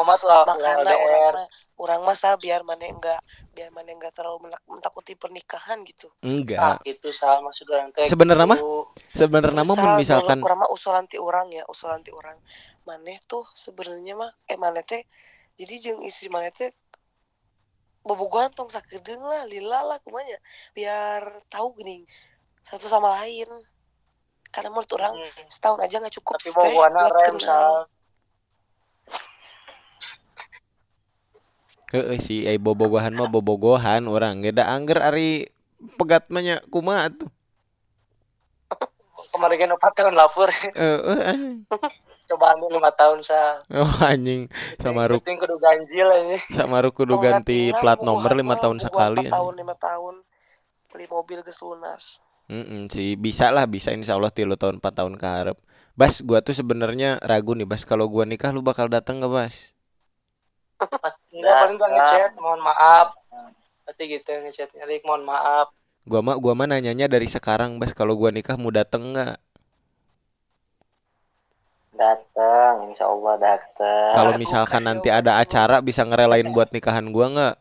omat 0.03 0.21
lah 0.23 0.43
makanya 0.47 0.95
orang 0.99 1.21
mah. 1.33 1.47
Orang 1.73 2.01
masa 2.05 2.37
biar 2.37 2.61
mana 2.61 2.85
enggak 2.85 3.19
biar 3.51 3.73
mana 3.73 3.91
enggak 3.91 4.13
terlalu 4.13 4.47
menak- 4.49 4.63
mentakuti 4.69 5.17
pernikahan 5.17 5.81
gitu. 5.83 6.11
Nah 6.21 6.29
enggak 6.29 6.75
gitu 6.85 7.09
sal 7.09 7.41
maksud 7.41 7.65
orang 7.71 7.89
teh 7.91 8.05
Sebenarnya 8.05 8.45
mah, 8.45 8.59
gitu. 8.59 8.87
sebenarnya 9.15 9.63
mah 9.65 9.75
misalkan 9.97 10.37
kurang 10.39 10.59
mah 10.63 10.69
usulan 10.69 11.05
ti 11.09 11.17
orang 11.17 11.49
ya 11.51 11.63
usulan 11.67 12.03
ti 12.05 12.11
orang. 12.13 12.37
Maneh 12.85 13.17
tuh 13.25 13.47
sebenarnya 13.55 14.13
mah 14.15 14.31
eh 14.45 14.59
maneh 14.59 14.83
teh 14.85 15.01
jadi 15.57 15.73
jeung 15.79 16.01
istri 16.05 16.29
maneh 16.29 16.51
teh 16.53 16.71
bobogohan 18.03 18.51
tong 18.51 18.67
sakedeung 18.67 19.23
lah 19.23 19.47
lila 19.47 19.81
lah 19.87 19.97
kumanya. 20.03 20.37
Biar 20.75 21.41
tahu 21.49 21.79
gini 21.79 22.05
satu 22.63 22.85
sama 22.91 23.17
lain. 23.23 23.49
Karena 24.53 24.69
menurut 24.69 24.91
orang 24.93 25.17
Hmm. 25.17 25.49
setahun 25.49 25.81
aja 25.81 25.97
nggak 25.97 26.15
cukup 26.21 26.37
tapi 26.37 26.53
rem 26.53 27.35
kenal 27.41 27.89
heeh 31.93 32.17
si 32.19 32.43
ai 32.49 32.57
bobogohan 32.57 33.13
mah 33.13 33.29
bobogohan 33.29 34.09
orang. 34.09 34.41
Geda 34.41 34.67
angger 34.67 34.99
ari 34.99 35.47
pegat 35.95 36.27
mah 36.33 36.41
nya 36.41 36.55
kumaha 36.67 37.13
tuh? 37.13 37.29
Kemarin 39.33 39.57
kan 39.65 39.69
empat 39.77 39.93
tahun 39.95 40.13
lapor. 40.17 40.49
Heeh 40.51 41.19
anjing. 41.23 41.63
coba 42.33 42.55
ambil 42.55 42.79
lima 42.79 42.91
tahun 42.95 43.19
sal 43.21 43.61
oh 43.69 43.93
anjing. 44.01 44.49
Sama 44.79 45.05
Ruk 45.05 45.21
kudu 45.21 45.55
ganjil 45.59 46.07
ini 46.25 46.37
sama 46.49 46.81
Ruk 46.81 46.95
kudu 46.97 47.19
ganti 47.21 47.69
plat 47.77 47.99
nomor 48.01 48.33
lima 48.33 48.57
tahun 48.57 48.81
sekali 48.81 49.27
empat 49.27 49.29
anjing. 49.29 49.33
tahun 49.35 49.53
lima 49.59 49.75
tahun? 49.77 50.15
Beli 50.89 51.05
mobil 51.09 51.37
geus 51.45 51.59
lunas 51.61 52.21
Mm 52.51 52.91
sih 52.91 53.15
bisa 53.15 53.55
lah 53.55 53.63
bisa. 53.63 53.95
Insya 53.95 54.19
Allah 54.19 54.27
tilu 54.27 54.59
tahun 54.59 54.83
4 54.83 54.99
tahun 54.99 55.15
ke 55.15 55.25
harap 55.25 55.57
Bas 55.95 56.19
gua 56.19 56.43
tuh 56.43 56.51
sebenarnya 56.51 57.15
ragu 57.23 57.55
nih 57.55 57.63
Bas. 57.63 57.87
Kalau 57.87 58.11
gua 58.11 58.27
nikah 58.27 58.51
lu 58.51 58.59
bakal 58.59 58.91
datang 58.91 59.23
gak 59.23 59.31
Bas 59.31 59.71
enggak 61.33 61.55
paling 61.61 61.77
gua 61.79 61.89
ngechat 61.89 62.31
mohon 62.39 62.61
maaf. 62.61 63.07
Berarti 63.83 64.03
gitu 64.07 64.31
ngechatnya 64.31 64.83
Rik 64.87 65.03
mohon 65.03 65.23
maaf. 65.27 65.71
Gua 66.03 66.19
mah 66.19 66.35
gua 66.35 66.53
mah 66.55 66.67
nanyanya 66.67 67.07
dari 67.07 67.27
sekarang 67.27 67.79
Bas. 67.79 67.95
Kalau 67.95 68.19
gua 68.19 68.31
nikah 68.31 68.59
mau 68.59 68.71
dateng 68.71 69.15
nggak? 69.15 69.39
Datang, 71.93 72.89
insya 72.89 73.05
Allah 73.05 73.35
datang. 73.37 74.13
Kalau 74.17 74.33
misalkan 74.35 74.81
kayak 74.81 74.89
nanti 74.89 75.09
ada 75.13 75.37
acara 75.37 75.77
bisa 75.79 76.01
ngerelain 76.03 76.49
buat 76.51 76.73
nikahan 76.73 77.07
gua 77.13 77.27
nggak? 77.31 77.55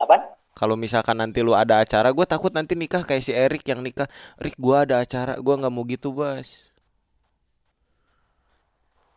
Apaan? 0.00 0.22
Kalau 0.54 0.76
misalkan 0.76 1.16
nanti 1.16 1.40
lu 1.40 1.56
ada 1.56 1.80
acara 1.80 2.12
gua 2.12 2.28
takut 2.28 2.52
nanti 2.52 2.76
nikah 2.76 3.00
kayak 3.02 3.24
si 3.24 3.32
Erik 3.32 3.64
yang 3.64 3.80
nikah. 3.80 4.06
Rik 4.36 4.60
gua 4.60 4.84
ada 4.84 5.00
acara 5.00 5.40
gua 5.40 5.56
nggak 5.56 5.72
mau 5.72 5.88
gitu 5.88 6.12
Bas. 6.12 6.70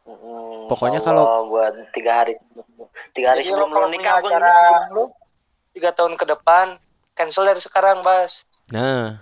Mm, 0.08 0.43
Pokoknya 0.68 1.00
kalau- 1.00 1.48
buat 1.50 1.74
tiga 1.92 2.24
hari 2.24 2.34
tiga 3.14 3.34
hari 3.34 3.42
Jadi 3.46 3.50
sebelum 3.54 3.70
kalau 3.72 3.88
lu 3.88 3.94
nikah 3.94 4.16
gue 4.20 4.30
acara 4.30 4.54
tiga 5.74 5.90
tahun 5.94 6.14
ke 6.16 6.26
depan 6.28 6.78
cancel 7.14 7.46
dari 7.46 7.62
sekarang 7.62 8.02
bas. 8.02 8.46
Nah. 8.74 9.22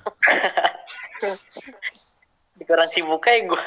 Pikiran 2.57 2.89
sibuk 2.89 3.25
aja 3.25 3.39
gue. 3.45 3.63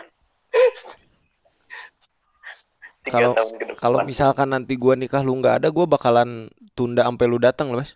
Kalau- 3.04 3.36
kalau 3.76 3.98
misalkan 4.00 4.48
nanti 4.48 4.80
gua 4.80 4.96
nikah 4.96 5.20
lu 5.20 5.36
nggak 5.36 5.60
ada 5.60 5.68
gua 5.68 5.84
bakalan 5.84 6.48
tunda 6.72 7.04
sampai 7.04 7.26
lu 7.28 7.36
datang 7.36 7.68
loh 7.68 7.84
Bas. 7.84 7.92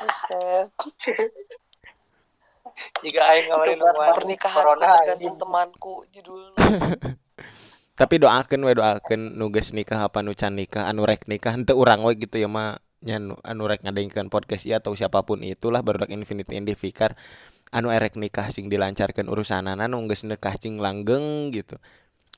Buset. 0.00 0.68
jika 3.04 3.20
aing 3.36 3.52
nemuan 3.52 4.16
pernikahan 4.16 4.64
corona 4.64 4.96
tergantung 5.04 5.36
temanku 5.36 6.08
judulnya 6.08 6.56
tapi 7.92 8.16
doakan 8.16 8.60
we 8.64 8.72
doakan 8.72 9.36
nugas 9.36 9.76
nikah 9.76 10.08
apa 10.08 10.24
nu 10.24 10.32
can 10.32 10.56
nikah 10.56 10.88
anu 10.88 11.04
rek 11.04 11.28
nikah 11.28 11.52
henteu 11.52 11.76
urang 11.76 12.00
we 12.02 12.16
gitu 12.16 12.40
ya 12.40 12.48
mah. 12.48 12.80
Nya 13.02 13.18
nu- 13.18 13.40
anu 13.42 13.66
rek 13.66 13.82
ngadengkeun 13.82 14.30
podcast 14.30 14.62
ieu 14.62 14.78
atau 14.78 14.94
siapa 14.94 15.26
pun 15.26 15.42
itulah 15.42 15.82
baru 15.82 16.06
Infinity 16.06 16.54
Indifikar 16.54 17.18
anu 17.74 17.90
erek 17.90 18.14
nikah 18.14 18.46
sing 18.52 18.70
dilancarkan 18.70 19.26
urusanana 19.26 19.90
nu 19.90 19.98
geus 20.06 20.22
nikah 20.22 20.54
cing 20.54 20.78
langgeng 20.78 21.50
gitu. 21.50 21.82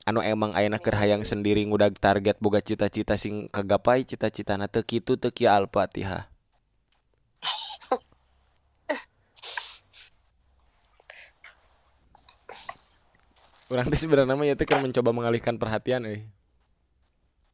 Anu 0.05 0.21
emang 0.21 0.53
ayeuna 0.53 0.77
keur 0.77 0.97
hayang 0.97 1.25
sendiri 1.25 1.65
ngudag 1.65 1.97
target 1.97 2.37
boga 2.37 2.61
cita-cita 2.61 3.17
sing 3.17 3.49
kagapai 3.49 4.05
cita-citana 4.05 4.69
teu 4.69 4.85
kitu 4.85 5.17
teu 5.17 5.31
Al-Fatihah. 5.33 6.34
Orang 13.65 13.89
teh 13.89 13.97
sebenarnya 13.97 14.37
mah 14.37 14.45
ya 14.45 14.53
teh 14.53 14.65
keur 14.69 14.77
mencoba 14.77 15.09
mengalihkan 15.09 15.57
perhatian 15.57 16.05
euy. 16.05 16.21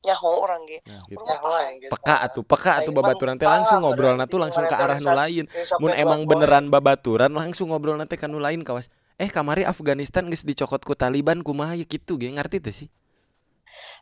nyaho 0.01 0.29
orang 0.41 0.65
ge 0.65 0.81
Nah, 0.89 1.05
gitu. 1.05 1.21
Ya, 1.21 1.77
gitu. 1.77 1.91
Peka 1.93 2.15
atuh, 2.25 2.41
peka 2.41 2.71
atuh 2.81 2.89
Aing 2.89 2.97
babaturan 2.97 3.35
teh 3.37 3.45
langsung 3.45 3.85
berarti 3.85 4.25
tuh 4.25 4.41
langsung 4.41 4.65
ke 4.65 4.73
arah 4.73 4.97
nu 4.97 5.13
tadi. 5.13 5.19
lain. 5.21 5.45
Eh, 5.45 5.65
sampai 5.69 5.77
Mun 5.77 5.91
emang 5.93 6.21
beneran 6.25 6.65
babaturan 6.73 7.29
langsung 7.29 7.69
ngobrolna 7.69 8.09
teh 8.09 8.17
ka 8.17 8.25
nu 8.25 8.41
lain 8.41 8.65
kawas. 8.65 8.89
Eh 9.21 9.29
kamari 9.29 9.61
Afghanistan 9.61 10.25
geus 10.25 10.41
dicokot 10.41 10.81
ku 10.81 10.97
Taliban 10.97 11.45
kumaha 11.45 11.77
ya 11.77 11.85
kitu 11.85 12.17
ge 12.17 12.33
ngarti 12.33 12.57
teh 12.57 12.73
sih. 12.73 12.89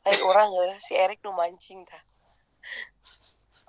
lain 0.08 0.24
orang 0.24 0.48
ge 0.48 0.80
si 0.80 0.96
Erik 0.96 1.20
nu 1.20 1.36
mancing 1.36 1.84
tah 1.84 2.00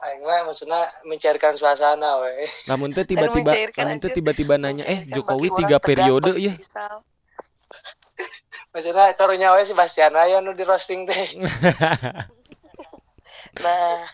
Aing 0.06 0.22
mah 0.22 0.46
maksudnya 0.48 0.86
mencairkan 1.04 1.58
suasana 1.58 2.22
we. 2.22 2.46
Lamun 2.70 2.94
teh 2.94 3.02
Kan 3.04 3.10
tiba-tiba 3.10 3.52
lamun 3.74 3.98
teh 3.98 4.10
tiba-tiba 4.14 4.54
nanya 4.54 4.86
eh 4.86 5.02
Jokowi 5.10 5.50
tiga 5.66 5.82
periode 5.82 6.38
ya. 6.38 6.54
Maksudnya 8.70 9.12
carunya 9.12 9.50
we 9.52 9.62
si 9.62 9.72
Bastian 9.72 10.12
aya 10.12 10.38
nu 10.38 10.52
di 10.52 10.62
roasting 10.62 11.04
teh. 11.04 11.16
nah 13.64 14.06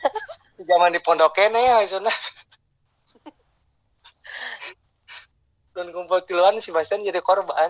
Di 0.56 0.64
Zaman 0.64 0.88
di 0.90 0.98
pondok 0.98 1.32
kene 1.32 1.60
ya 1.60 1.74
maksudnya. 1.78 2.14
Dan 5.70 5.92
kumpul 5.92 6.24
tiluan 6.24 6.56
si 6.58 6.72
Bastian 6.72 7.00
jadi 7.00 7.20
korban. 7.20 7.68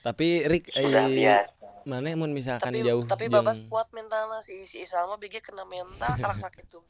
Tapi 0.00 0.44
Rick 0.44 0.68
Sudah 0.68 1.08
eh, 1.08 1.16
biasa. 1.16 1.64
mana 1.84 2.12
mun 2.12 2.28
misalkan 2.30 2.72
tapi 2.72 2.84
jauh 2.84 3.04
tapi 3.04 3.24
jeung- 3.24 3.40
babas 3.40 3.60
kuat 3.64 3.88
mentalnya 3.90 4.40
si 4.40 4.64
si 4.64 4.84
Isal 4.84 5.04
mah 5.04 5.16
bege 5.16 5.40
kena 5.40 5.64
mental 5.64 6.12
karena 6.20 6.36
sakit 6.38 6.64
tuh 6.64 6.84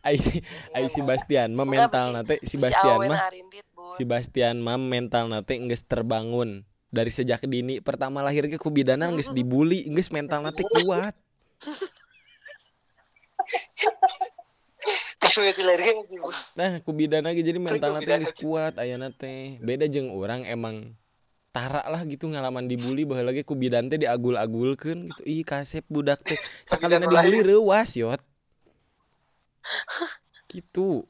ai 0.00 0.16
si 0.16 0.40
ai 0.72 0.88
si 0.88 1.00
Bastian 1.00 1.52
mah 1.52 1.68
mental 1.68 2.08
si- 2.08 2.14
nate 2.16 2.36
si 2.40 2.56
si 2.56 2.56
Bastian 2.56 2.96
Awen 2.96 3.08
mah 3.08 3.28
Arindit 3.28 3.67
bun 3.67 3.67
si 3.96 4.02
Bastian 4.06 4.62
mah 4.62 4.78
mental 4.78 5.30
nate 5.30 5.58
geus 5.58 5.84
terbangun. 5.84 6.64
Dari 6.88 7.12
sejak 7.12 7.44
dini 7.44 7.84
pertama 7.84 8.24
lahir 8.24 8.48
ge 8.48 8.56
ku 8.56 8.72
bidana 8.72 9.12
geus 9.12 9.30
dibully 9.32 9.84
geus 9.92 10.08
mental 10.08 10.44
nate 10.44 10.64
kuat. 10.64 11.14
Nah 16.56 16.80
ku 16.80 16.90
bidana 16.96 17.34
ge 17.36 17.42
jadi 17.44 17.60
mental 17.60 17.98
nate 17.98 18.10
geus 18.22 18.34
kuat 18.34 18.78
ayeuna 18.80 19.12
teh 19.12 19.60
beda 19.60 19.84
jeung 19.86 20.10
orang 20.14 20.48
emang 20.48 20.96
tara 21.48 21.82
lah 21.88 22.04
gitu 22.04 22.28
ngalaman 22.28 22.68
dibully 22.68 23.02
baheula 23.08 23.32
lagi 23.32 23.42
ku 23.42 23.56
bidan 23.58 23.88
teh 23.88 23.98
diagul-agulkeun 23.98 25.10
gitu. 25.10 25.22
Ih 25.26 25.42
kasep 25.42 25.84
budak 25.88 26.22
teh. 26.22 26.38
Sakalina 26.64 27.04
bidan 27.04 27.24
dibully 27.24 27.40
reuwas 27.44 27.96
yot 27.98 28.22
gitu. 30.48 31.04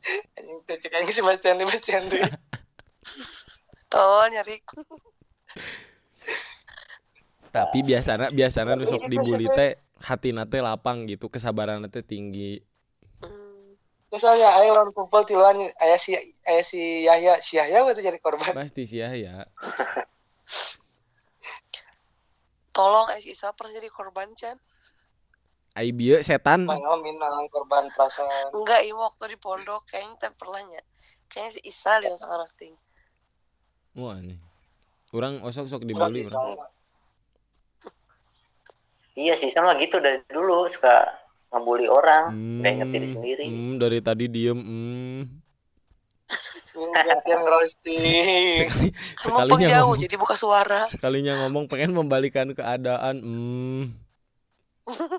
Cek 0.68 0.92
anjing 0.92 1.14
si 1.14 1.22
Bastian 1.22 1.56
di 1.56 1.64
Bastian 1.64 2.10
deui. 2.10 2.22
tol 3.92 4.28
nyari. 4.28 4.60
Tapi 7.48 7.80
biasana 7.80 8.28
biasana 8.28 8.76
nu 8.76 8.84
sok 8.84 9.08
dibully 9.08 9.48
teh 9.48 9.80
hatina 10.04 10.44
teh 10.44 10.60
lapang 10.60 11.08
gitu 11.08 11.32
kesabaran 11.32 11.80
teh 11.88 12.04
tinggi. 12.04 12.60
Hmm, 13.24 13.72
Misalnya 14.12 14.60
aing 14.60 14.76
lawan 14.76 14.92
kumpul 14.92 15.24
tiluan 15.24 15.56
aya 15.80 15.96
si 15.96 16.12
aya 16.44 16.60
si 16.60 17.08
Yahya, 17.08 17.40
si 17.40 17.56
Yahya 17.56 17.88
teh 17.96 18.04
jadi 18.04 18.20
korban. 18.20 18.52
pasti 18.52 18.84
sih 18.84 19.00
ya 19.00 19.16
ya 19.16 19.48
tolong 22.76 23.10
eh 23.10 23.18
si 23.18 23.34
Isal 23.34 23.50
pernah 23.58 23.74
jadi 23.74 23.90
korban 23.90 24.30
Chan 24.38 24.54
ai 25.78 25.94
bieu 25.94 26.18
setan. 26.26 26.66
Mana 26.66 26.98
minang 26.98 27.46
korban 27.54 27.86
perasaan. 27.94 28.50
enggak 28.50 28.82
ini 28.82 28.98
waktu 28.98 29.30
di 29.30 29.36
pondok 29.38 29.86
kayaknya 29.86 30.18
teh 30.18 30.30
pernahnya 30.34 30.82
kayaknya 31.30 31.54
si 31.54 31.60
Isal 31.62 32.02
yang 32.02 32.18
suka 32.18 32.34
roasting 32.34 32.74
wah 33.94 34.18
nih 34.18 34.42
orang 35.14 35.38
osok 35.46 35.70
sok 35.70 35.86
dibully 35.86 36.26
orang. 36.26 36.58
Iya 39.18 39.34
sih 39.34 39.50
sama 39.50 39.74
gitu 39.82 39.98
dari 39.98 40.22
dulu 40.30 40.70
suka 40.70 41.02
ngebully 41.50 41.90
orang, 41.90 42.30
diri 42.62 43.02
Hmm, 43.08 43.14
sendiri. 43.18 43.44
hmm, 43.50 43.74
dari 43.82 43.98
tadi 43.98 44.30
diem 44.30 44.54
hmm. 44.54 45.20
Sekali 49.18 49.18
sekalinya 49.18 49.66
jauh 49.66 49.90
ngomong. 49.90 49.98
jadi 49.98 50.14
buka 50.14 50.34
suara. 50.38 50.86
Sekalinya 50.86 51.34
ngomong 51.42 51.66
pengen 51.66 51.90
membalikan 51.90 52.54
keadaan 52.54 53.18
hmm. 53.18 53.90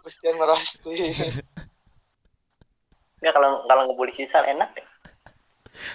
Bastian 0.03 0.37
roasting. 0.41 1.13
Nggak 3.19 3.33
kalau 3.35 3.51
kalau 3.67 3.81
ngebully 3.89 4.13
sisal 4.15 4.43
enak. 4.47 4.71
ya. 4.73 4.85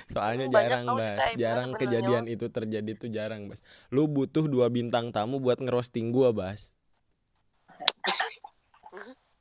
soalnya 0.09 0.47
banyak 0.49 0.81
jarang 0.81 0.85
bas. 0.97 1.19
jarang 1.37 1.71
kejadian 1.77 2.25
itu 2.31 2.47
terjadi 2.49 2.91
tuh 2.97 3.11
jarang 3.11 3.51
bas. 3.51 3.61
Lu 3.91 4.07
butuh 4.09 4.47
dua 4.47 4.71
bintang 4.71 5.11
tamu 5.11 5.41
buat 5.43 5.61
ngerosting 5.61 6.15
gua 6.15 6.31
bas. 6.31 6.73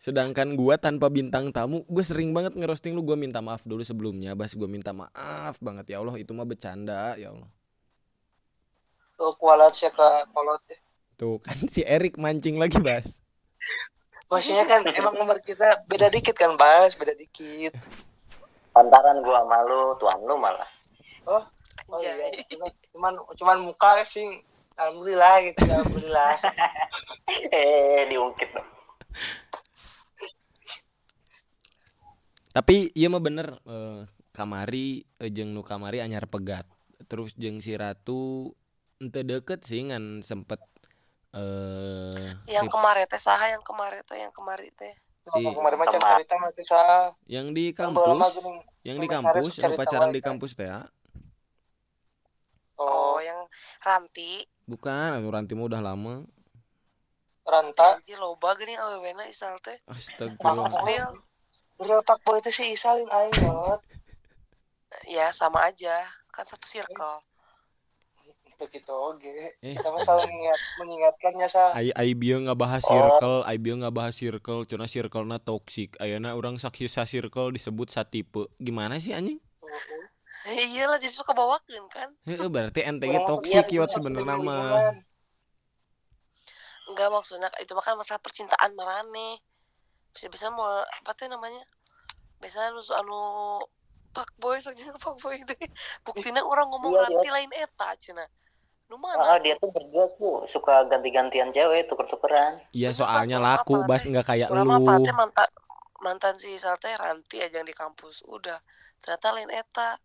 Sedangkan 0.01 0.59
gua 0.59 0.75
tanpa 0.75 1.07
bintang 1.07 1.55
tamu 1.55 1.87
gue 1.87 2.03
sering 2.03 2.35
banget 2.35 2.59
ngerosting 2.59 2.91
lu. 2.91 3.07
Gua 3.07 3.15
minta 3.15 3.39
maaf 3.39 3.63
dulu 3.63 3.85
sebelumnya 3.87 4.35
bas. 4.35 4.51
Gua 4.57 4.67
minta 4.67 4.91
maaf 4.91 5.59
banget. 5.63 5.95
Ya 5.95 6.03
Allah 6.03 6.19
itu 6.19 6.35
mah 6.35 6.43
bercanda 6.43 7.15
ya 7.15 7.31
Allah. 7.31 7.47
Tuh 9.15 9.31
kualat 9.39 9.71
sih 9.71 9.87
ke 9.87 10.07
kolot. 10.33 10.59
tuh 11.13 11.37
kan 11.39 11.55
si 11.69 11.85
Erik 11.85 12.17
mancing 12.17 12.57
lagi 12.57 12.81
bas 12.81 13.22
Maksudnya 14.33 14.65
kan 14.65 14.81
emang 14.99 15.13
nomor 15.13 15.37
kita 15.45 15.85
beda 15.85 16.09
dikit 16.09 16.33
kan, 16.33 16.57
Bas, 16.57 16.97
beda 16.97 17.13
dikit. 17.13 17.77
Pantaran 18.73 19.21
gua 19.21 19.45
sama 19.45 19.61
lu, 19.69 19.93
tuan 20.01 20.17
lu 20.25 20.35
malah. 20.41 20.69
Oh, 21.29 21.37
oh 21.93 22.01
Anjay. 22.01 22.41
iya. 22.49 22.67
Cuman, 22.89 23.13
cuman 23.37 23.57
muka 23.61 24.01
sih 24.01 24.25
alhamdulillah 24.73 25.33
gitu, 25.45 25.61
alhamdulillah. 25.69 26.33
Eh, 27.53 28.09
diungkit 28.09 28.49
dong. 28.51 28.73
tapi 32.53 32.93
iya 32.93 33.09
mah 33.09 33.19
bener 33.19 33.57
eh, 33.65 34.05
kamari 34.29 35.01
eh, 35.17 35.29
jeung 35.33 35.57
nu 35.57 35.65
kamari 35.65 36.05
anyar 36.05 36.29
pegat 36.29 36.69
terus 37.09 37.33
jeung 37.33 37.57
si 37.59 37.73
ratu 37.73 38.53
ente 39.01 39.25
deket 39.25 39.65
sih 39.65 39.89
ngan 39.89 40.21
sempet 40.21 40.61
eh 41.33 42.29
yang 42.45 42.69
kemarin 42.69 43.09
teh 43.09 43.17
saha 43.17 43.49
yang 43.49 43.63
kemarin 43.65 44.05
teh 44.05 44.17
yang 44.21 44.33
kemarin 44.33 44.69
teh. 44.77 44.93
Iya. 45.33 45.55
Kemarin 45.55 45.77
macam 45.79 45.99
cerita 46.03 46.35
mati 46.35 46.63
sa. 46.67 47.15
yang 47.31 47.55
di 47.55 47.71
Yang 47.71 47.79
kampus? 47.79 48.33
gini. 48.35 48.53
yang 48.83 48.97
di 48.99 49.07
kampus? 49.07 49.51
cerita 49.55 49.79
pacaran 49.79 50.11
di 50.11 50.19
kampus 50.19 50.51
teh 50.53 50.67
ya? 50.67 50.83
Oh, 52.75 53.15
oh. 53.15 53.17
yang 53.23 53.47
Ranti. 53.79 54.43
Bukan 54.67 55.23
anu 55.23 55.31
ranti 55.31 55.55
mah 55.55 55.65
udah 55.71 55.81
lama. 55.81 56.27
Ranta. 57.47 57.99
anjir 57.99 58.19
loba 58.19 58.55
gini 58.59 58.75
awewena 58.75 59.23
Isal 59.25 59.55
teh. 59.63 59.79
Astagfirullah. 59.87 61.15
Pak 62.03 62.19
boy 62.23 62.39
itu 62.43 62.51
si 62.51 62.75
Isalin 62.75 63.07
aing 63.07 63.35
banget. 63.39 63.81
ya 65.15 65.31
sama 65.31 65.71
aja. 65.71 66.03
Kan 66.35 66.43
satu 66.47 66.67
circle 66.67 67.23
Gitu 68.63 68.79
gitu. 68.79 68.95
Oke. 68.95 69.29
Eh. 69.59 69.75
Kita 69.75 69.91
mah 69.91 69.99
selalu 69.99 70.31
mengingat, 70.31 70.61
mengingatkannya 70.79 71.47
sa. 71.51 71.75
ai 71.75 71.91
ai 71.91 72.15
bieu 72.15 72.39
ngabahas 72.39 72.83
Oh. 72.87 72.91
circle 72.95 73.37
ai 73.43 73.57
bieu 73.59 73.75
ngabahas 73.75 74.15
circle 74.15 74.63
cuna 74.63 74.87
circle-na 74.87 75.37
toxic. 75.39 75.99
Ayeuna 75.99 76.31
urang 76.37 76.55
saksi 76.55 76.87
sa 76.87 77.03
circle 77.03 77.51
disebut 77.51 77.91
satipe. 77.91 78.47
Gimana 78.57 78.99
sih 79.01 79.11
anjing? 79.11 79.39
Iya 80.43 80.91
lah 80.91 80.99
jadi 80.99 81.15
suka 81.15 81.31
bawakan 81.31 81.87
kan. 81.87 82.11
Heeh, 82.27 82.51
berarti 82.51 82.83
ente 82.83 83.07
Orang 83.07 83.23
mah 83.23 83.27
toxic 83.31 83.63
iya, 83.71 83.79
yot 83.79 83.87
bener, 83.87 83.95
sebenarnya 83.95 84.35
bener, 84.35 84.43
mah. 84.43 84.91
enggak 86.91 87.09
maksudnya 87.15 87.47
itu 87.63 87.71
mah 87.71 87.79
kan 87.79 87.95
masalah 87.95 88.19
percintaan 88.19 88.75
marane. 88.75 89.39
Bisa 90.11 90.27
bisa 90.27 90.51
mau 90.51 90.67
apa 90.83 91.15
tuh 91.15 91.31
namanya? 91.31 91.63
Biasanya 92.43 92.75
lu 92.75 92.83
anu 92.91 93.19
pak 94.13 94.29
boy 94.37 94.59
soalnya 94.61 94.91
pak 94.99 95.15
boy 95.17 95.41
deh 95.41 95.57
buktinya 96.05 96.43
orang 96.45 96.69
ngomong 96.69 96.93
Iya, 96.93 97.01
ranti 97.09 97.29
lain 97.33 97.51
eta 97.57 97.89
cina 97.97 98.25
Ah, 98.95 98.99
mana 99.17 99.39
dia 99.41 99.55
tuh 99.57 99.69
berdua 99.73 100.05
tuh 100.17 100.45
suka 100.45 100.85
ganti-gantian 100.85 101.49
cewek, 101.49 101.89
tuker-tukeran. 101.89 102.61
Iya 102.75 102.93
soalnya 102.93 103.37
pas 103.41 103.61
laku 103.61 103.81
apa, 103.81 103.87
bas 103.89 104.03
nggak 104.05 104.25
kayak 104.25 104.47
lu. 104.53 104.85
patnya 104.85 105.13
mantan 105.15 105.49
mantan 106.03 106.35
si 106.35 106.53
Isal 106.53 106.75
teh 106.77 106.91
ranti 106.93 107.39
aja 107.39 107.63
yang 107.63 107.67
di 107.67 107.73
kampus 107.73 108.21
udah 108.27 108.59
ternyata 108.99 109.27
lain 109.33 109.49
eta 109.49 109.95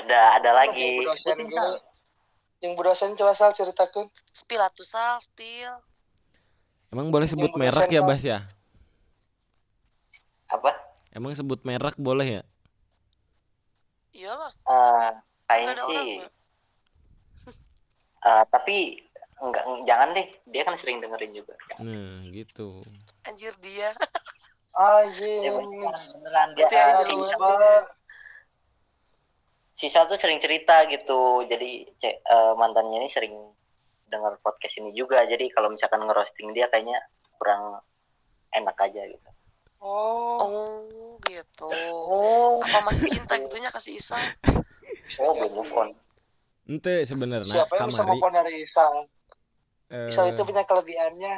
Ada 0.00 0.40
ada 0.40 0.50
Yang 0.50 0.56
lagi. 0.56 0.90
Yang 2.60 2.72
budosan 2.76 3.16
coba 3.16 3.32
sal 3.32 3.52
ceritakan. 3.56 4.06
spill 4.32 4.60
atuh 4.60 4.84
sal 4.84 5.20
spill 5.20 5.72
Emang 6.92 7.08
boleh 7.08 7.26
sebut 7.30 7.50
Yang 7.52 7.60
merek 7.60 7.88
ya 7.90 8.02
bas 8.02 8.22
ya? 8.22 8.38
Apa? 10.50 10.74
Emang 11.14 11.32
sebut 11.38 11.62
merek 11.62 11.94
boleh 11.96 12.40
ya? 12.40 12.42
iyalah 14.10 14.52
Eh, 14.66 15.10
kain 15.46 15.66
nggak 15.70 15.76
ada 15.78 15.84
orang 15.86 16.39
Eh, 18.20 18.44
tapi 18.52 18.76
enggak 19.40 19.64
jangan 19.88 20.08
deh 20.12 20.28
dia 20.52 20.62
kan 20.68 20.76
sering 20.76 21.00
dengerin 21.00 21.32
juga. 21.32 21.56
Nah 21.80 22.28
gitu. 22.28 22.84
Anjir 23.24 23.54
dia. 23.64 23.96
Anjing. 24.76 25.40
ya 25.44 25.50
beneran, 25.56 25.96
beneran 26.20 26.48
dia. 26.56 26.68
Sisa- 29.72 30.04
tuh 30.04 30.20
sering 30.20 30.36
cerita 30.36 30.84
gitu. 30.92 31.40
Jadi 31.48 31.88
ce- 31.96 32.20
eh, 32.20 32.52
mantannya 32.60 33.00
ini 33.00 33.08
sering 33.08 33.32
dengar 34.12 34.36
podcast 34.44 34.76
ini 34.76 34.92
juga. 34.92 35.24
Jadi 35.24 35.48
kalau 35.48 35.72
misalkan 35.72 36.04
ngerosting 36.04 36.52
dia 36.52 36.68
kayaknya 36.68 37.00
kurang 37.40 37.80
enak 38.52 38.76
aja 38.76 39.08
gitu. 39.08 39.30
Oh. 39.80 40.36
oh. 40.44 41.16
gitu. 41.24 41.68
Oh. 42.04 42.60
apa 42.60 42.78
masih 42.92 43.08
cinta 43.16 43.40
gitunya 43.40 43.70
kasih 43.72 43.96
Isal 43.96 44.20
oh 45.18 45.32
belum 45.36 45.52
move 45.56 45.72
on 45.74 45.88
ente 46.70 47.02
sebenarnya 47.02 47.50
Siapa 47.58 47.74
yang 47.74 47.90
bisa 47.90 47.98
kamari 47.98 48.10
move 48.12 48.22
on 48.22 48.32
dari 48.32 48.52
Isang? 48.62 48.94
eh, 49.90 50.06
Isang 50.06 50.26
itu 50.28 50.40
punya 50.40 50.62
kelebihannya. 50.62 51.34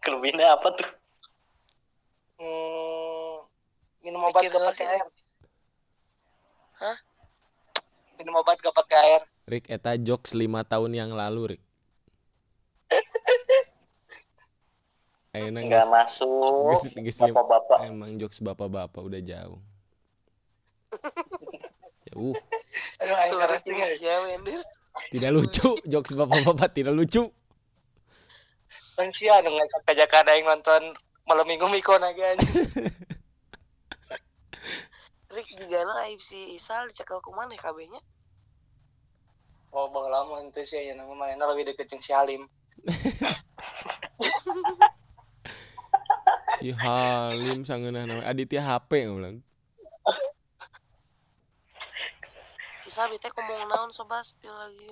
kelebihannya 0.00 0.48
apa 0.48 0.68
tuh 0.72 0.88
Hmm, 2.38 3.34
minum 4.00 4.20
obat 4.22 4.40
Mikir 4.40 4.52
gak 4.52 4.64
pakai 4.70 4.86
air. 4.88 5.06
Hah? 6.76 6.96
Minum 8.14 8.36
obat 8.36 8.56
gak 8.56 8.72
pakai 8.72 8.96
air. 8.96 9.20
Rick 9.44 9.64
eta 9.66 9.96
jokes 9.96 10.32
lima 10.32 10.62
tahun 10.62 10.92
yang 10.92 11.10
lalu 11.10 11.40
Rick 11.50 11.62
Ayeuna 15.30 15.60
nggak 15.60 15.82
geus- 15.82 15.90
masuk 15.90 16.62
geus- 16.70 16.94
geus 16.96 17.18
lim- 17.20 17.32
bapak-bapak 17.32 17.78
emang 17.84 18.10
jokes 18.16 18.38
bapak-bapak 18.38 19.00
udah 19.00 19.18
jauh 19.18 19.58
Aduh, 23.02 23.36
nggak? 23.36 23.62
cewek 23.64 24.32
anjir 24.40 24.60
tidak 25.14 25.30
lucu 25.30 25.70
jokes 25.86 26.12
bapak-bapak 26.18 26.74
tidak 26.74 26.94
lucu 26.96 27.30
Kan 28.98 29.14
sih 29.14 29.30
anu 29.30 29.54
ngajak 29.54 29.82
kajakan 29.86 30.26
aing 30.26 30.42
nonton 30.42 30.82
malam 31.22 31.46
minggu 31.46 31.70
Miko 31.70 31.94
naga 32.02 32.34
anjing. 32.34 32.66
Rick 35.38 35.54
juga 35.54 35.86
aib 36.02 36.18
si 36.18 36.58
Isal 36.58 36.90
dicekel 36.90 37.22
kumana 37.22 37.54
ya 37.54 37.62
KB-nya 37.62 38.02
Oh, 39.70 39.86
bang 39.92 40.08
lama 40.08 40.40
itu 40.48 40.64
sih 40.64 40.88
ya 40.88 40.96
nama 40.96 41.12
mana 41.12 41.44
lebih 41.52 41.68
deket 41.68 41.92
jeung 41.92 42.00
si 42.00 42.10
Halim. 42.10 42.48
si 46.58 46.72
Halim 46.72 47.60
sangeunah 47.62 48.08
nama 48.08 48.24
Aditya 48.24 48.64
HP 48.64 49.06
ngulang 49.06 49.44
Isal 52.98 53.14
bete 53.14 53.30
ngomong 53.30 53.70
naon 53.70 53.90
sobas 53.94 54.34
lagi. 54.42 54.90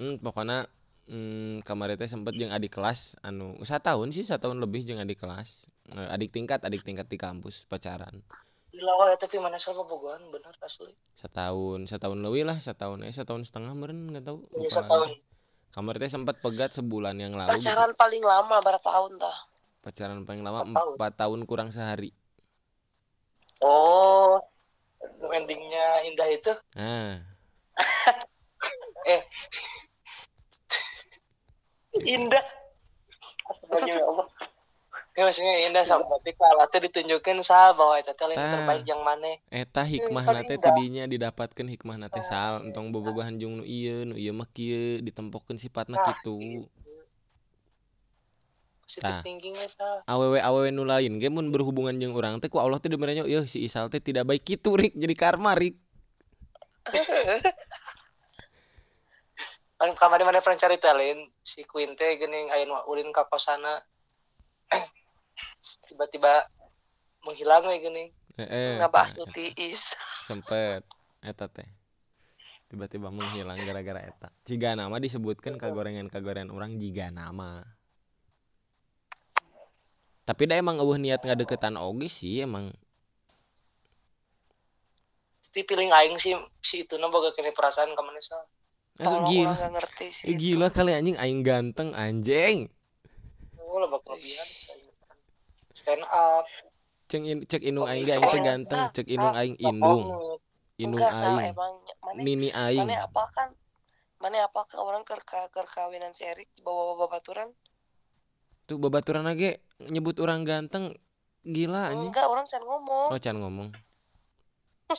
Hmm, 0.00 0.16
pokoknya 0.24 0.64
hmm, 1.04 1.60
kamari 1.68 2.00
teh 2.00 2.08
sempet 2.08 2.32
jeung 2.32 2.48
adik 2.48 2.72
kelas 2.72 3.20
anu 3.20 3.60
tahun 3.60 4.08
sih 4.08 4.24
tahun 4.24 4.56
lebih 4.56 4.88
jeung 4.88 4.96
adik 4.96 5.20
kelas. 5.20 5.68
Eh, 5.92 6.08
adik 6.16 6.32
tingkat 6.32 6.64
adik 6.64 6.80
tingkat 6.80 7.12
di 7.12 7.20
kampus 7.20 7.68
pacaran. 7.68 8.24
Gila 8.72 9.12
eta 9.12 9.28
film 9.28 9.44
mana 9.44 9.60
sama 9.60 9.84
bogohan 9.84 10.32
bener 10.32 10.56
asli. 10.64 10.96
setahun 11.12 11.92
setahun 11.92 12.24
lebih 12.24 12.48
lah 12.48 12.56
setahun 12.56 13.04
eh 13.04 13.12
setahun 13.12 13.44
setengah 13.44 13.76
meren 13.76 14.08
nggak 14.16 14.32
tahu. 14.32 14.48
Lupa 14.48 14.80
setahun. 14.80 15.08
kamar 15.76 15.94
teh 16.00 16.08
sempat 16.08 16.40
pegat 16.40 16.72
sebulan 16.72 17.20
yang 17.20 17.36
lalu. 17.36 17.52
Gitu. 17.52 17.68
pacaran 17.68 17.92
paling 17.92 18.24
lama 18.24 18.56
berapa 18.64 18.88
tahun 18.88 19.20
tah. 19.20 19.36
Pacaran 19.84 20.24
paling 20.24 20.40
lama 20.40 20.64
Empat 20.64 21.20
tahun. 21.20 21.20
tahun 21.20 21.40
kurang 21.44 21.68
sehari. 21.68 22.16
Oh 23.60 24.40
endingnya 25.36 26.08
indah 26.08 26.28
itu? 26.32 26.52
Nah 26.72 27.31
indah. 32.02 32.44
Astagfirullah, 33.48 33.98
ya 33.98 34.06
Allah. 34.06 34.26
Ya 35.12 35.28
maksudnya 35.28 35.52
indah 35.68 35.84
sama 35.84 36.08
berarti 36.08 36.32
kalau 36.40 36.64
teh 36.72 36.80
ditunjukin 36.88 37.44
sah 37.44 37.76
bahwa 37.76 38.00
eta 38.00 38.16
teh 38.16 38.32
yang 38.32 38.48
terbaik 38.48 38.84
yang 38.88 39.04
mana. 39.04 39.36
Eta 39.52 39.84
hikmah 39.84 40.24
paling 40.24 40.48
nate 40.48 40.56
tidinya 40.56 41.04
didapatkan 41.04 41.66
hikmah 41.68 42.00
nate 42.00 42.24
sal. 42.24 42.64
Entong 42.64 42.88
bobogohan 42.88 43.36
jeung 43.36 43.60
nu 43.60 43.64
ieu 43.68 44.08
nu 44.08 44.16
ieu 44.16 44.32
mah 44.32 44.48
kieu 44.48 45.04
ditempokeun 45.04 45.60
sifatna 45.60 46.00
Nah, 46.00 46.04
kitu. 46.08 46.64
Eta 48.88 49.20
awewe 50.08 50.40
awewe 50.40 50.72
nu 50.72 50.88
lain 50.88 51.20
ge 51.20 51.28
mun 51.28 51.52
berhubungan 51.52 51.92
jeung 52.00 52.16
urang 52.16 52.40
teh 52.40 52.48
ku 52.48 52.56
Allah 52.56 52.80
teh 52.80 52.88
dimerenya 52.88 53.28
yeuh 53.28 53.44
si 53.44 53.68
Isal 53.68 53.92
teh 53.92 54.00
tidak 54.00 54.24
baik 54.24 54.48
kitu 54.48 54.80
rik 54.80 54.96
jadi 54.96 55.12
karma 55.12 55.52
rik 55.52 55.76
kan 59.82 59.90
kamari 59.98 60.22
mana 60.22 60.38
pernah 60.38 60.58
cari 60.58 60.78
talent 60.78 61.26
si 61.42 61.66
geuning 61.66 62.54
aya 62.54 62.62
nu 62.66 62.78
ulin 62.86 63.10
ka 63.10 63.26
kosana. 63.26 63.82
Tiba-tiba 65.90 66.46
menghilang 67.26 67.66
we 67.66 67.82
geuning 67.82 68.08
heeh 68.38 68.78
ngebahas 68.78 69.18
nu 69.18 69.26
tiis. 69.30 69.94
Sempet. 70.28 70.86
Eta 71.22 71.46
teh. 71.46 71.66
Tiba-tiba 72.66 73.12
menghilang 73.12 73.58
gara-gara 73.68 74.00
eta. 74.00 74.32
Ciga 74.48 74.72
nama 74.72 74.96
disebutkan 74.96 75.60
kagorengan-kagorengan 75.60 76.50
orang 76.50 76.80
jiga 76.80 77.12
nama. 77.12 77.62
Tapi 80.22 80.46
dah 80.46 80.56
emang 80.56 80.78
eueuh 80.80 80.96
niat 80.96 81.20
ngadeketan 81.20 81.76
oge 81.76 82.08
sih 82.08 82.46
emang 82.46 82.70
tapi 85.52 85.68
piling 85.68 85.92
aing 85.92 86.16
sih 86.16 86.32
si 86.64 86.88
itu 86.88 86.96
na 86.96 87.12
boga 87.12 87.36
kene 87.36 87.52
perasaan 87.52 87.92
ka 87.92 88.00
mana 88.00 88.24
sah 88.24 88.40
Asuh 88.96 89.20
tolong 89.20 89.28
gila. 89.28 89.52
gak 89.52 89.72
ngerti 89.76 90.06
sih 90.08 90.24
Eh, 90.24 90.32
itu. 90.32 90.56
gila 90.56 90.72
kali 90.72 90.96
anjing 90.96 91.16
aing 91.20 91.44
ganteng 91.44 91.92
anjing. 91.92 92.72
Oh 93.60 93.76
lah 93.76 93.88
bakal 93.92 94.16
kelebihan 94.16 94.48
stand 95.76 96.04
up. 96.08 96.48
Cek 97.04 97.20
in, 97.20 97.38
cek 97.44 97.60
inung 97.68 97.84
aing 97.84 98.08
ge 98.08 98.16
aing 98.16 98.24
teh 98.24 98.40
ganteng. 98.40 98.80
Cek 98.96 99.06
inung 99.12 99.36
aing 99.36 99.56
indung. 99.60 100.08
salah 101.12 101.44
aing. 101.44 101.56
nini 102.16 102.48
aing. 102.48 102.88
mana 102.88 103.04
apa 103.04 103.22
kan? 103.36 103.48
Mana 104.24 104.48
apa 104.48 104.60
kan 104.64 104.80
orang 104.80 105.04
ke 105.04 105.20
ke 105.20 105.60
kawinan 105.68 106.16
si 106.16 106.24
Erik 106.24 106.48
bawa 106.64 106.96
bawa 106.96 107.12
baturan 107.12 107.52
tuh 108.64 108.80
babaturan 108.80 109.28
ge 109.36 109.60
nyebut 109.84 110.16
orang 110.16 110.48
ganteng. 110.48 110.96
Gila 111.44 111.92
anjing. 111.92 112.08
Enggak 112.08 112.24
orang 112.24 112.48
can 112.48 112.64
ngomong. 112.64 113.12
Oh 113.12 113.20
can 113.20 113.36
ngomong 113.36 113.68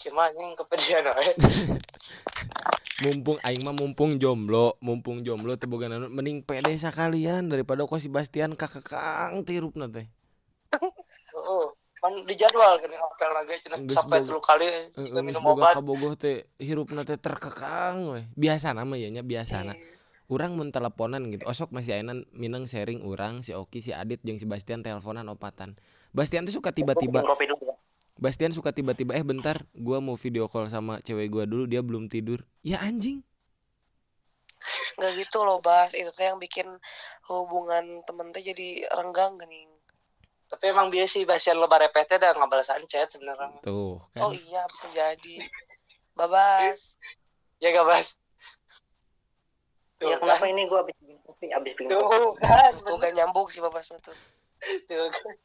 mah 0.09 0.27
anjing 0.27 0.53
kepedean 0.53 1.05
we 1.13 1.31
mumpung 3.03 3.37
aing 3.41 3.61
mah 3.61 3.73
mumpung 3.73 4.15
jomblo 4.15 4.77
mumpung 4.79 5.21
jomblo 5.21 5.53
teu 5.53 5.67
boga 5.67 5.89
naon 5.89 6.07
mending 6.07 6.39
pede 6.39 6.71
sakalian 6.73 7.49
daripada 7.49 7.83
ko 7.83 7.97
si 7.97 8.07
Bastian 8.07 8.53
kakekang 8.53 9.43
tirupna 9.43 9.87
teh. 9.87 10.07
Oh 11.33 11.73
kan 11.97 12.13
di 12.27 12.35
jadwal 12.35 12.77
kan 12.77 13.31
lagi 13.33 13.57
cenah 13.63 13.79
sampai 13.89 14.21
boga- 14.21 14.27
telu 14.29 14.39
kali 14.39 14.67
Heeh, 14.69 14.91
juga 15.01 15.19
geus 15.19 15.25
minum 15.25 15.43
obat. 15.49 15.73
kabogoh 15.73 16.13
teh 16.13 16.45
hirupna 16.59 17.01
teh 17.01 17.17
terkekang 17.17 17.97
we 18.13 18.21
biasa 18.37 18.71
nama 18.71 18.93
ya 18.93 19.09
nya 19.09 19.25
biasana. 19.25 19.73
Urang 20.29 20.55
mun 20.55 20.69
teleponan 20.69 21.27
gitu 21.33 21.43
osok 21.43 21.73
masih 21.73 21.99
ayeuna 21.99 22.21
mineng 22.31 22.63
sharing 22.63 23.01
urang 23.03 23.41
si 23.41 23.51
Oki 23.51 23.81
si 23.81 23.91
Adit 23.91 24.21
jeung 24.21 24.37
si 24.37 24.45
Bastian 24.45 24.85
teleponan 24.85 25.25
opatan. 25.27 25.73
Bastian 26.13 26.45
tuh 26.45 26.53
suka 26.53 26.69
tiba-tiba 26.69 27.25
kopi 27.25 27.49
dulu. 27.49 27.72
Bastian 28.23 28.55
suka 28.55 28.71
tiba-tiba 28.71 29.19
eh 29.19 29.25
bentar 29.27 29.67
gua 29.75 29.99
mau 29.99 30.15
video 30.15 30.47
call 30.47 30.71
sama 30.71 31.03
cewek 31.03 31.27
gua 31.27 31.43
dulu 31.43 31.67
dia 31.67 31.83
belum 31.83 32.07
tidur. 32.07 32.39
Ya 32.63 32.79
anjing. 32.79 33.19
Nggak 34.95 35.11
gitu 35.27 35.43
loh 35.43 35.59
bas. 35.59 35.91
Itu 35.91 36.15
teh 36.15 36.31
yang 36.31 36.39
bikin 36.39 36.71
hubungan 37.27 37.99
temen 38.07 38.31
teh 38.31 38.39
jadi 38.39 38.87
renggang 38.95 39.35
gening. 39.35 39.67
Tapi 40.47 40.71
emang 40.71 40.87
biasa 40.87 41.19
sih 41.19 41.27
basian 41.27 41.59
lo 41.59 41.67
barepete 41.67 42.15
dan 42.15 42.39
ngabalasan 42.39 42.87
chat 42.87 43.11
sebenarnya. 43.11 43.59
Tuh 43.59 43.99
kan? 44.15 44.23
Oh 44.23 44.31
iya 44.31 44.63
bisa 44.71 44.87
jadi. 44.87 45.43
Babas 46.15 46.95
ya 47.59 47.75
gak 47.75 47.83
bas? 47.83 48.07
Ya 49.99 50.15
kenapa 50.15 50.47
ini 50.47 50.63
gue 50.63 50.79
abis 50.79 50.95
bikin 50.95 51.19
kopi 51.27 51.45
abis 51.51 51.71
bikin 51.75 51.91
kopi 51.91 52.07
tuh 52.07 52.31
kan? 52.39 52.71
Tuh 52.87 52.95
gak 53.01 53.11
nyambung 53.19 53.51
sih 53.51 53.59
babas 53.59 53.91
tuh 53.91 53.99
tuh 53.99 54.15
kan. 55.11 55.35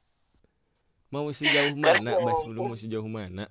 Mau 1.09 1.29
sejauh 1.33 1.77
mana 1.81 2.21
Bas 2.21 2.41
lu 2.45 2.61
mau 2.65 2.77
sejauh 2.77 3.09
mana? 3.09 3.49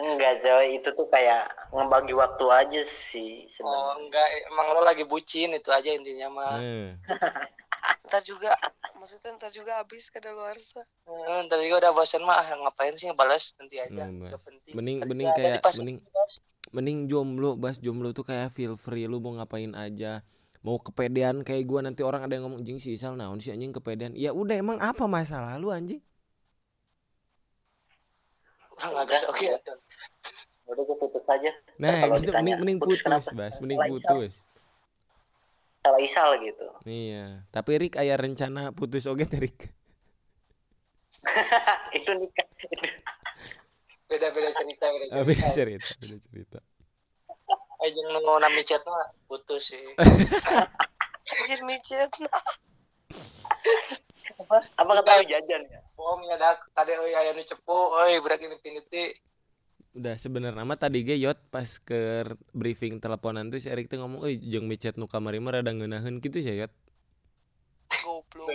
Enggak 0.00 0.40
Joy 0.40 0.80
itu 0.80 0.88
tuh 0.96 1.08
kayak 1.12 1.52
ngebagi 1.76 2.16
waktu 2.16 2.44
aja 2.48 2.80
sih 2.88 3.44
oh 3.44 3.52
sebenarnya 3.52 3.92
enggak 4.00 4.26
emang 4.48 4.66
lo 4.72 4.80
lagi 4.80 5.04
bucin 5.04 5.52
itu 5.52 5.68
aja 5.68 5.92
intinya 5.92 6.28
mah 6.32 6.56
nah. 6.56 6.88
Ntar 8.08 8.24
juga 8.24 8.56
maksudnya 8.96 9.36
ntar 9.38 9.52
juga 9.54 9.78
habis 9.78 10.10
kada 10.10 10.34
luar 10.34 10.56
Hmm, 11.06 11.46
tadi 11.46 11.68
gue 11.68 11.78
udah 11.78 11.92
bosan 11.92 12.24
mah 12.24 12.42
ah, 12.42 12.48
ngapain 12.64 12.96
sih 12.96 13.06
ngebalas 13.06 13.54
nanti 13.60 13.78
aja 13.78 14.08
Nah, 14.08 14.34
penting. 14.34 14.72
Mending 14.74 14.98
mending 15.04 15.28
kayak 15.36 15.62
mending 15.76 15.98
mending 16.74 16.98
jomblo 17.06 17.54
Bas 17.60 17.76
jomblo 17.78 18.10
tuh 18.16 18.24
kayak 18.24 18.50
feel 18.50 18.74
free 18.80 19.04
lu 19.04 19.20
mau 19.20 19.36
ngapain 19.36 19.70
aja 19.76 20.24
mau 20.60 20.76
kepedean 20.76 21.40
kayak 21.40 21.64
gua 21.64 21.80
nanti 21.84 22.04
orang 22.04 22.24
ada 22.28 22.36
yang 22.36 22.44
ngomong 22.48 22.62
jing 22.64 22.76
si 22.76 22.92
Isal 22.96 23.16
naon 23.16 23.40
sih 23.40 23.52
anjing 23.52 23.72
kepedean? 23.72 24.12
Ya 24.16 24.30
udah 24.36 24.56
emang 24.60 24.78
apa 24.80 25.04
masalah 25.08 25.56
lu 25.56 25.72
anjing? 25.72 26.00
Ah, 28.80 29.04
ada 29.04 29.28
oke. 29.28 29.44
Udah 30.70 30.82
gue 30.86 30.96
putus 30.96 31.26
aja. 31.28 31.50
Nah 31.76 32.00
kalau 32.00 32.16
gitu 32.16 32.32
ditanya, 32.32 32.56
mending 32.56 32.78
mending 32.78 32.78
putus 32.80 33.26
bas 33.36 33.54
mending 33.60 33.76
Salah 33.76 33.88
isal. 33.88 33.98
putus. 33.98 34.32
Salah 35.80 36.00
isal 36.00 36.28
gitu. 36.44 36.66
Iya 36.84 37.44
tapi 37.52 37.70
Rik 37.76 37.94
aya 38.00 38.16
rencana 38.16 38.72
putus 38.72 39.04
oge 39.04 39.24
teh 39.28 39.40
Rik 39.40 39.68
itu 41.92 42.10
nikah. 42.16 42.46
Itu 42.64 42.86
beda 44.08 44.32
beda 44.32 44.48
cerita 44.56 44.86
beda 44.88 45.04
Ah, 45.12 45.24
beda 45.24 45.46
cerita. 45.52 45.52
cerita 45.52 45.88
beda 46.00 46.16
cerita 46.24 46.58
eh 47.80 47.90
jangan 47.96 48.20
mau 48.20 48.36
nami 48.36 48.62
chat 48.62 48.84
mah 48.84 49.08
putus 49.24 49.72
sih. 49.72 49.84
Anjir 51.30 51.60
micet. 51.64 52.10
apa? 54.40 54.56
Apa 54.76 54.90
kata 55.00 55.10
lu 55.20 55.24
jajan 55.30 55.62
ya? 55.66 55.80
Om 55.96 56.20
ya 56.28 56.36
dak. 56.36 56.60
Tadi 56.76 56.92
oi 56.96 57.12
aya 57.16 57.32
nu 57.32 57.40
cepu 57.40 57.76
oi 57.96 58.20
berak 58.20 58.44
ini 58.44 58.56
piniti 58.60 59.16
udah 59.90 60.14
sebenarnya 60.14 60.62
mah 60.62 60.78
tadi 60.78 61.02
ge 61.02 61.18
yot 61.18 61.50
pas 61.50 61.66
ke 61.82 62.22
briefing 62.54 63.02
teleponan 63.02 63.50
tuh 63.50 63.58
si 63.58 63.66
Erik 63.66 63.90
tuh 63.90 63.98
ngomong 63.98 64.22
euy 64.22 64.38
jeung 64.38 64.70
micet 64.70 64.94
nu 64.94 65.10
kamari 65.10 65.42
mah 65.42 65.58
rada 65.58 65.74
ngeunaheun 65.74 66.22
kitu 66.22 66.38
sih 66.38 66.62
yot. 66.62 66.70
Goblok. 68.06 68.54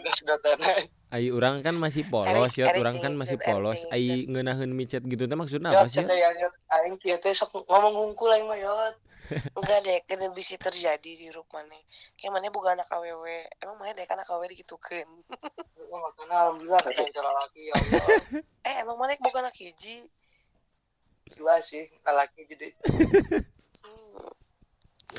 ai 1.11 1.28
urang 1.36 1.59
kan 1.59 1.76
masih 1.76 2.07
polos 2.07 2.55
yot. 2.55 2.71
Urang 2.80 3.03
kan 3.03 3.11
masih 3.19 3.36
polos. 3.36 3.84
Ai 3.91 4.23
ngeunaheun 4.32 4.71
micet 4.71 5.03
gitu 5.03 5.28
teh 5.28 5.36
maksudna 5.36 5.76
ya 5.76 5.84
apa 5.84 5.91
sih 5.91 6.07
ya 6.07 6.47
aing 6.80 6.95
kieu 7.03 7.19
teh 7.19 7.36
sok 7.36 7.67
ngomong 7.67 7.93
hungkul 7.99 8.32
aing 8.32 8.47
mah 8.47 8.55
yot 8.55 8.95
Enggak 9.53 9.80
deh, 9.82 9.97
kan 10.03 10.19
bisa 10.32 10.55
terjadi 10.55 11.11
di 11.11 11.26
grup 11.30 11.49
mana. 11.49 11.73
Kayak 12.15 12.32
mana 12.34 12.49
bukan 12.49 12.76
anak 12.76 12.88
AWW. 12.88 13.26
Emang 13.57 13.76
mana 13.76 13.91
deh 13.91 14.05
kan 14.05 14.15
anak 14.15 14.28
AWW 14.28 14.51
digitukeun. 14.51 15.09
Ya, 15.76 15.97
makanya 15.97 16.36
alhamdulillah 16.43 16.82
ada 16.82 16.91
yang 16.93 17.13
cara 17.13 17.32
laki 17.32 17.61
ya 17.61 17.73
Allah 17.73 18.03
Eh 18.63 18.76
emang 18.82 18.97
mana 18.97 19.15
bukan 19.17 19.41
anak 19.45 19.55
hiji. 19.55 20.05
dua 21.34 21.57
sih 21.57 21.82
laki 22.03 22.45
jadi 22.45 22.69
Hmm. 23.82 24.30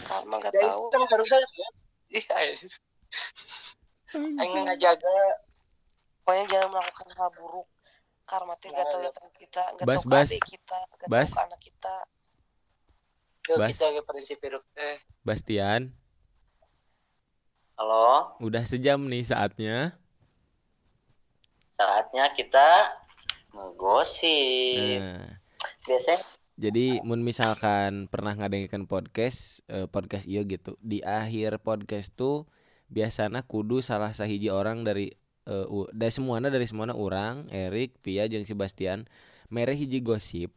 Karma 0.07 0.39
gak 0.39 0.55
ya 0.55 0.71
tahu. 0.71 0.87
kan 0.87 1.03
harusnya 1.03 1.39
ya. 1.43 1.69
iya 2.15 2.37
aing 4.15 4.65
ngajaga 4.65 5.17
Pokoknya 6.23 6.45
jangan 6.47 6.69
melakukan 6.73 7.09
hal 7.15 7.31
buruk. 7.35 7.67
Karma 8.23 8.55
teh 8.59 8.71
gak 8.71 8.87
tahu 8.87 9.03
datang 9.03 9.31
kita, 9.33 9.63
gak 9.79 9.87
tahu 9.87 10.39
kita, 10.43 10.79
gak 10.99 11.07
Bas. 11.07 11.31
tahu 11.31 11.43
anak 11.47 11.61
kita. 11.63 11.95
Bas. 13.55 13.71
kita 13.71 13.95
ke 13.95 14.03
prinsip 14.03 14.39
hidup 14.43 14.67
teh 14.75 14.99
Bastian. 15.23 15.95
Halo? 17.79 18.35
Udah 18.43 18.67
sejam 18.67 18.99
nih 19.07 19.23
saatnya. 19.23 19.95
Saatnya 21.79 22.33
kita 22.35 22.91
ngegosip. 23.55 24.99
Nah. 24.99 25.39
Biasanya 25.87 26.19
Jadi 26.57 27.05
mun 27.05 27.21
misalkan 27.21 28.09
pernah 28.09 28.33
ngadengekeun 28.33 28.89
podcast 28.89 29.61
eh, 29.69 29.87
podcast 29.87 30.25
iya 30.27 30.43
gitu. 30.43 30.75
Di 30.83 31.05
akhir 31.05 31.61
podcast 31.61 32.17
tuh 32.17 32.49
biasanya 32.89 33.45
kudu 33.45 33.85
salah 33.85 34.11
sahiji 34.17 34.49
orang 34.49 34.83
dari 34.83 35.13
eh, 35.47 35.67
u- 35.69 35.91
dari 35.93 36.11
semuanya 36.11 36.49
dari 36.49 36.65
semuanya 36.65 36.97
orang, 36.97 37.47
Erik, 37.53 38.01
Pia 38.01 38.25
jeung 38.27 38.43
Sebastian 38.43 39.05
mere 39.53 39.77
hiji 39.77 40.01
gosip 40.03 40.51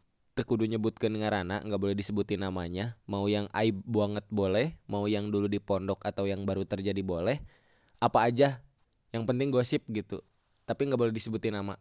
kudu 0.43 0.65
nyebutkeun 0.67 1.15
ngaranna, 1.19 1.63
nggak 1.65 1.79
boleh 1.79 1.95
disebutin 1.97 2.43
namanya. 2.43 2.99
Mau 3.09 3.25
yang 3.29 3.47
aib 3.55 3.81
banget 3.87 4.25
boleh, 4.29 4.75
mau 4.91 5.05
yang 5.07 5.31
dulu 5.33 5.47
di 5.47 5.59
pondok 5.61 6.01
atau 6.05 6.27
yang 6.27 6.43
baru 6.43 6.63
terjadi 6.67 6.99
boleh. 7.01 7.39
Apa 7.99 8.27
aja. 8.29 8.61
Yang 9.11 9.23
penting 9.25 9.49
gosip 9.49 9.81
gitu. 9.89 10.21
Tapi 10.67 10.81
nggak 10.87 10.99
boleh 10.99 11.13
disebutin 11.15 11.55
nama. 11.57 11.75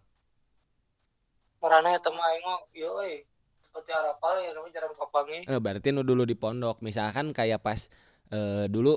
marana 1.59 1.91
ya 1.91 1.99
teman 1.99 2.23
aing 2.23 2.45
mah 2.47 2.59
yo 2.71 2.87
euy 3.03 3.27
seperti 3.59 3.91
arapal 3.91 4.39
ya 4.39 4.55
namanya 4.55 4.79
jarang 4.79 4.95
kapangi 4.95 5.43
Eh, 5.43 5.59
berarti 5.59 5.91
nu 5.91 6.07
dulu 6.07 6.23
di 6.23 6.39
pondok. 6.39 6.79
Misalkan 6.87 7.35
kayak 7.35 7.61
pas 7.67 7.91
eh, 8.31 8.71
dulu 8.71 8.95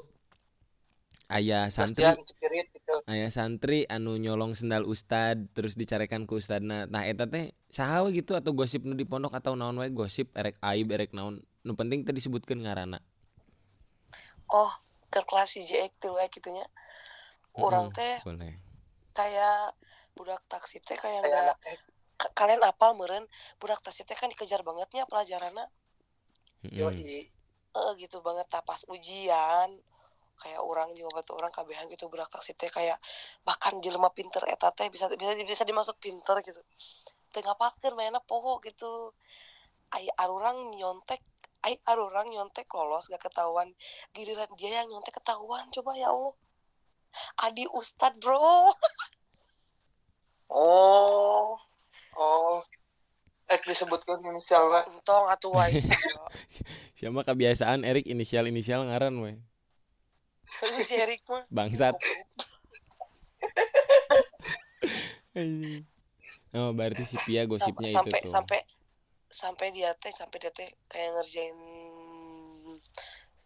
ayah 1.32 1.72
santri, 1.72 2.04
gitu 2.04 2.96
ayah 3.08 3.32
santri 3.32 3.88
anu 3.88 4.20
nyolong 4.20 4.54
sendal 4.54 4.84
ustad 4.84 5.48
terus 5.56 5.80
dicarekan 5.80 6.28
ke 6.28 6.34
ustadna. 6.36 6.86
Nah, 6.92 7.08
eta 7.08 7.26
teh 7.26 7.56
saha 7.72 8.04
we 8.04 8.20
gitu 8.20 8.36
atau 8.36 8.52
gosip 8.52 8.84
nu 8.84 8.94
di 8.94 9.08
pondok 9.08 9.34
atau 9.34 9.56
naon 9.56 9.80
wae 9.80 9.90
gosip 9.90 10.36
erek 10.36 10.60
aib 10.60 10.92
erek 10.92 11.16
naon. 11.16 11.40
Nu 11.64 11.74
penting 11.80 12.04
teh 12.04 12.12
disebutkeun 12.12 12.62
ngaranna. 12.68 13.00
Oh, 14.52 14.72
ke 15.08 15.24
kelas 15.24 15.56
hiji 15.56 15.80
tuh 16.04 16.20
ya 16.20 16.28
gitunya. 16.28 16.68
Orang 17.56 17.92
teh 17.96 18.20
boleh. 18.24 18.56
kayak 19.12 19.76
budak 20.16 20.44
taksi 20.48 20.80
teh 20.84 20.96
kayak 20.96 21.24
enggak 21.24 21.56
kalian 22.38 22.62
apal 22.64 22.94
meren 22.96 23.26
budak 23.60 23.82
taksi 23.84 24.08
teh 24.08 24.16
kan 24.16 24.30
dikejar 24.32 24.62
bangetnya 24.64 25.08
pelajarannya 25.10 25.68
yo 26.72 26.92
Mm-mm. 26.92 27.04
i 27.04 27.28
eh 27.72 27.92
gitu 27.98 28.20
banget 28.22 28.48
tak 28.52 28.68
pas 28.68 28.84
ujian 28.92 29.80
kayak 30.42 30.58
orang 30.58 30.90
juga 30.98 31.22
batu 31.22 31.38
orang 31.38 31.54
kabehan 31.54 31.86
gitu 31.86 32.10
budak 32.10 32.28
taksi 32.34 32.58
teh 32.58 32.74
kayak 32.74 32.98
bahkan 33.46 33.78
jelema 33.78 34.10
pinter 34.10 34.42
eta 34.50 34.74
teh 34.74 34.90
bisa 34.90 35.06
bisa 35.14 35.38
bisa 35.46 35.64
dimasuk 35.64 36.02
pinter 36.02 36.42
gitu. 36.42 36.58
Teu 37.30 37.46
ngapalkeun 37.46 37.94
mainnya 37.94 38.20
poho 38.20 38.58
gitu. 38.66 39.14
Ai 39.94 40.10
arurang 40.18 40.74
nyontek 40.74 41.22
ai 41.62 41.78
arurang 41.86 42.28
nyontek 42.34 42.66
lolos 42.74 43.08
gak 43.14 43.22
ketahuan. 43.30 43.70
Giliran 44.18 44.50
dia 44.58 44.82
yang 44.82 44.90
nyontek 44.90 45.22
ketahuan 45.22 45.70
coba 45.70 45.94
ya 45.94 46.10
Allah. 46.10 46.34
Adi 47.46 47.70
Ustad 47.70 48.18
bro. 48.18 48.74
Oh 50.52 51.56
oh. 52.20 52.60
Eh 53.48 53.60
disebutkan 53.68 54.20
inisial 54.24 54.68
mah 54.72 54.84
entong 54.88 55.28
atuh 55.32 55.52
wae 55.52 55.76
Siapa 56.98 57.24
kebiasaan 57.28 57.84
Erik? 57.84 58.08
Inisial-inisial 58.08 58.88
ngaran 58.88 59.16
we. 59.20 59.40
Si 60.86 60.94
Erik 60.96 61.22
mah 61.32 61.44
Bangsat. 61.50 61.96
Oh, 66.52 66.76
berarti 66.76 67.08
si 67.08 67.16
Pia 67.24 67.48
gosipnya 67.48 67.88
itu 67.88 67.96
sampai 68.04 68.20
tuh. 68.20 68.32
sampai 68.36 68.60
sampai 69.32 69.68
dia 69.72 69.96
teh 69.96 70.12
sampai 70.12 70.38
dia 70.44 70.52
teh 70.52 70.68
kayak 70.92 71.16
ngerjain 71.16 71.56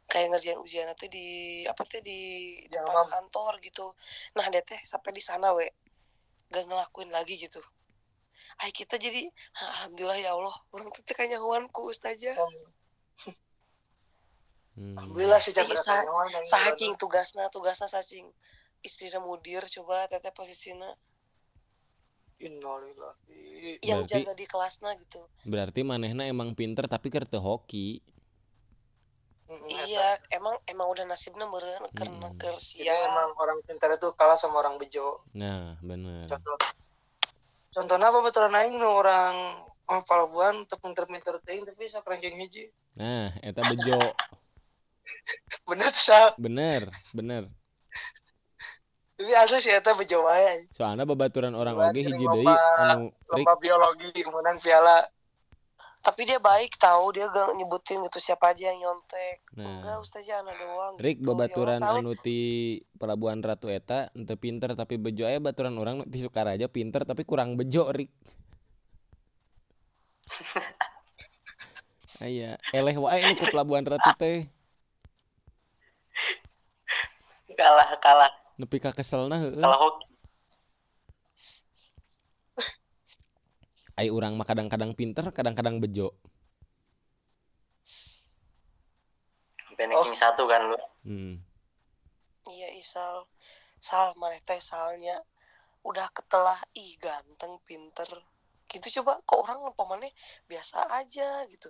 kayak 0.10 0.28
ngerjain 0.34 0.58
ujian 0.58 0.90
teh 0.98 1.06
di 1.06 1.62
apa 1.70 1.86
teh 1.86 2.02
di 2.02 2.20
Ya, 2.66 2.82
depan 2.82 3.06
kantor 3.06 3.62
gitu. 3.62 3.94
Nah 4.34 4.50
dia 4.50 4.66
teh 4.66 4.82
sampai 4.90 5.14
di 5.14 5.22
sana 5.22 5.54
we. 5.54 5.70
Gak 6.50 6.66
ngelakuin 6.66 7.14
lagi 7.14 7.38
gitu. 7.38 7.62
Ay 8.66 8.74
kita 8.74 8.98
jadi 8.98 9.30
"Ah, 9.62 9.86
alhamdulillah 9.86 10.18
ya 10.18 10.34
Allah. 10.34 10.56
Orang 10.74 10.90
tuh 10.90 11.06
teh 11.06 11.14
kayaknya 11.14 11.38
ku 11.70 11.86
ustazah 11.94 12.34
Hmm. 14.76 14.96
alhamdulillah 14.96 15.40
sih 15.40 15.52
Iya, 15.52 15.72
sa- 15.74 16.04
sahacing 16.44 16.94
tugasna 16.96 17.48
tugasna 17.48 17.88
sahacing 17.88 18.28
istrinya 18.80 19.18
mudir 19.18 19.64
coba 19.66 20.04
teteh 20.06 20.30
posisinya 20.30 20.92
innalillahi 22.38 23.80
yang 23.82 24.04
Berarti- 24.04 24.22
jaga 24.22 24.34
di 24.36 24.46
kelasnya 24.46 24.92
gitu 25.00 25.24
Berarti 25.44 25.80
manehna 25.82 26.28
emang 26.28 26.52
pinter 26.52 26.84
tapi 26.86 27.08
keur 27.08 27.24
teu 27.24 27.40
hoki. 27.40 28.04
Iya 29.86 30.18
emang 30.32 30.58
emang 30.66 30.90
udah 30.90 31.06
nasibnya 31.06 31.46
meureun 31.46 31.86
karena 31.94 32.28
Mm-mm. 32.28 32.36
keur 32.36 32.58
Jadi 32.58 32.82
sia 32.82 32.98
emang 33.06 33.30
orang 33.38 33.62
pintar 33.62 33.94
itu 33.94 34.10
kalah 34.14 34.34
sama 34.34 34.58
orang 34.58 34.76
bejo. 34.76 35.22
Nah, 35.32 35.78
bener. 35.80 36.26
Contoh, 36.26 36.58
contohnya 37.72 38.10
apa 38.10 38.20
betul 38.20 38.50
aing 38.50 38.74
nu 38.74 38.90
orang 38.90 39.62
oh, 39.86 40.02
palabuhan 40.02 40.66
untuk 40.66 40.82
pinter-pinter 40.82 41.38
teuing 41.40 41.62
tapi 41.62 41.86
sok 41.88 42.04
ranking 42.04 42.42
hiji. 42.42 42.74
Nah, 42.98 43.32
eta 43.40 43.62
bejo. 43.64 43.96
Bener 45.70 45.90
tuh, 45.92 46.04
sa. 46.06 46.20
Bener, 46.38 46.88
bener. 47.12 47.50
Tapi 49.16 49.32
asli 49.32 49.64
sih 49.64 49.72
eta 49.72 49.96
bejo 49.96 50.28
wae. 50.28 50.68
Soalnya 50.76 51.08
babaturan 51.08 51.56
orang 51.56 51.74
oge 51.80 52.04
kirim 52.04 52.20
hiji 52.20 52.26
deui 52.28 52.52
anu 52.78 53.10
Rik, 53.32 53.48
Lomba 53.48 53.54
biologi 53.56 54.12
menang 54.28 54.60
piala. 54.60 55.08
tapi 56.06 56.22
dia 56.22 56.38
baik 56.38 56.78
tahu 56.78 57.18
dia 57.18 57.26
gak 57.26 57.58
nyebutin 57.58 57.98
gitu 58.06 58.22
siapa 58.22 58.54
aja 58.54 58.70
yang 58.70 58.78
nyontek 58.78 59.42
enggak 59.58 59.90
Nah, 59.90 59.98
ustazah 59.98 60.38
anak 60.46 60.54
doang 60.62 60.94
Rik 61.02 61.18
gitu. 61.18 61.34
babaturan 61.34 61.82
Ya 61.82 61.98
anu 61.98 62.14
ti 62.14 62.38
Pelabuhan 63.02 63.42
Ratu 63.42 63.74
eta 63.74 64.14
ente 64.14 64.38
pinter 64.38 64.78
tapi 64.78 65.02
bejo 65.02 65.26
aya 65.26 65.42
baturan 65.42 65.74
orang 65.82 66.06
ti 66.06 66.22
Sukaraja 66.22 66.70
pinter 66.70 67.10
tapi 67.10 67.26
kurang 67.26 67.58
bejo 67.58 67.90
Rik. 67.90 68.14
Aya, 72.22 72.56
eleh 72.72 72.96
wae 72.96 73.20
nu 73.26 73.36
ku 73.36 73.50
Pelabuhan 73.50 73.84
Ratu 73.84 74.14
teh. 74.16 74.46
Kalah 77.60 77.90
kalah. 78.00 78.32
Nepi 78.60 78.78
ka 78.80 78.92
keselna 78.92 79.40
heueuh. 79.40 79.60
kalah 79.60 79.80
hoki. 79.80 80.06
Ai 83.96 84.12
urang 84.12 84.36
mah 84.36 84.44
kadang-kadang 84.44 84.92
pinter, 84.92 85.24
kadang-kadang 85.32 85.80
bejo. 85.80 86.12
sampai 89.76 89.92
ranking 89.92 90.16
satu 90.16 90.48
kan 90.48 90.62
lu. 90.72 90.80
Hmm. 91.04 91.36
iya 92.48 92.72
isal 92.80 93.28
sal. 93.84 94.16
Maneh 94.16 94.40
teh 94.48 94.64
salnya? 94.64 95.20
Udah 95.84 96.08
ketelah 96.16 96.58
ih 96.72 96.96
ganteng 96.96 97.60
pinter. 97.68 98.08
Gitu 98.72 99.04
coba 99.04 99.20
kok 99.28 99.44
orang 99.44 99.68
lupa 99.68 99.84
maneh 99.84 100.16
biasa 100.48 100.88
aja 100.88 101.44
gitu 101.52 101.68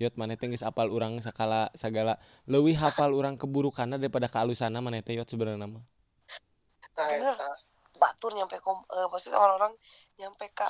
Yot 0.00 0.16
mana 0.16 0.32
teh 0.32 0.48
geus 0.48 0.64
apal 0.64 0.88
urang 0.88 1.20
sakala 1.20 1.68
sagala 1.76 2.16
leuwih 2.48 2.72
hafal 2.80 3.12
urang 3.12 3.36
keburukanna 3.36 4.00
daripada 4.00 4.32
kealusana 4.32 4.80
mana 4.80 5.04
teh 5.04 5.12
Yot 5.12 5.28
sebenarnya 5.28 5.68
mah. 5.68 5.84
Eta. 6.96 7.52
batur 8.00 8.32
nyampe 8.32 8.56
kom 8.64 8.80
eh, 8.96 9.04
maksudnya 9.12 9.36
orang-orang 9.36 9.76
nyampe 10.16 10.48
ke 10.56 10.64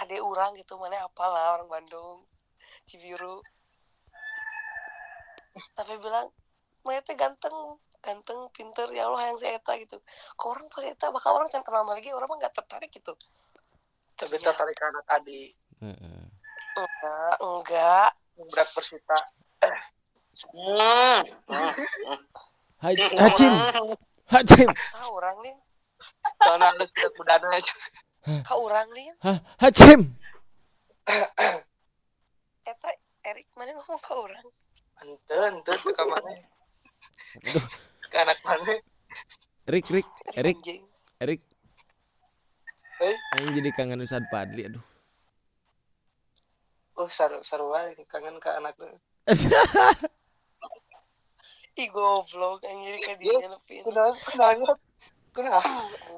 ade 0.00 0.16
orang 0.16 0.56
gitu 0.56 0.80
mana 0.80 1.04
apalah 1.04 1.60
orang 1.60 1.68
Bandung 1.68 2.24
Cibiru 2.88 3.44
tapi 5.76 6.00
bilang 6.00 6.32
mana 6.84 7.04
teh 7.04 7.12
ganteng 7.20 7.52
ganteng 8.00 8.48
pinter 8.56 8.88
ya 8.96 9.12
Allah 9.12 9.28
yang 9.28 9.36
si 9.36 9.44
Eta 9.44 9.76
gitu 9.76 10.00
kok 10.40 10.48
orang 10.48 10.72
pas 10.72 10.84
Eta 10.88 11.12
bakal 11.12 11.36
orang 11.36 11.52
can 11.52 11.60
kenal 11.60 11.84
lagi 11.84 12.08
orang 12.16 12.28
mah 12.32 12.36
nggak 12.40 12.54
tertarik 12.56 12.88
gitu 12.88 13.12
Tapi 14.20 14.36
tertarik 14.36 14.76
ke 14.76 14.84
anak 14.84 15.06
adik. 15.16 15.56
Heeh. 15.80 16.24
enggak 16.76 17.34
enggak 17.40 18.10
Berat 18.48 18.68
persita. 18.72 19.18
Hai 22.80 22.96
Hacim. 22.96 23.52
Hacim. 24.30 24.68
ah 24.96 25.08
orang 25.12 25.36
nih 25.44 25.54
Soalnya 26.40 26.72
ada 26.72 26.84
tidak 26.88 27.12
budana 27.18 27.48
aja. 27.52 27.74
kau 28.48 28.64
orang 28.64 28.88
nih 28.96 29.12
Ha, 29.20 29.32
Hacim. 29.60 30.00
Eta 32.64 32.90
Erik 33.26 33.48
mana 33.52 33.76
ngomong 33.76 34.00
ke 34.00 34.12
orang 34.16 34.46
Ente, 35.00 35.36
ente, 35.48 35.72
tuh 35.80 35.92
ke 35.92 36.04
mana? 36.08 36.30
Ke 38.08 38.16
anak 38.24 38.38
mana? 38.40 38.72
Rik 39.68 39.86
Rik 39.92 40.08
Erik 40.32 40.58
Erik. 41.20 41.40
Eh? 43.00 43.16
Aing 43.36 43.52
jadi 43.56 43.70
kangen 43.76 44.00
Ustad 44.00 44.24
Padli 44.32 44.64
aduh. 44.68 44.84
Oh, 47.00 47.08
saru, 47.08 47.40
saru 47.40 47.72
aja. 47.72 47.96
Kangen 48.12 48.36
ke 48.36 48.52
anaknya. 48.52 48.92
ih 51.80 51.88
goblok 51.88 52.60
anjing 52.66 53.00
kayak 53.00 53.18
dia 53.22 53.32
nyelepin 53.40 53.80
Kenapa? 53.88 54.16
Kenapa? 54.28 54.72
Kenapa? 55.32 55.70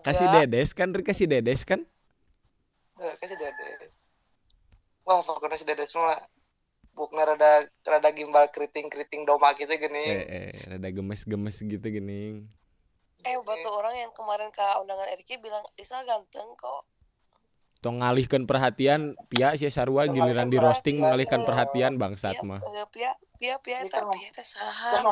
Kasih 0.03 0.26
dedes 0.33 0.74
kan 0.74 0.91
Rik 0.91 1.07
kasih 1.07 1.30
dedes 1.30 1.62
kan? 1.62 1.87
Kasih 2.99 3.39
dede. 3.39 3.93
Wah, 5.07 5.22
pokoknya 5.22 5.59
si 5.59 5.66
dede 5.68 5.87
semua. 5.87 6.18
Bukna 6.93 7.24
rada 7.24 7.64
rada 7.89 8.11
gimbal 8.12 8.53
keriting-keriting 8.53 9.24
doma 9.24 9.57
gitu 9.57 9.70
gini. 9.70 10.03
Eh, 10.03 10.24
eh 10.28 10.53
rada 10.68 10.89
gemes-gemes 10.93 11.57
gitu 11.64 11.87
gini. 11.89 12.45
Eh, 13.22 13.39
batu 13.47 13.70
orang 13.70 13.97
yang 13.97 14.12
kemarin 14.12 14.51
ke 14.51 14.61
undangan 14.83 15.09
Eriki 15.14 15.39
bilang 15.39 15.62
Isa 15.78 16.03
ganteng 16.05 16.53
kok. 16.59 16.85
Tong 17.83 17.99
ngalihkan 17.99 18.47
perhatian 18.47 19.18
Pia 19.26 19.59
si 19.59 19.66
Sarwa 19.66 20.07
giliran 20.07 20.47
di 20.47 20.55
roasting 20.55 21.03
mengalihkan 21.03 21.43
perhatian 21.43 21.99
bangsat 21.99 22.39
Pia, 22.39 22.47
mah. 22.47 22.62
Pia, 22.95 23.11
Pia, 23.35 23.59
Pia, 23.59 23.83
Pia, 23.91 24.30
teh 24.30 24.47
saha. 24.47 25.03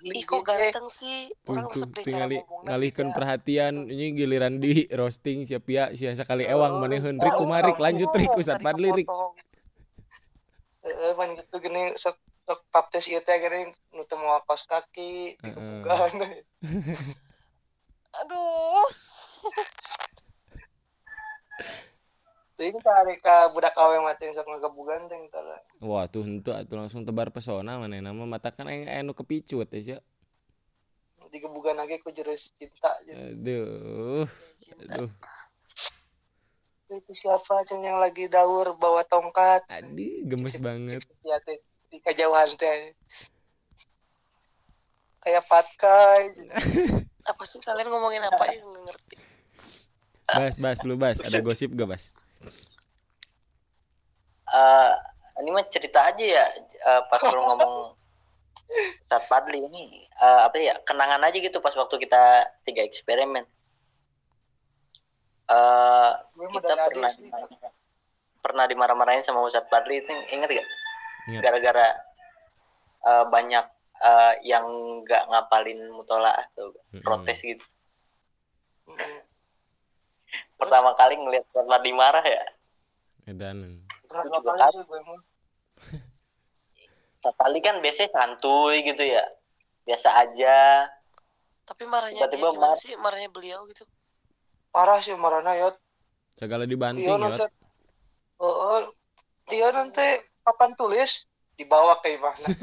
Ih, 0.00 0.24
kok 0.24 0.40
gitu, 0.40 0.56
eh. 0.56 0.72
ganteng 0.72 0.88
sih. 0.88 1.28
Tuh, 1.44 1.52
Orang 1.52 1.68
tuh, 1.68 1.84
tuh 1.84 2.40
ngalihkan 2.64 3.12
perhatian 3.12 3.92
ini 3.92 4.16
giliran 4.16 4.64
di 4.64 4.88
roasting 4.96 5.44
si 5.44 5.52
Pia 5.60 5.92
si 5.92 6.08
sekali 6.08 6.48
ewang 6.48 6.80
Oh, 6.80 6.80
manehun 6.80 7.20
Rik 7.20 7.36
kumarik 7.36 7.76
lanjut 7.76 8.08
Rik 8.16 8.32
tadi 8.32 8.64
Padli 8.64 8.88
Rik. 9.04 9.08
Eh, 10.88 11.12
pan 11.12 11.36
gitu 11.36 11.56
gini 11.60 11.92
sok 12.00 12.16
sok 12.48 12.64
paptes 12.72 13.12
ieu 13.12 13.20
teh 13.20 13.36
gini 13.36 13.68
nu 13.92 14.08
teu 14.08 14.16
moal 14.16 14.40
kaos 14.48 14.64
kaki. 14.64 15.36
Aduh. 18.24 18.88
Ting 22.54 22.78
tarik 22.86 23.18
ka 23.18 23.50
budak 23.50 23.74
awe 23.74 23.98
mati 23.98 24.30
sok 24.30 24.46
ngagebugan 24.46 25.10
ting 25.10 25.26
tara. 25.26 25.58
Wah 25.82 26.06
tuh 26.06 26.22
henteu 26.22 26.54
atuh 26.54 26.78
langsung 26.78 27.02
tebar 27.02 27.34
pesona 27.34 27.82
mana 27.82 27.98
nama 27.98 28.22
mata 28.22 28.54
kan 28.54 28.70
aya 28.70 29.02
anu 29.02 29.10
kepicut 29.10 29.66
teh 29.66 29.82
sia. 29.82 29.98
Digebugan 31.34 31.74
lagi 31.74 31.98
ku 31.98 32.14
jeris 32.14 32.54
cinta 32.54 32.94
aja. 32.94 33.10
Aduh. 33.10 34.22
Aduh. 34.86 35.10
Itu 36.94 37.12
siapa 37.18 37.66
cen 37.66 37.82
yang 37.82 37.98
lagi 37.98 38.30
daur 38.30 38.78
bawa 38.78 39.02
tongkat. 39.02 39.66
Aduh 39.74 40.22
gemes 40.30 40.62
banget. 40.62 41.02
Ya 41.26 41.42
teh 41.42 41.58
di 41.90 41.98
kejauhan 41.98 42.54
teh. 42.54 42.94
Kayak 45.26 45.42
patkai. 45.50 46.38
Apa 47.34 47.42
sih 47.48 47.58
kalian 47.64 47.88
ngomongin 47.88 48.20
apa 48.20 48.52
ya 48.52 48.60
nggak 48.60 48.84
ngerti. 48.84 49.14
Bas 50.24 50.56
bas 50.56 50.78
lu 50.88 50.96
bas 50.96 51.20
ada 51.20 51.38
gosip 51.44 51.76
gak 51.76 51.88
bas? 51.88 52.16
Eh, 54.54 54.92
ini 55.44 55.50
mah 55.50 55.66
cerita 55.68 56.00
aja 56.08 56.24
ya 56.24 56.44
eh, 56.64 57.02
pas 57.10 57.20
lu 57.28 57.42
ngomong 57.42 57.92
saat 59.10 59.24
Padli 59.28 59.60
ini 59.60 60.06
eh, 60.06 60.40
apa 60.46 60.56
ya 60.56 60.74
kenangan 60.86 61.20
aja 61.20 61.36
gitu 61.36 61.60
pas 61.60 61.74
waktu 61.76 62.00
kita 62.00 62.48
tiga 62.64 62.80
eksperimen 62.86 63.44
eh 65.44 66.10
mah 66.40 66.50
kita 66.56 66.72
pernah 66.88 67.12
pernah 68.40 68.64
dimarah-marahin 68.64 69.24
sama 69.24 69.44
Ustadz 69.44 69.68
Padli 69.68 70.00
itu 70.00 70.12
inget 70.32 70.48
gak? 70.48 70.68
Ingat. 71.28 71.42
Gara-gara 71.44 71.86
eh, 73.04 73.24
banyak 73.28 73.66
eh, 74.04 74.34
yang 74.48 74.64
nggak 75.04 75.28
ngapalin 75.28 75.92
mutolaah 75.92 76.44
tuh 76.56 76.72
Mm-mm. 76.92 77.04
protes 77.04 77.40
gitu. 77.40 77.64
Mm. 78.88 79.23
Pertama 80.54 80.94
kali 80.94 81.18
ngeliat 81.18 81.44
Ustadz 81.50 81.68
Padli 81.68 81.92
marah 81.92 82.24
ya, 82.24 82.44
Edan. 83.26 83.82
Pernah 84.06 84.24
juga 84.30 84.52
kali 84.54 84.78
gue 84.86 85.00
Padli 87.34 87.58
kan 87.64 87.80
biasanya 87.80 88.10
santuy 88.12 88.84
gitu 88.84 89.02
ya, 89.02 89.24
biasa 89.88 90.08
aja. 90.12 90.88
Tapi 91.64 91.88
marahnya 91.88 92.28
dia 92.28 92.36
Tiba-tiba 92.36 92.48
gimana 92.52 92.76
mar- 92.76 92.80
sih? 92.80 92.92
Marahnya 93.00 93.30
beliau 93.32 93.64
gitu. 93.72 93.88
Parah 94.68 95.00
sih 95.00 95.16
marahna 95.16 95.56
ya. 95.56 95.72
Segala 96.36 96.68
dibanting 96.68 97.08
ya. 97.08 97.16
nanti. 97.16 97.48
Oh, 98.36 98.92
iya 99.48 99.72
nanti 99.72 100.20
papan 100.44 100.76
tulis 100.76 101.24
dibawa 101.56 101.96
ke 102.04 102.14
imahna. 102.20 102.48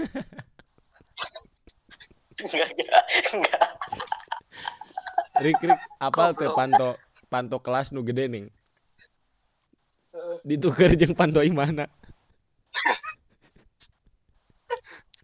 Enggak, 2.41 2.73
enggak, 2.73 3.03
enggak. 3.37 3.69
Rik 5.45 5.61
Rik 5.61 5.81
apal 6.01 6.33
teh 6.33 6.49
panto 6.49 6.97
panto 7.31 7.63
kelas 7.63 7.95
nu 7.95 8.03
gede 8.03 8.27
nih. 8.27 8.51
Ditukar 10.43 10.91
jeung 10.99 11.15
panto 11.15 11.39
imana. 11.39 11.87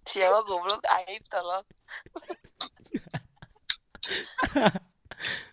Siapa 0.08 0.39
goblok 0.48 0.88
aib 0.88 1.23
tolong. 1.27 1.65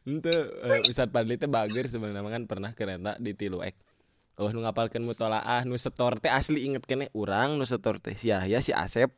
Ente 0.07 0.35
uh, 0.63 0.87
Ustad 0.87 1.11
Padli 1.11 1.35
teh 1.35 1.51
bager 1.51 1.91
sebenarnya 1.91 2.23
kan 2.23 2.47
pernah 2.47 2.71
kereta 2.71 3.19
di 3.19 3.35
Tiluek. 3.35 3.75
Oh 4.39 4.51
nu 4.55 4.63
ngapalkeun 4.63 5.03
mutolaah 5.03 5.67
nu 5.67 5.75
setor 5.75 6.23
teh 6.23 6.31
asli 6.31 6.71
inget 6.71 6.87
kene 6.87 7.11
urang 7.11 7.59
nu 7.59 7.67
setor 7.67 7.99
teh 7.99 8.15
si 8.15 8.31
Yahya 8.31 8.63
si 8.63 8.71
Asep. 8.71 9.11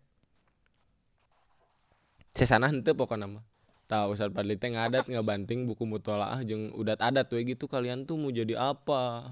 Sesana 2.33 2.73
henteu 2.73 2.97
pokokna 2.97 3.29
mah. 3.29 3.45
Tahu 3.87 4.19
Ustad 4.19 4.35
Padli 4.35 4.59
teh 4.59 4.71
ngadat 4.75 5.07
ngabanting 5.07 5.63
buku 5.63 5.87
mutolaah 5.87 6.43
jeung 6.43 6.75
udat 6.75 6.99
adat 6.99 7.31
we 7.31 7.55
gitu 7.55 7.71
kalian 7.71 8.03
tuh 8.03 8.19
mau 8.19 8.35
jadi 8.35 8.59
apa? 8.59 9.31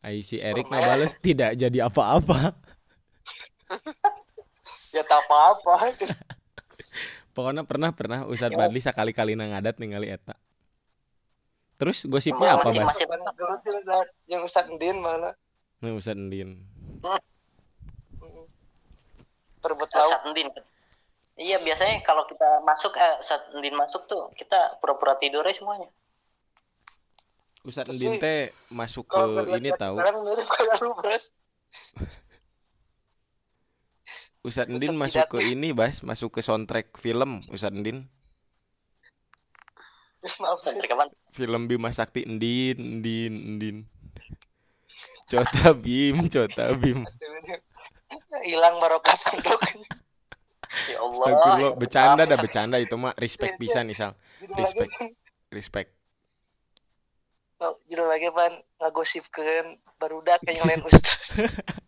Ai 0.00 0.24
si 0.24 0.40
Erik 0.40 0.72
ngabales 0.72 1.20
tidak 1.20 1.52
jadi 1.54 1.86
apa-apa. 1.86 2.56
ya 4.96 5.04
tak 5.04 5.20
apa-apa. 5.28 5.92
Pokoknya 7.36 7.64
pernah 7.68 7.92
pernah 7.92 8.24
Ustad 8.24 8.56
Padli 8.56 8.80
sekali-kali 8.80 9.36
ngadat 9.36 9.76
ningali 9.76 10.08
eta. 10.08 10.36
Terus 11.76 12.08
gosipnya 12.08 12.56
apa, 12.56 12.70
ada 12.70 14.06
yang 14.30 14.46
Ustaz 14.46 14.70
Ndin 14.70 15.02
malah 15.02 15.34
Nah, 15.82 15.98
Ustad 15.98 16.14
Endin. 16.14 16.62
perebut 19.58 19.90
lauk. 19.90 20.10
Saat 20.14 20.30
Ndin. 20.30 20.48
Iya 21.42 21.58
biasanya 21.58 22.06
kalau 22.06 22.22
kita 22.30 22.62
masuk 22.62 22.94
eh, 22.94 23.18
saat 23.26 23.50
Ndin 23.50 23.74
masuk 23.74 24.06
tuh 24.06 24.30
kita 24.38 24.78
pura-pura 24.78 25.18
tidur 25.18 25.42
aja 25.42 25.58
semuanya. 25.58 25.90
Ustad 27.66 27.86
Tapi- 27.86 27.98
Endin 27.98 28.18
teh 28.18 28.50
masuk 28.70 29.06
ke 29.06 29.18
Kalau 29.18 29.46
ini 29.58 29.70
tahu. 29.74 29.96
Sekarang 29.98 30.18
mirip 30.22 30.46
kayak 30.46 30.76
lu, 30.82 30.94
Bas. 30.98 31.24
Ustad 34.46 34.66
Endin 34.66 34.98
masuk 34.98 35.22
ke 35.30 35.38
ini, 35.54 35.70
Bas, 35.70 36.02
masuk 36.02 36.34
ke 36.34 36.40
soundtrack 36.42 36.98
film 36.98 37.46
Ustad 37.50 37.74
Endin. 37.74 38.10
Maaf. 40.38 40.62
Dari 40.62 40.86
kapan? 40.86 41.10
Film 41.34 41.66
Bima 41.66 41.90
Sakti 41.90 42.22
Endin, 42.26 42.78
Endin, 42.78 43.34
Endin. 43.34 43.76
Cota 45.26 45.74
Bim, 45.74 46.30
Cota 46.30 46.70
Bim. 46.78 47.02
Hilang 48.50 48.74
barokah 48.82 49.14
pondok. 49.22 49.62
Ya 50.88 50.98
Allah. 50.98 51.12
Astagfirullah, 51.12 51.72
bercanda 51.76 52.22
dah 52.24 52.38
bercanda 52.40 52.76
itu 52.80 52.96
mah 52.96 53.12
respect 53.20 53.60
pisan 53.60 53.84
misal. 53.84 54.16
Judul 54.40 54.56
Respect. 54.56 54.90
lagi, 54.90 55.06
Respect. 55.52 55.90
oh, 57.60 57.76
judul 57.86 58.08
lagi 58.08 58.26
pan 58.32 58.52
ngagosipkeun 58.80 59.66
barudak 60.00 60.40
yang 60.48 60.64
lain 60.68 60.82
Ustaz. 60.82 61.38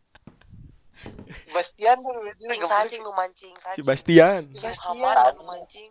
Bastian 1.50 2.00
tuh 2.00 2.12
cing 2.40 2.62
sacing 2.64 3.00
lu 3.04 3.12
mancing 3.12 3.52
si 3.76 3.80
Bastian 3.84 4.48
Bastian. 4.54 5.04
anu 5.04 5.42
mancing 5.44 5.90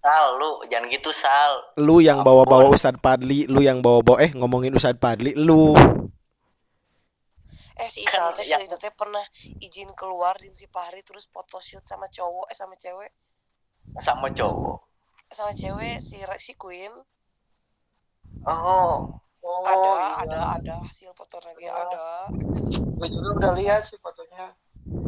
Sal 0.00 0.40
lu 0.40 0.64
jangan 0.66 0.88
gitu 0.88 1.12
Sal 1.12 1.52
lu 1.76 2.00
yang 2.00 2.24
bawa-bawa 2.24 2.72
Ustad 2.72 2.96
Padli 2.98 3.44
lu 3.46 3.60
yang 3.60 3.84
bawa-bawa 3.84 4.24
eh 4.24 4.32
ngomongin 4.32 4.72
Ustad 4.72 4.96
Padli 4.96 5.36
lu 5.36 5.76
eh 7.80 7.88
si 7.88 8.04
Kan 8.04 8.12
Isal 8.12 8.28
teh 8.36 8.44
kali 8.44 8.64
itu 8.68 8.76
teh 8.76 8.92
pernah 8.92 9.24
izin 9.58 9.90
keluar 9.96 10.36
di 10.36 10.52
si 10.52 10.68
Fahri 10.68 11.00
terus 11.00 11.24
photoshoot 11.32 11.84
sama 11.88 12.06
cowok 12.12 12.46
eh 12.52 12.56
sama 12.56 12.76
cewek. 12.76 13.10
Sama 13.96 14.28
cowok? 14.30 14.78
Sama 15.32 15.52
cewek 15.56 15.96
si 15.98 16.20
si 16.38 16.52
Queen. 16.54 16.92
Oh. 18.44 19.16
Oh, 19.40 19.64
ada 19.64 19.88
iya. 19.96 20.04
ada 20.20 20.40
ada 20.60 20.74
hasil 20.84 21.16
foto 21.16 21.40
lagi 21.40 21.64
Oh. 21.64 21.80
ada. 21.80 22.28
Gue 23.00 23.08
juga 23.08 23.28
udah 23.40 23.52
lihat 23.56 23.88
sih 23.88 23.96
fotonya. 23.96 24.52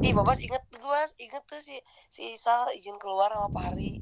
Ih 0.00 0.16
babas 0.16 0.40
inget 0.40 0.64
babas 0.72 1.12
inget 1.20 1.44
tuh 1.44 1.60
si 1.60 1.76
si 2.08 2.32
Isal 2.32 2.72
izin 2.72 2.96
keluar 2.96 3.28
sama 3.28 3.52
Fahri 3.52 4.00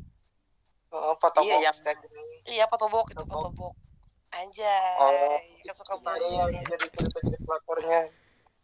oh, 0.90 1.12
foto 1.18 1.42
Iya, 1.44 1.58
box 1.60 1.82
yang- 1.84 2.02
iya 2.46 2.64
fotobok 2.66 3.06
itu 3.12 3.20
Fotobok. 3.26 3.52
fotobok 3.52 3.74
anjay 4.32 4.96
Oh, 4.96 5.36
kesuka 5.66 5.94
Iya, 5.98 6.46
banget 6.46 6.66
jadi 6.72 6.86
cerita 6.94 7.18
jadi 7.20 7.38
pelapornya 7.44 8.00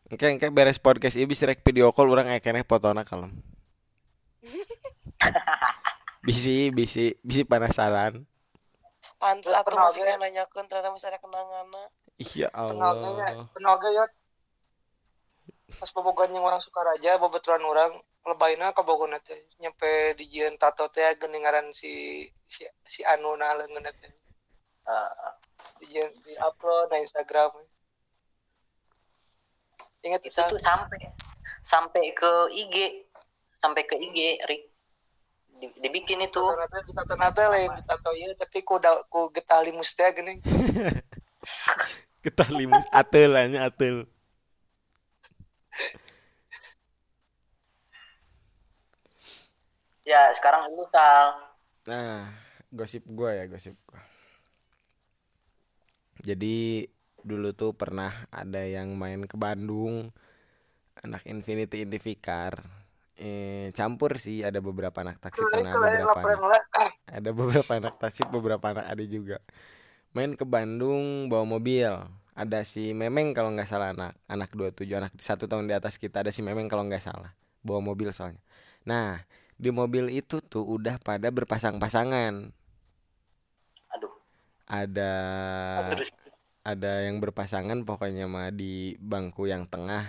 Oke, 0.06 0.38
oke 0.38 0.54
beres 0.54 0.78
podcast 0.78 1.18
ini 1.18 1.26
bisa 1.26 1.50
rek 1.50 1.66
video 1.66 1.90
call 1.90 2.06
orang 2.06 2.30
ekene 2.30 2.62
fotona 2.62 3.02
kalem. 3.02 3.34
bisi, 6.22 6.70
bisi, 6.70 7.18
bisi 7.26 7.42
penasaran. 7.42 8.22
pantes 9.16 9.50
atau 9.50 9.66
pernah 9.66 9.88
masih 9.88 10.04
kayak 10.04 10.20
nanyakan 10.20 10.64
ternyata 10.68 10.92
masih 10.92 11.08
ada 11.08 11.18
kenangan 11.18 11.66
Iya 12.20 12.48
Allah. 12.54 13.48
tenaga 13.50 13.88
ya. 13.90 14.04
Pas 15.74 15.90
bobogan 15.90 16.30
yang 16.30 16.46
orang 16.46 16.62
Sukaraja 16.62 17.18
boboturan 17.18 17.64
orang 17.66 17.98
lebayna 18.22 18.70
ke 18.70 18.82
Bogor 18.86 19.10
teh. 19.26 19.42
Nyampe 19.58 20.14
di 20.14 20.30
jian 20.30 20.54
tato 20.54 20.86
teh 20.94 21.02
geningaran 21.18 21.74
si 21.74 22.22
si 22.46 22.62
si 22.86 23.02
Anu 23.02 23.34
na 23.34 23.58
leungeun 23.58 23.90
teh. 23.90 24.12
Eh, 24.86 25.30
di 25.82 25.84
jian 25.90 26.14
di 26.22 26.38
upload 26.38 26.94
na 26.94 27.02
Instagram 27.02 27.50
ingat 30.06 30.22
itu 30.22 30.32
kita? 30.32 30.48
tuh 30.48 30.60
sampai 30.62 31.00
sampai 31.60 32.14
ke 32.14 32.30
IG 32.54 32.76
sampai 33.58 33.82
ke 33.84 33.94
IG 33.98 34.18
Rik 34.46 34.62
Di- 35.56 35.72
dibikin 35.80 36.20
itu. 36.20 36.44
Tato 36.92 37.16
nate 37.16 37.44
lain 37.48 37.72
di 37.80 37.82
tato 37.88 38.12
ieu 38.12 38.36
tapi 38.36 38.60
ku 38.60 38.76
da 38.76 38.92
ku 39.08 39.32
getali 39.32 39.72
mustia 39.72 40.12
geuning 40.12 40.36
Kita 42.24 42.44
limu 42.52 42.76
atel 42.92 43.32
nya 43.48 43.70
atel. 43.70 44.04
ya 50.06 50.30
sekarang 50.38 50.70
lu 50.70 50.86
Sal. 50.94 51.34
Nah, 51.90 52.30
gosip 52.70 53.02
gua 53.10 53.34
ya, 53.34 53.44
gosip 53.50 53.74
gua. 53.90 53.98
Jadi 56.22 56.86
dulu 57.26 57.50
tuh 57.50 57.74
pernah 57.74 58.14
ada 58.30 58.62
yang 58.62 58.94
main 58.94 59.26
ke 59.26 59.34
Bandung 59.34 60.14
anak 61.02 61.26
Infinity 61.26 61.82
Indivikar 61.82 62.62
eh 63.16 63.72
campur 63.72 64.20
sih 64.20 64.44
ada 64.44 64.60
beberapa 64.60 65.00
anak 65.00 65.16
taksi 65.18 65.40
pernah 65.48 65.72
beberapa 65.72 66.20
anak, 66.20 66.92
ada 67.08 67.30
beberapa 67.32 67.72
anak 67.72 67.94
taksi 67.96 68.22
beberapa 68.28 68.66
anak 68.76 68.86
ada 68.92 69.04
juga. 69.08 69.40
Main 70.12 70.36
ke 70.36 70.44
Bandung 70.44 71.32
bawa 71.32 71.44
mobil. 71.48 71.92
Ada 72.36 72.68
si 72.68 72.92
Memeng 72.92 73.32
kalau 73.32 73.48
nggak 73.56 73.64
salah 73.64 73.96
anak 73.96 74.12
anak 74.28 74.52
27 74.52 74.84
anak 74.92 75.12
satu 75.16 75.48
tahun 75.48 75.72
di 75.72 75.72
atas 75.72 75.96
kita. 75.96 76.20
Ada 76.20 76.28
si 76.28 76.44
Memeng 76.44 76.68
kalau 76.68 76.84
nggak 76.84 77.00
salah 77.00 77.32
bawa 77.64 77.80
mobil 77.80 78.12
soalnya. 78.12 78.44
Nah 78.84 79.24
di 79.56 79.72
mobil 79.72 80.12
itu 80.12 80.44
tuh 80.44 80.68
udah 80.68 81.00
pada 81.00 81.32
berpasang-pasangan. 81.32 82.52
Aduh. 83.96 84.12
Ada 84.68 85.12
terus 85.96 86.12
ada 86.66 87.06
yang 87.06 87.22
berpasangan 87.22 87.86
pokoknya 87.86 88.26
mah 88.26 88.50
di 88.50 88.98
bangku 88.98 89.46
yang 89.46 89.70
tengah 89.70 90.02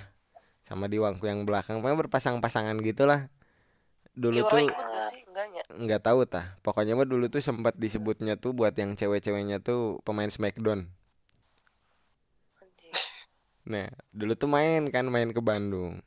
sama 0.66 0.90
di 0.90 0.98
bangku 0.98 1.30
yang 1.30 1.46
belakang. 1.46 1.80
Pokoknya 1.80 2.10
berpasang-pasangan 2.10 2.82
gitulah. 2.82 3.30
Dulu 4.18 4.42
Iya, 4.42 4.50
tuh 4.50 4.66
nggak 5.78 6.02
tahu 6.02 6.26
tah. 6.26 6.58
Pokoknya 6.66 6.98
mah 6.98 7.06
dulu 7.06 7.30
tuh 7.30 7.46
sempat 7.46 7.78
disebutnya 7.78 8.42
tuh 8.42 8.58
buat 8.58 8.74
yang 8.74 8.98
cewek-ceweknya 8.98 9.62
tuh 9.62 10.02
pemain 10.02 10.28
Smackdown. 10.28 10.90
Nah 13.68 13.92
dulu 14.16 14.34
tuh 14.34 14.50
main 14.50 14.90
kan 14.90 15.06
main 15.14 15.30
ke 15.30 15.44
Bandung. 15.44 16.02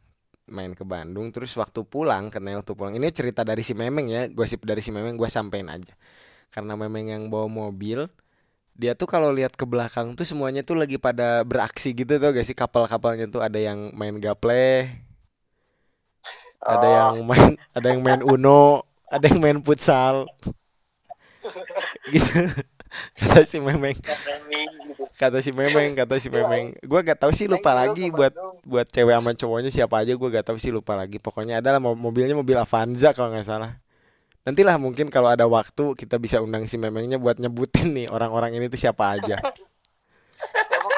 Main 0.50 0.74
ke 0.74 0.82
Bandung 0.82 1.30
terus 1.30 1.54
waktu 1.54 1.86
pulang 1.86 2.26
karena 2.26 2.58
waktu 2.58 2.74
pulang 2.74 2.98
ini 2.98 3.06
cerita 3.14 3.46
dari 3.46 3.62
si 3.62 3.78
Memeng 3.78 4.10
ya 4.10 4.26
gosip 4.34 4.66
dari 4.66 4.82
si 4.82 4.90
Memeng 4.90 5.14
gua 5.14 5.30
sampein 5.30 5.70
aja. 5.70 5.94
Karena 6.50 6.74
Memeng 6.74 7.06
yang 7.06 7.22
bawa 7.30 7.46
mobil 7.46 8.10
dia 8.80 8.96
tuh 8.96 9.04
kalau 9.04 9.28
lihat 9.28 9.52
ke 9.52 9.68
belakang 9.68 10.16
tuh 10.16 10.24
semuanya 10.24 10.64
tuh 10.64 10.72
lagi 10.80 10.96
pada 10.96 11.44
beraksi 11.44 11.92
gitu 11.92 12.16
tuh 12.16 12.32
gak 12.32 12.46
sih? 12.48 12.56
Kapal-kapalnya 12.56 13.28
tuh 13.28 13.44
ada 13.44 13.60
yang 13.60 13.92
main 13.92 14.16
gaple 14.16 14.88
ada 16.60 16.86
Oh. 16.86 16.92
yang 16.92 17.14
main 17.28 17.50
ada 17.76 17.86
yang 17.92 18.00
main 18.00 18.20
Uno 18.24 18.84
ada 19.08 19.24
yang 19.28 19.40
main 19.40 19.58
futsal. 19.60 20.24
Gitu. 22.12 22.40
Kata 23.16 23.46
si 23.46 23.62
Memeng. 23.62 23.96
Kata 25.14 25.38
si 25.44 25.50
Memeng 25.52 25.94
kata 25.94 26.16
si 26.20 26.28
Memeng 26.28 26.74
gua 26.84 27.00
gak 27.04 27.20
tahu 27.22 27.32
sih 27.36 27.46
lupa 27.48 27.72
lagi 27.76 28.08
buat 28.12 28.32
buat 28.66 28.86
cewek 28.88 29.14
sama 29.14 29.32
cowoknya 29.36 29.70
siapa 29.72 30.04
aja 30.04 30.12
gua 30.16 30.28
gak 30.40 30.46
tahu 30.52 30.58
sih 30.60 30.72
lupa 30.72 30.96
lagi. 30.96 31.16
Pokoknya 31.20 31.60
adalah 31.64 31.80
mo- 31.80 31.96
mobilnya 31.96 32.36
mobil 32.36 32.56
Avanza 32.56 33.12
kalau 33.16 33.32
nggak 33.32 33.46
salah 33.46 33.72
nantilah 34.44 34.76
mungkin 34.80 35.12
kalau 35.12 35.28
ada 35.28 35.44
waktu 35.44 35.92
kita 35.94 36.16
bisa 36.16 36.40
undang 36.40 36.64
si 36.64 36.80
Memengnya 36.80 37.20
buat 37.20 37.36
nyebutin 37.36 37.92
nih 37.92 38.06
orang-orang 38.08 38.56
ini 38.56 38.72
tuh 38.72 38.80
siapa 38.80 39.20
aja. 39.20 39.36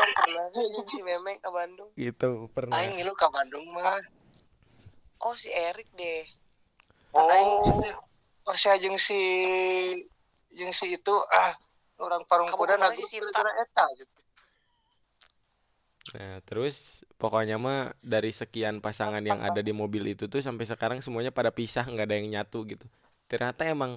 Kan 0.03 0.09
pernah 0.15 0.47
si 0.87 1.01
Memeng 1.03 1.39
ke 1.39 1.51
Bandung? 1.51 1.91
Gitu 1.99 2.51
pernah. 2.55 2.79
Aing 2.79 2.99
ngilu 2.99 3.13
ke 3.15 3.27
Bandung 3.27 3.67
mah. 3.75 3.99
Oh 5.23 5.35
si 5.35 5.51
Erik 5.51 5.91
deh. 5.95 6.27
Oh. 7.15 7.71
Oh 8.43 8.57
si 8.59 8.67
jeung 8.83 8.99
si 8.99 9.19
jeung 10.55 10.75
si 10.75 10.99
itu 10.99 11.15
ah 11.31 11.55
orang 12.03 12.27
parung 12.27 12.51
kuda 12.51 12.75
sih, 12.99 13.19
Sinta? 13.19 13.47
eta 13.47 13.87
gitu. 13.95 14.19
Nah, 16.19 16.43
terus 16.43 17.07
pokoknya 17.15 17.63
mah 17.63 17.95
dari 18.03 18.35
sekian 18.35 18.83
pasangan 18.83 19.23
yang 19.23 19.39
ada 19.39 19.63
di 19.63 19.71
mobil 19.71 20.03
itu 20.13 20.27
tuh 20.27 20.43
sampai 20.43 20.67
sekarang 20.67 20.99
semuanya 20.99 21.31
pada 21.31 21.55
pisah, 21.55 21.87
nggak 21.87 22.07
ada 22.11 22.17
yang 22.19 22.29
nyatu 22.29 22.67
gitu. 22.67 22.85
Ternyata 23.33 23.65
emang 23.65 23.97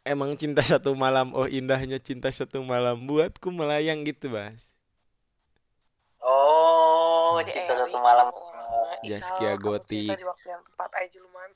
emang 0.00 0.32
cinta 0.40 0.64
satu 0.64 0.96
malam, 0.96 1.36
oh 1.36 1.44
indahnya 1.44 2.00
cinta 2.00 2.32
satu 2.32 2.64
malam 2.64 3.04
buatku 3.04 3.52
melayang 3.52 4.00
gitu, 4.08 4.32
Bas. 4.32 4.72
oh 6.24 7.36
Jadi 7.44 7.52
cinta 7.52 7.72
Erik 7.76 7.92
satu 7.92 7.98
malam 8.00 8.26
orang 8.32 8.96
Isal, 9.04 9.20
Zaskia 9.20 9.52
kamu 9.54 9.60
Gotik. 9.60 10.08
cinta 10.08 10.16
di 10.16 10.24
waktu 10.24 10.46
yang 10.48 10.62
tepat 10.64 10.90
aja 10.96 11.16
lu 11.20 11.28
man 11.28 11.50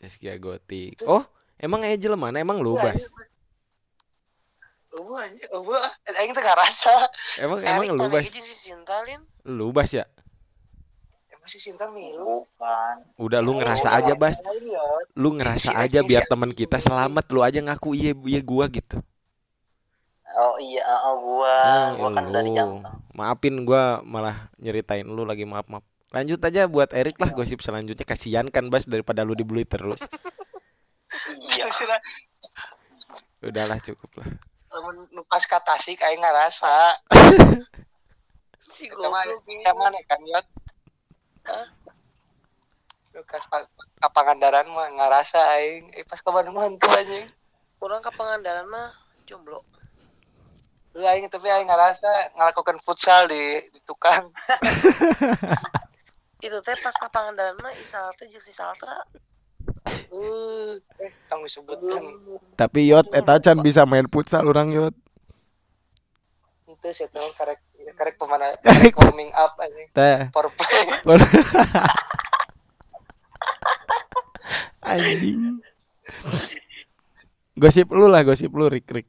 Zaskia 0.00 0.34
Gotik. 0.44 0.96
Oh, 1.04 1.20
emang 1.60 1.84
Angel 1.84 2.16
mana? 2.16 2.40
Emang 2.40 2.64
lu, 2.64 2.80
Bas? 2.80 3.12
Eueuh 4.92 5.16
anjing, 5.20 5.48
eueuh. 5.52 5.80
Aing 6.16 6.32
teh 6.32 6.44
ngarasa. 6.44 6.92
Emang 7.40 7.60
emang 7.60 7.92
lu, 7.92 8.08
Bas? 8.08 8.28
Lin 9.04 9.20
Lu, 9.44 9.68
Bas 9.72 9.92
ya? 9.92 10.08
Emang 11.42 11.50
si 11.50 11.58
Sinta 11.58 11.90
milu. 11.90 12.46
bukan 12.46 13.02
Udah 13.18 13.42
lu 13.42 13.58
ngerasa 13.58 13.98
aja, 13.98 14.14
Bas. 14.14 14.38
Lu 15.18 15.34
ngerasa 15.34 15.74
aja 15.74 15.98
biar 16.06 16.22
teman 16.30 16.54
kita 16.54 16.78
selamat, 16.78 17.26
lu 17.34 17.42
aja 17.42 17.58
ngaku 17.58 17.98
iya 17.98 18.14
iya 18.14 18.38
gua 18.46 18.70
gitu. 18.70 19.02
oh 20.38 20.54
iya 20.62 20.86
oh, 20.86 21.18
gua 21.18 21.54
Ah, 21.66 21.88
gua 21.98 22.14
kan 22.14 22.30
dari 22.30 22.54
Jakarta 22.54 22.94
Maafin 23.10 23.66
gua 23.66 24.06
malah 24.06 24.54
nyeritain 24.62 25.02
lu 25.02 25.26
lagi 25.26 25.42
maaf 25.42 25.66
maaf. 25.66 25.82
Lanjut 26.14 26.38
aja 26.46 26.70
buat 26.70 26.94
Erik 26.94 27.18
lah 27.18 27.34
gosip 27.34 27.58
selanjutnya 27.58 28.06
kasihan 28.06 28.46
kan 28.46 28.70
Bas 28.70 28.86
daripada 28.86 29.26
lu 29.26 29.34
dibully 29.34 29.66
terus. 29.66 29.98
iya 31.58 31.66
Udahlah 33.42 33.82
cukup 33.82 34.14
lah. 34.14 34.30
Lamun 34.70 35.10
nu 35.10 35.26
pas 35.26 35.42
ka 35.42 35.58
Tasik 35.58 36.06
aing 36.06 36.22
ngarasa. 36.22 37.02
si 38.78 38.86
goblok 38.86 39.42
eta 39.42 39.74
mana 39.74 39.98
kan 40.06 40.22
yot. 40.22 40.46
Nu 43.12 43.20
kas 43.28 43.44
pa- 43.50 43.68
ka 44.00 44.08
Pangandaran 44.08 44.66
mah 44.70 44.88
ngarasa 44.88 45.38
aing. 45.58 45.92
Eh 45.98 46.04
pas 46.06 46.20
ka 46.20 46.30
Bandung 46.32 46.56
mah 46.56 46.66
henteu 46.66 46.90
anjing. 46.90 47.26
orang 47.82 47.98
ke 47.98 48.14
Pangandaran 48.14 48.62
mah 48.70 48.94
jomblo 49.26 49.58
Heuh 50.94 51.02
aing 51.02 51.26
tapi 51.26 51.50
aing 51.50 51.66
ngarasa 51.66 52.30
ngalakukan 52.38 52.78
futsal 52.78 53.26
di 53.26 53.58
di 53.74 53.80
tukang. 53.82 54.28
itu 56.46 56.58
teh 56.62 56.76
pas 56.78 56.94
ke 56.94 57.08
Pangandaran 57.10 57.58
mah 57.58 57.74
Isal 57.74 58.14
teh 58.14 58.30
jeung 58.30 58.42
si 58.42 58.54
Saltra 58.54 59.02
Uh, 60.12 60.78
eh 61.00 61.10
tong 61.26 61.42
disebutkan. 61.42 61.98
Tapi 62.54 62.92
Yot 62.92 63.08
eta 63.10 63.40
can 63.42 63.58
bisa 63.64 63.82
main 63.82 64.06
futsal 64.06 64.46
orang 64.46 64.70
Yot. 64.70 64.94
Henteu 66.68 66.92
sih 66.92 67.08
karek 67.10 67.58
karek 67.94 68.16
pemana 68.18 68.52
karek 68.64 68.94
warming 68.98 69.30
up 69.32 69.56
anjing. 69.60 69.88
Teh. 69.92 70.28
Power 70.34 70.48
play. 70.52 70.86
Anjing. 74.92 75.62
Gosip 77.56 77.88
lu 77.94 78.10
lah, 78.10 78.26
gosip 78.26 78.50
lu 78.50 78.66
Rik 78.66 78.88
Rik 78.90 79.08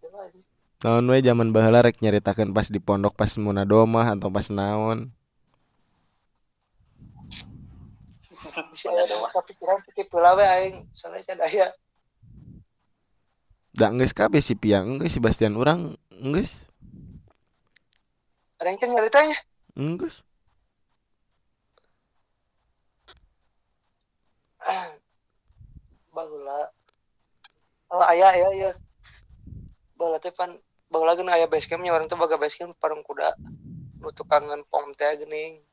coba 0.00 0.20
Naon 0.80 1.04
we 1.12 1.20
zaman 1.20 1.52
baheula 1.52 1.84
rek 1.84 2.00
nyaritakeun 2.00 2.56
pas 2.56 2.72
di 2.72 2.80
pondok 2.80 3.12
pas 3.12 3.28
muna 3.36 3.68
domah 3.68 4.16
atau 4.16 4.32
pas 4.32 4.48
naon. 4.48 5.12
kepikiran 9.30 9.84
titip 9.84 10.08
heula 10.08 10.32
we 10.40 10.44
aing 10.48 10.88
soalnya 10.96 11.20
can 11.28 11.40
aya 11.44 11.68
Da 13.80 13.88
geus 13.96 14.12
kabeh 14.12 14.44
si 14.44 14.52
Pia, 14.60 14.84
geus 14.84 15.16
si 15.16 15.24
Bastian 15.24 15.56
urang. 15.56 15.96
Geus. 16.12 16.68
ada 18.60 18.68
yang 18.68 18.76
kan 18.76 18.92
nyaritanya 18.92 19.40
Geus. 19.72 20.20
baheula 26.12 26.68
oh 27.88 28.04
aya 28.04 28.36
aya 28.36 28.46
aya 28.52 28.70
baheula 29.96 30.20
teh 30.20 30.28
pan 30.28 30.52
baheula 30.92 31.16
geuna 31.16 31.40
aya 31.40 31.48
base 31.48 31.64
campnya 31.64 31.96
orang 31.96 32.04
teh 32.04 32.20
baga 32.20 32.36
base 32.36 32.60
camp 32.60 32.76
parung 32.76 33.00
kuda. 33.00 33.32
Nu 34.04 34.12
tukangan 34.12 34.60
pom 34.68 34.92
teh 34.92 35.24
geuning. 35.24 35.64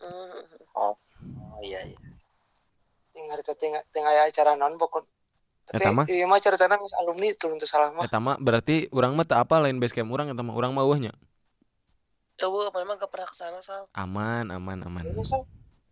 Hmm. 0.00 0.48
oh 0.80 0.96
iya 1.60 1.84
iya. 1.84 2.00
Tinggal 3.12 3.44
tinggal 3.60 3.84
tinggal 3.92 4.16
aya 4.16 4.32
acara 4.32 4.56
non 4.56 4.80
pokok 4.80 5.04
tapi 5.72 5.88
Eta 5.88 5.90
mah? 5.96 6.04
iya 6.04 6.28
mah 6.28 6.36
ceritanya 6.36 6.76
alumni 7.00 7.32
turun 7.32 7.56
teu 7.56 7.64
salah 7.64 7.88
mah 7.96 8.04
Eta 8.04 8.20
mah 8.20 8.36
berarti 8.36 8.92
urang 8.92 9.16
mah 9.16 9.24
teu 9.24 9.40
apa 9.40 9.56
lain 9.56 9.80
base 9.80 9.96
camp 9.96 10.12
urang 10.12 10.28
eta 10.28 10.44
mah 10.44 10.52
urang 10.52 10.76
mah 10.76 10.84
eueuhnya. 10.84 11.16
Ya 12.36 12.50
bu, 12.50 12.68
memang 12.74 13.00
gak 13.00 13.08
pernah 13.08 13.28
ke 13.28 13.36
sana 13.38 13.60
sal. 13.64 13.88
Aman, 13.96 14.50
aman, 14.50 14.82
aman. 14.82 15.04
Ini 15.06 15.22
sih, 15.22 15.42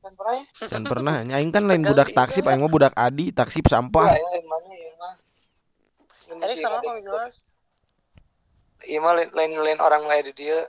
kan 0.02 0.12
pernah 0.19 0.35
ya? 0.35 0.44
Can 0.66 0.85
pernah, 0.85 1.15
aing 1.39 1.52
kan 1.55 1.65
lain 1.65 1.85
budak 1.86 2.11
taksip, 2.11 2.44
aing 2.44 2.61
mah 2.61 2.73
budak 2.73 2.93
adi, 2.93 3.31
taksip 3.31 3.70
sampah. 3.70 4.12
Iya, 4.12 4.19
iya, 4.19 4.40
mana 4.44 4.69
ya 4.74 4.93
mah. 4.98 5.15
Erik 6.44 6.57
sama 6.59 6.82
kamu 6.82 7.01
jelas. 7.07 7.47
Iya 8.85 8.98
mah 9.01 9.12
lain 9.15 9.31
lain, 9.32 9.52
lain 9.62 9.78
orang 9.78 10.02
lain 10.05 10.28
di 10.28 10.44
dia. 10.44 10.66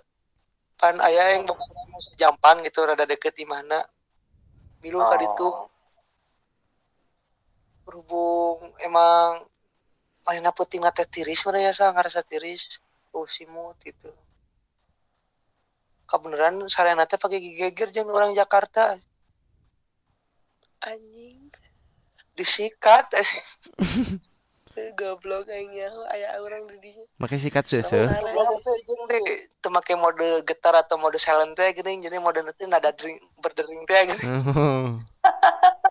Pan 0.77 1.01
aya 1.01 1.35
yang 1.35 1.49
jampan 2.15 2.63
gitu 2.63 2.85
rada 2.85 3.03
deket 3.03 3.33
di 3.33 3.43
mana. 3.49 3.81
Milu 4.85 5.01
ka 5.03 5.17
ditu 5.17 5.49
Oh, 5.49 5.70
berhubung 7.91 8.71
emang 8.79 9.43
mainnya 10.23 10.55
putih 10.55 10.79
mata 10.79 11.03
tiris 11.03 11.43
mana 11.43 11.59
ya 11.59 11.75
sa 11.75 11.91
ngerasa 11.91 12.23
tiris. 12.23 12.79
Oh 13.11 13.27
simut 13.27 13.75
gitu. 13.83 14.07
Kebeneran 16.07 16.63
sarana 16.71 17.03
teh 17.03 17.19
pakai 17.19 17.43
gigi 17.43 17.67
geger 17.67 17.91
jeung 17.91 18.07
orang 18.07 18.31
Jakarta 18.31 18.95
Anjing. 20.79 21.51
disikat 22.31 23.11
Eh, 24.79 24.95
Goblok 24.95 25.51
kayaknya 25.51 25.91
aya 26.07 26.39
orang 26.39 26.63
di 26.71 26.79
dinya. 26.79 27.03
Make 27.19 27.35
sikat 27.35 27.67
seuseuh. 27.67 28.07
itu 28.07 29.67
make 29.67 29.93
mode 29.99 30.47
getar 30.47 30.71
atau 30.79 30.95
mode 30.95 31.19
silent 31.19 31.59
teh 31.59 31.75
gini 31.75 31.99
jadi 31.99 32.23
mode 32.23 32.39
nanti 32.39 32.63
nada 32.71 32.95
dering 32.95 33.19
berdering 33.43 33.83
teh 33.83 34.15
gini 34.15 34.23
Oh. 34.55 34.95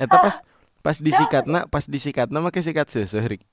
Eta 0.00 0.16
pas 0.16 0.36
pas 0.80 0.96
disikatna, 0.96 1.68
pas 1.68 1.84
disikatna 1.84 2.40
make 2.40 2.56
sikat 2.58 2.88
seuseuh 2.88 3.20
Rik. 3.22 3.44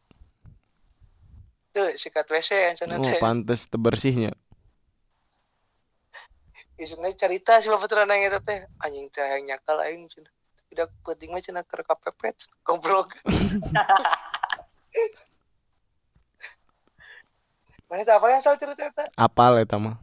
tuh 1.69 1.94
sikat 1.94 2.26
WC 2.26 2.49
yang 2.56 2.74
sana 2.74 2.98
Oh, 2.98 3.03
teh 3.03 3.19
pantes 3.19 3.68
teu 3.68 3.78
bersihnya. 3.78 4.32
isungnya 6.78 7.10
cerita 7.11 7.57
si 7.57 7.68
bapak 7.68 7.86
terang 7.86 8.07
yang 8.07 8.30
itu 8.30 8.40
teh 8.40 8.65
anjing 8.80 9.10
teh 9.10 9.22
yang 9.22 9.45
nyakal 9.45 9.78
aing 9.82 10.06
cenah 10.07 10.30
tidak 10.69 10.90
penting 11.02 11.30
mah 11.30 11.41
cenah 11.41 11.61
keur 11.64 11.82
kapepet 11.84 12.38
goblok 12.61 13.14
Mana 17.88 18.03
teh 18.03 18.11
apa 18.11 18.26
yang 18.28 18.41
salah 18.41 18.60
cerita 18.60 18.84
eta? 18.84 19.06
Apal 19.15 19.64
eta 19.64 19.80
mah. 19.80 19.95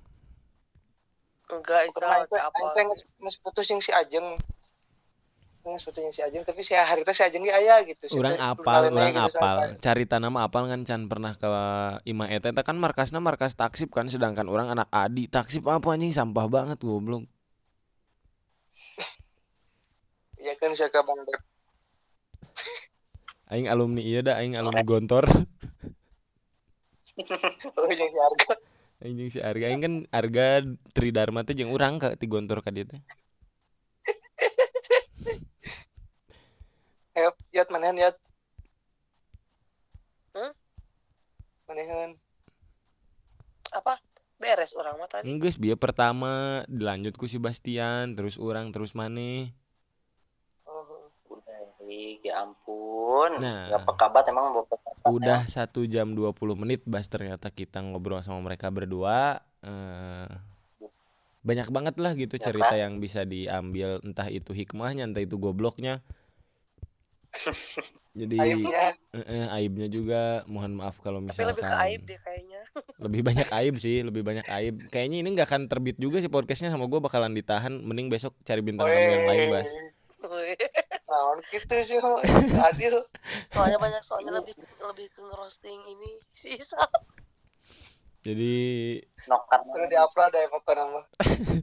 Enggak, 1.47 1.85
itu 1.85 2.01
apa. 2.01 2.33
aing 2.33 2.69
teh 2.73 2.83
geus 3.21 3.37
putus 3.39 3.67
yang 3.69 3.79
si 3.79 3.93
Ajeng. 3.93 4.25
Putus 5.65 5.97
yang 5.97 6.13
si 6.13 6.21
Ajeng 6.21 6.45
tapi 6.45 6.61
si 6.61 6.77
hari 6.77 7.01
si 7.09 7.25
Ajeng 7.25 7.41
ge 7.41 7.49
aya 7.49 7.81
gitu. 7.89 8.05
Si 8.05 8.21
Urang 8.21 8.37
apal, 8.37 8.93
urang 8.93 9.17
gitu, 9.17 9.33
apal. 9.33 9.73
sampai- 9.73 9.81
Carita 9.81 10.21
nama 10.21 10.45
apal 10.45 10.69
kan 10.69 10.85
can 10.85 11.09
pernah 11.09 11.33
ke 11.33 11.49
Ima 12.05 12.29
eta 12.29 12.53
eta 12.53 12.61
kan 12.61 12.77
markasna 12.77 13.17
markas 13.17 13.57
taksip 13.57 13.89
kan 13.89 14.05
sedangkan 14.13 14.45
orang 14.53 14.77
anak 14.77 14.93
adi 14.93 15.25
taksip 15.25 15.65
apa 15.65 15.89
anjing 15.89 16.13
sampah 16.13 16.53
banget 16.53 16.77
goblok. 16.85 17.25
Iya 20.45 20.53
kan 20.61 20.77
ke 20.77 21.01
Bang. 21.01 21.25
Aing 23.57 23.73
alumni 23.73 24.05
ieu 24.05 24.21
da 24.21 24.37
aing 24.37 24.61
alumni 24.61 24.85
Gontor. 24.93 25.25
Oh 25.25 25.33
jeung 27.89 28.13
si 28.13 28.21
Arga. 28.21 28.53
Anjing 29.01 29.33
si 29.33 29.41
Arga 29.41 29.73
aing 29.73 29.81
kan 29.81 30.05
Arga 30.13 30.61
Tridharma 30.93 31.49
teh 31.49 31.57
jeung 31.57 31.73
urang 31.73 31.97
ka 31.97 32.21
ti 32.21 32.29
Gontor 32.29 32.61
ka 32.61 32.69
dieu 32.69 32.85
teh. 32.85 33.01
Ayo, 37.15 37.31
yat 37.55 37.71
manehan 37.71 37.95
yat. 37.95 38.19
Hah? 40.35 40.51
Manehan. 41.71 42.19
Apa? 43.71 44.03
Beres 44.35 44.75
orang 44.75 44.99
mah 44.99 45.07
tadi. 45.07 45.31
Geus 45.39 45.55
bieu 45.55 45.79
pertama 45.79 46.67
dilanjut 46.67 47.15
ku 47.15 47.31
si 47.31 47.39
Bastian 47.39 48.19
terus 48.19 48.35
urang 48.35 48.75
terus 48.75 48.99
maneh. 48.99 49.55
Oh. 50.67 51.07
ya 52.25 52.41
ampun 52.41 53.39
Nah. 53.39 53.69
nggak 53.69 53.85
pekabat 53.85 54.25
emang 54.33 54.57
mau 54.57 54.65
pekabat 54.65 55.05
Udah 55.07 55.45
satu 55.45 55.85
jam 55.85 56.17
20 56.17 56.33
menit 56.57 56.81
Bas 56.83 57.05
ternyata 57.07 57.53
kita 57.53 57.85
ngobrol 57.85 58.25
sama 58.25 58.41
mereka 58.41 58.73
berdua 58.73 59.45
eh, 59.61 60.27
Banyak 61.45 61.69
banget 61.69 61.95
lah 62.01 62.17
gitu 62.17 62.35
Ya, 62.35 62.43
cerita 62.43 62.73
pasti. 62.73 62.81
yang 62.81 62.99
bisa 62.99 63.23
diambil 63.23 64.01
Entah 64.01 64.33
itu 64.33 64.51
hikmahnya, 64.51 65.05
entah 65.05 65.21
itu 65.21 65.37
gobloknya 65.37 66.01
Jadi 68.15 68.39
Aibnya. 68.39 68.95
eh, 69.11 69.23
eh, 69.27 69.47
aibnya 69.59 69.91
juga 69.91 70.47
mohon 70.47 70.79
maaf 70.79 71.03
kalau 71.03 71.19
Tapi 71.19 71.35
misalkan 71.35 71.51
lebih 71.51 71.65
ke 71.67 71.77
aib 71.83 72.01
deh 72.07 72.19
kayaknya. 72.23 72.63
Lebih 73.05 73.21
banyak 73.27 73.49
aib 73.51 73.75
sih, 73.79 74.03
lebih 74.03 74.23
banyak 74.23 74.47
aib 74.51 74.75
Kayaknya 74.91 75.17
ini 75.23 75.29
nggak 75.35 75.49
akan 75.51 75.63
terbit 75.71 75.99
juga 75.99 76.23
sih 76.23 76.31
podcastnya 76.31 76.75
sama 76.75 76.91
gue 76.91 76.99
bakalan 76.99 77.35
ditahan 77.35 77.71
Mending 77.71 78.11
besok 78.11 78.35
cari 78.43 78.63
bintang 78.63 78.87
tamu 78.87 79.11
yang 79.15 79.27
lain 79.27 79.51
Bas. 79.51 79.71
Naon 81.11 81.39
gitu 81.53 81.75
sih, 81.85 81.99
adil. 82.59 82.97
soalnya 83.53 83.79
banyak 83.79 84.03
soalnya 84.03 84.41
lebih 84.41 84.57
lebih 84.83 85.07
ke 85.13 85.21
ngerosting 85.21 85.85
ini 85.85 86.17
si 86.33 86.57
Sal. 86.65 86.89
Jadi 88.25 88.57
nokat 89.29 89.61
Udah 89.69 89.85
diupload 89.85 90.33
ya 90.33 90.49
pokoknya 90.49 90.85
mah. 90.89 91.05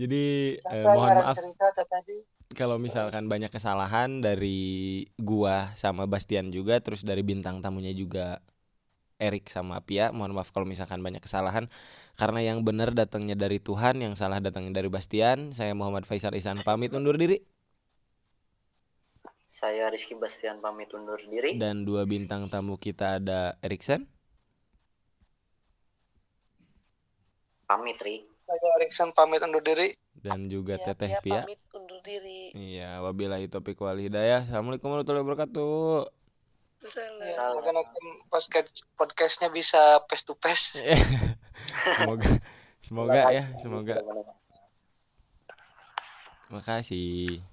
jadi 0.00 0.22
eh, 0.62 0.84
mohon 0.86 1.10
maaf 1.10 1.36
cerita 1.36 1.84
tadi. 1.90 2.22
Kalau 2.50 2.76
misalkan 2.82 3.30
banyak 3.30 3.48
kesalahan 3.48 4.20
dari 4.20 5.06
gua 5.16 5.70
sama 5.78 6.04
Bastian 6.10 6.50
juga 6.50 6.82
terus 6.82 7.06
dari 7.06 7.22
bintang 7.22 7.62
tamunya 7.62 7.94
juga 7.94 8.42
Erik 9.20 9.52
sama 9.52 9.84
Pia 9.84 10.08
mohon 10.16 10.32
maaf 10.32 10.48
kalau 10.48 10.64
misalkan 10.64 11.04
banyak 11.04 11.20
kesalahan. 11.20 11.68
Karena 12.16 12.40
yang 12.40 12.64
benar 12.64 12.96
datangnya 12.96 13.36
dari 13.36 13.60
Tuhan 13.60 14.00
yang 14.00 14.16
salah 14.16 14.40
datangnya 14.40 14.80
dari 14.80 14.88
Bastian 14.88 15.52
saya 15.52 15.76
Muhammad 15.76 16.08
Faisal 16.08 16.32
Isan 16.32 16.64
pamit 16.64 16.90
undur 16.96 17.20
diri. 17.20 17.36
Saya 19.44 19.92
Rizky 19.92 20.16
Bastian 20.16 20.56
pamit 20.64 20.88
undur 20.96 21.20
diri. 21.20 21.52
Dan 21.60 21.84
dua 21.84 22.08
bintang 22.08 22.48
tamu 22.48 22.80
kita 22.80 23.20
ada 23.20 23.60
Erikson. 23.60 24.08
Pamit 27.68 28.00
Rik 28.02 28.24
Saya 28.48 28.68
Erikson 28.80 29.12
pamit 29.12 29.44
undur 29.44 29.62
diri. 29.62 29.94
dan 30.20 30.50
juga 30.50 30.74
Ya, 30.80 30.92
Teteh 30.92 31.12
dia 31.16 31.20
Pia. 31.22 31.40
pamit 31.44 31.60
diri. 32.02 32.52
iya 32.56 33.00
wabillahi 33.04 33.46
taufiq 33.46 33.78
wal 33.80 33.96
hidayah 33.96 34.44
assalamualaikum 34.44 34.88
warahmatullahi 34.90 35.24
wabarakatuh. 35.24 36.08
Ya, 37.20 37.44
podcast 38.32 38.88
podcastnya 38.96 39.52
bisa 39.52 40.00
face 40.08 40.24
to 40.24 40.32
face. 40.40 40.80
semoga 41.96 42.28
semoga 42.80 43.20
ya 43.28 43.44
semoga 43.60 44.00
makasih 46.48 47.44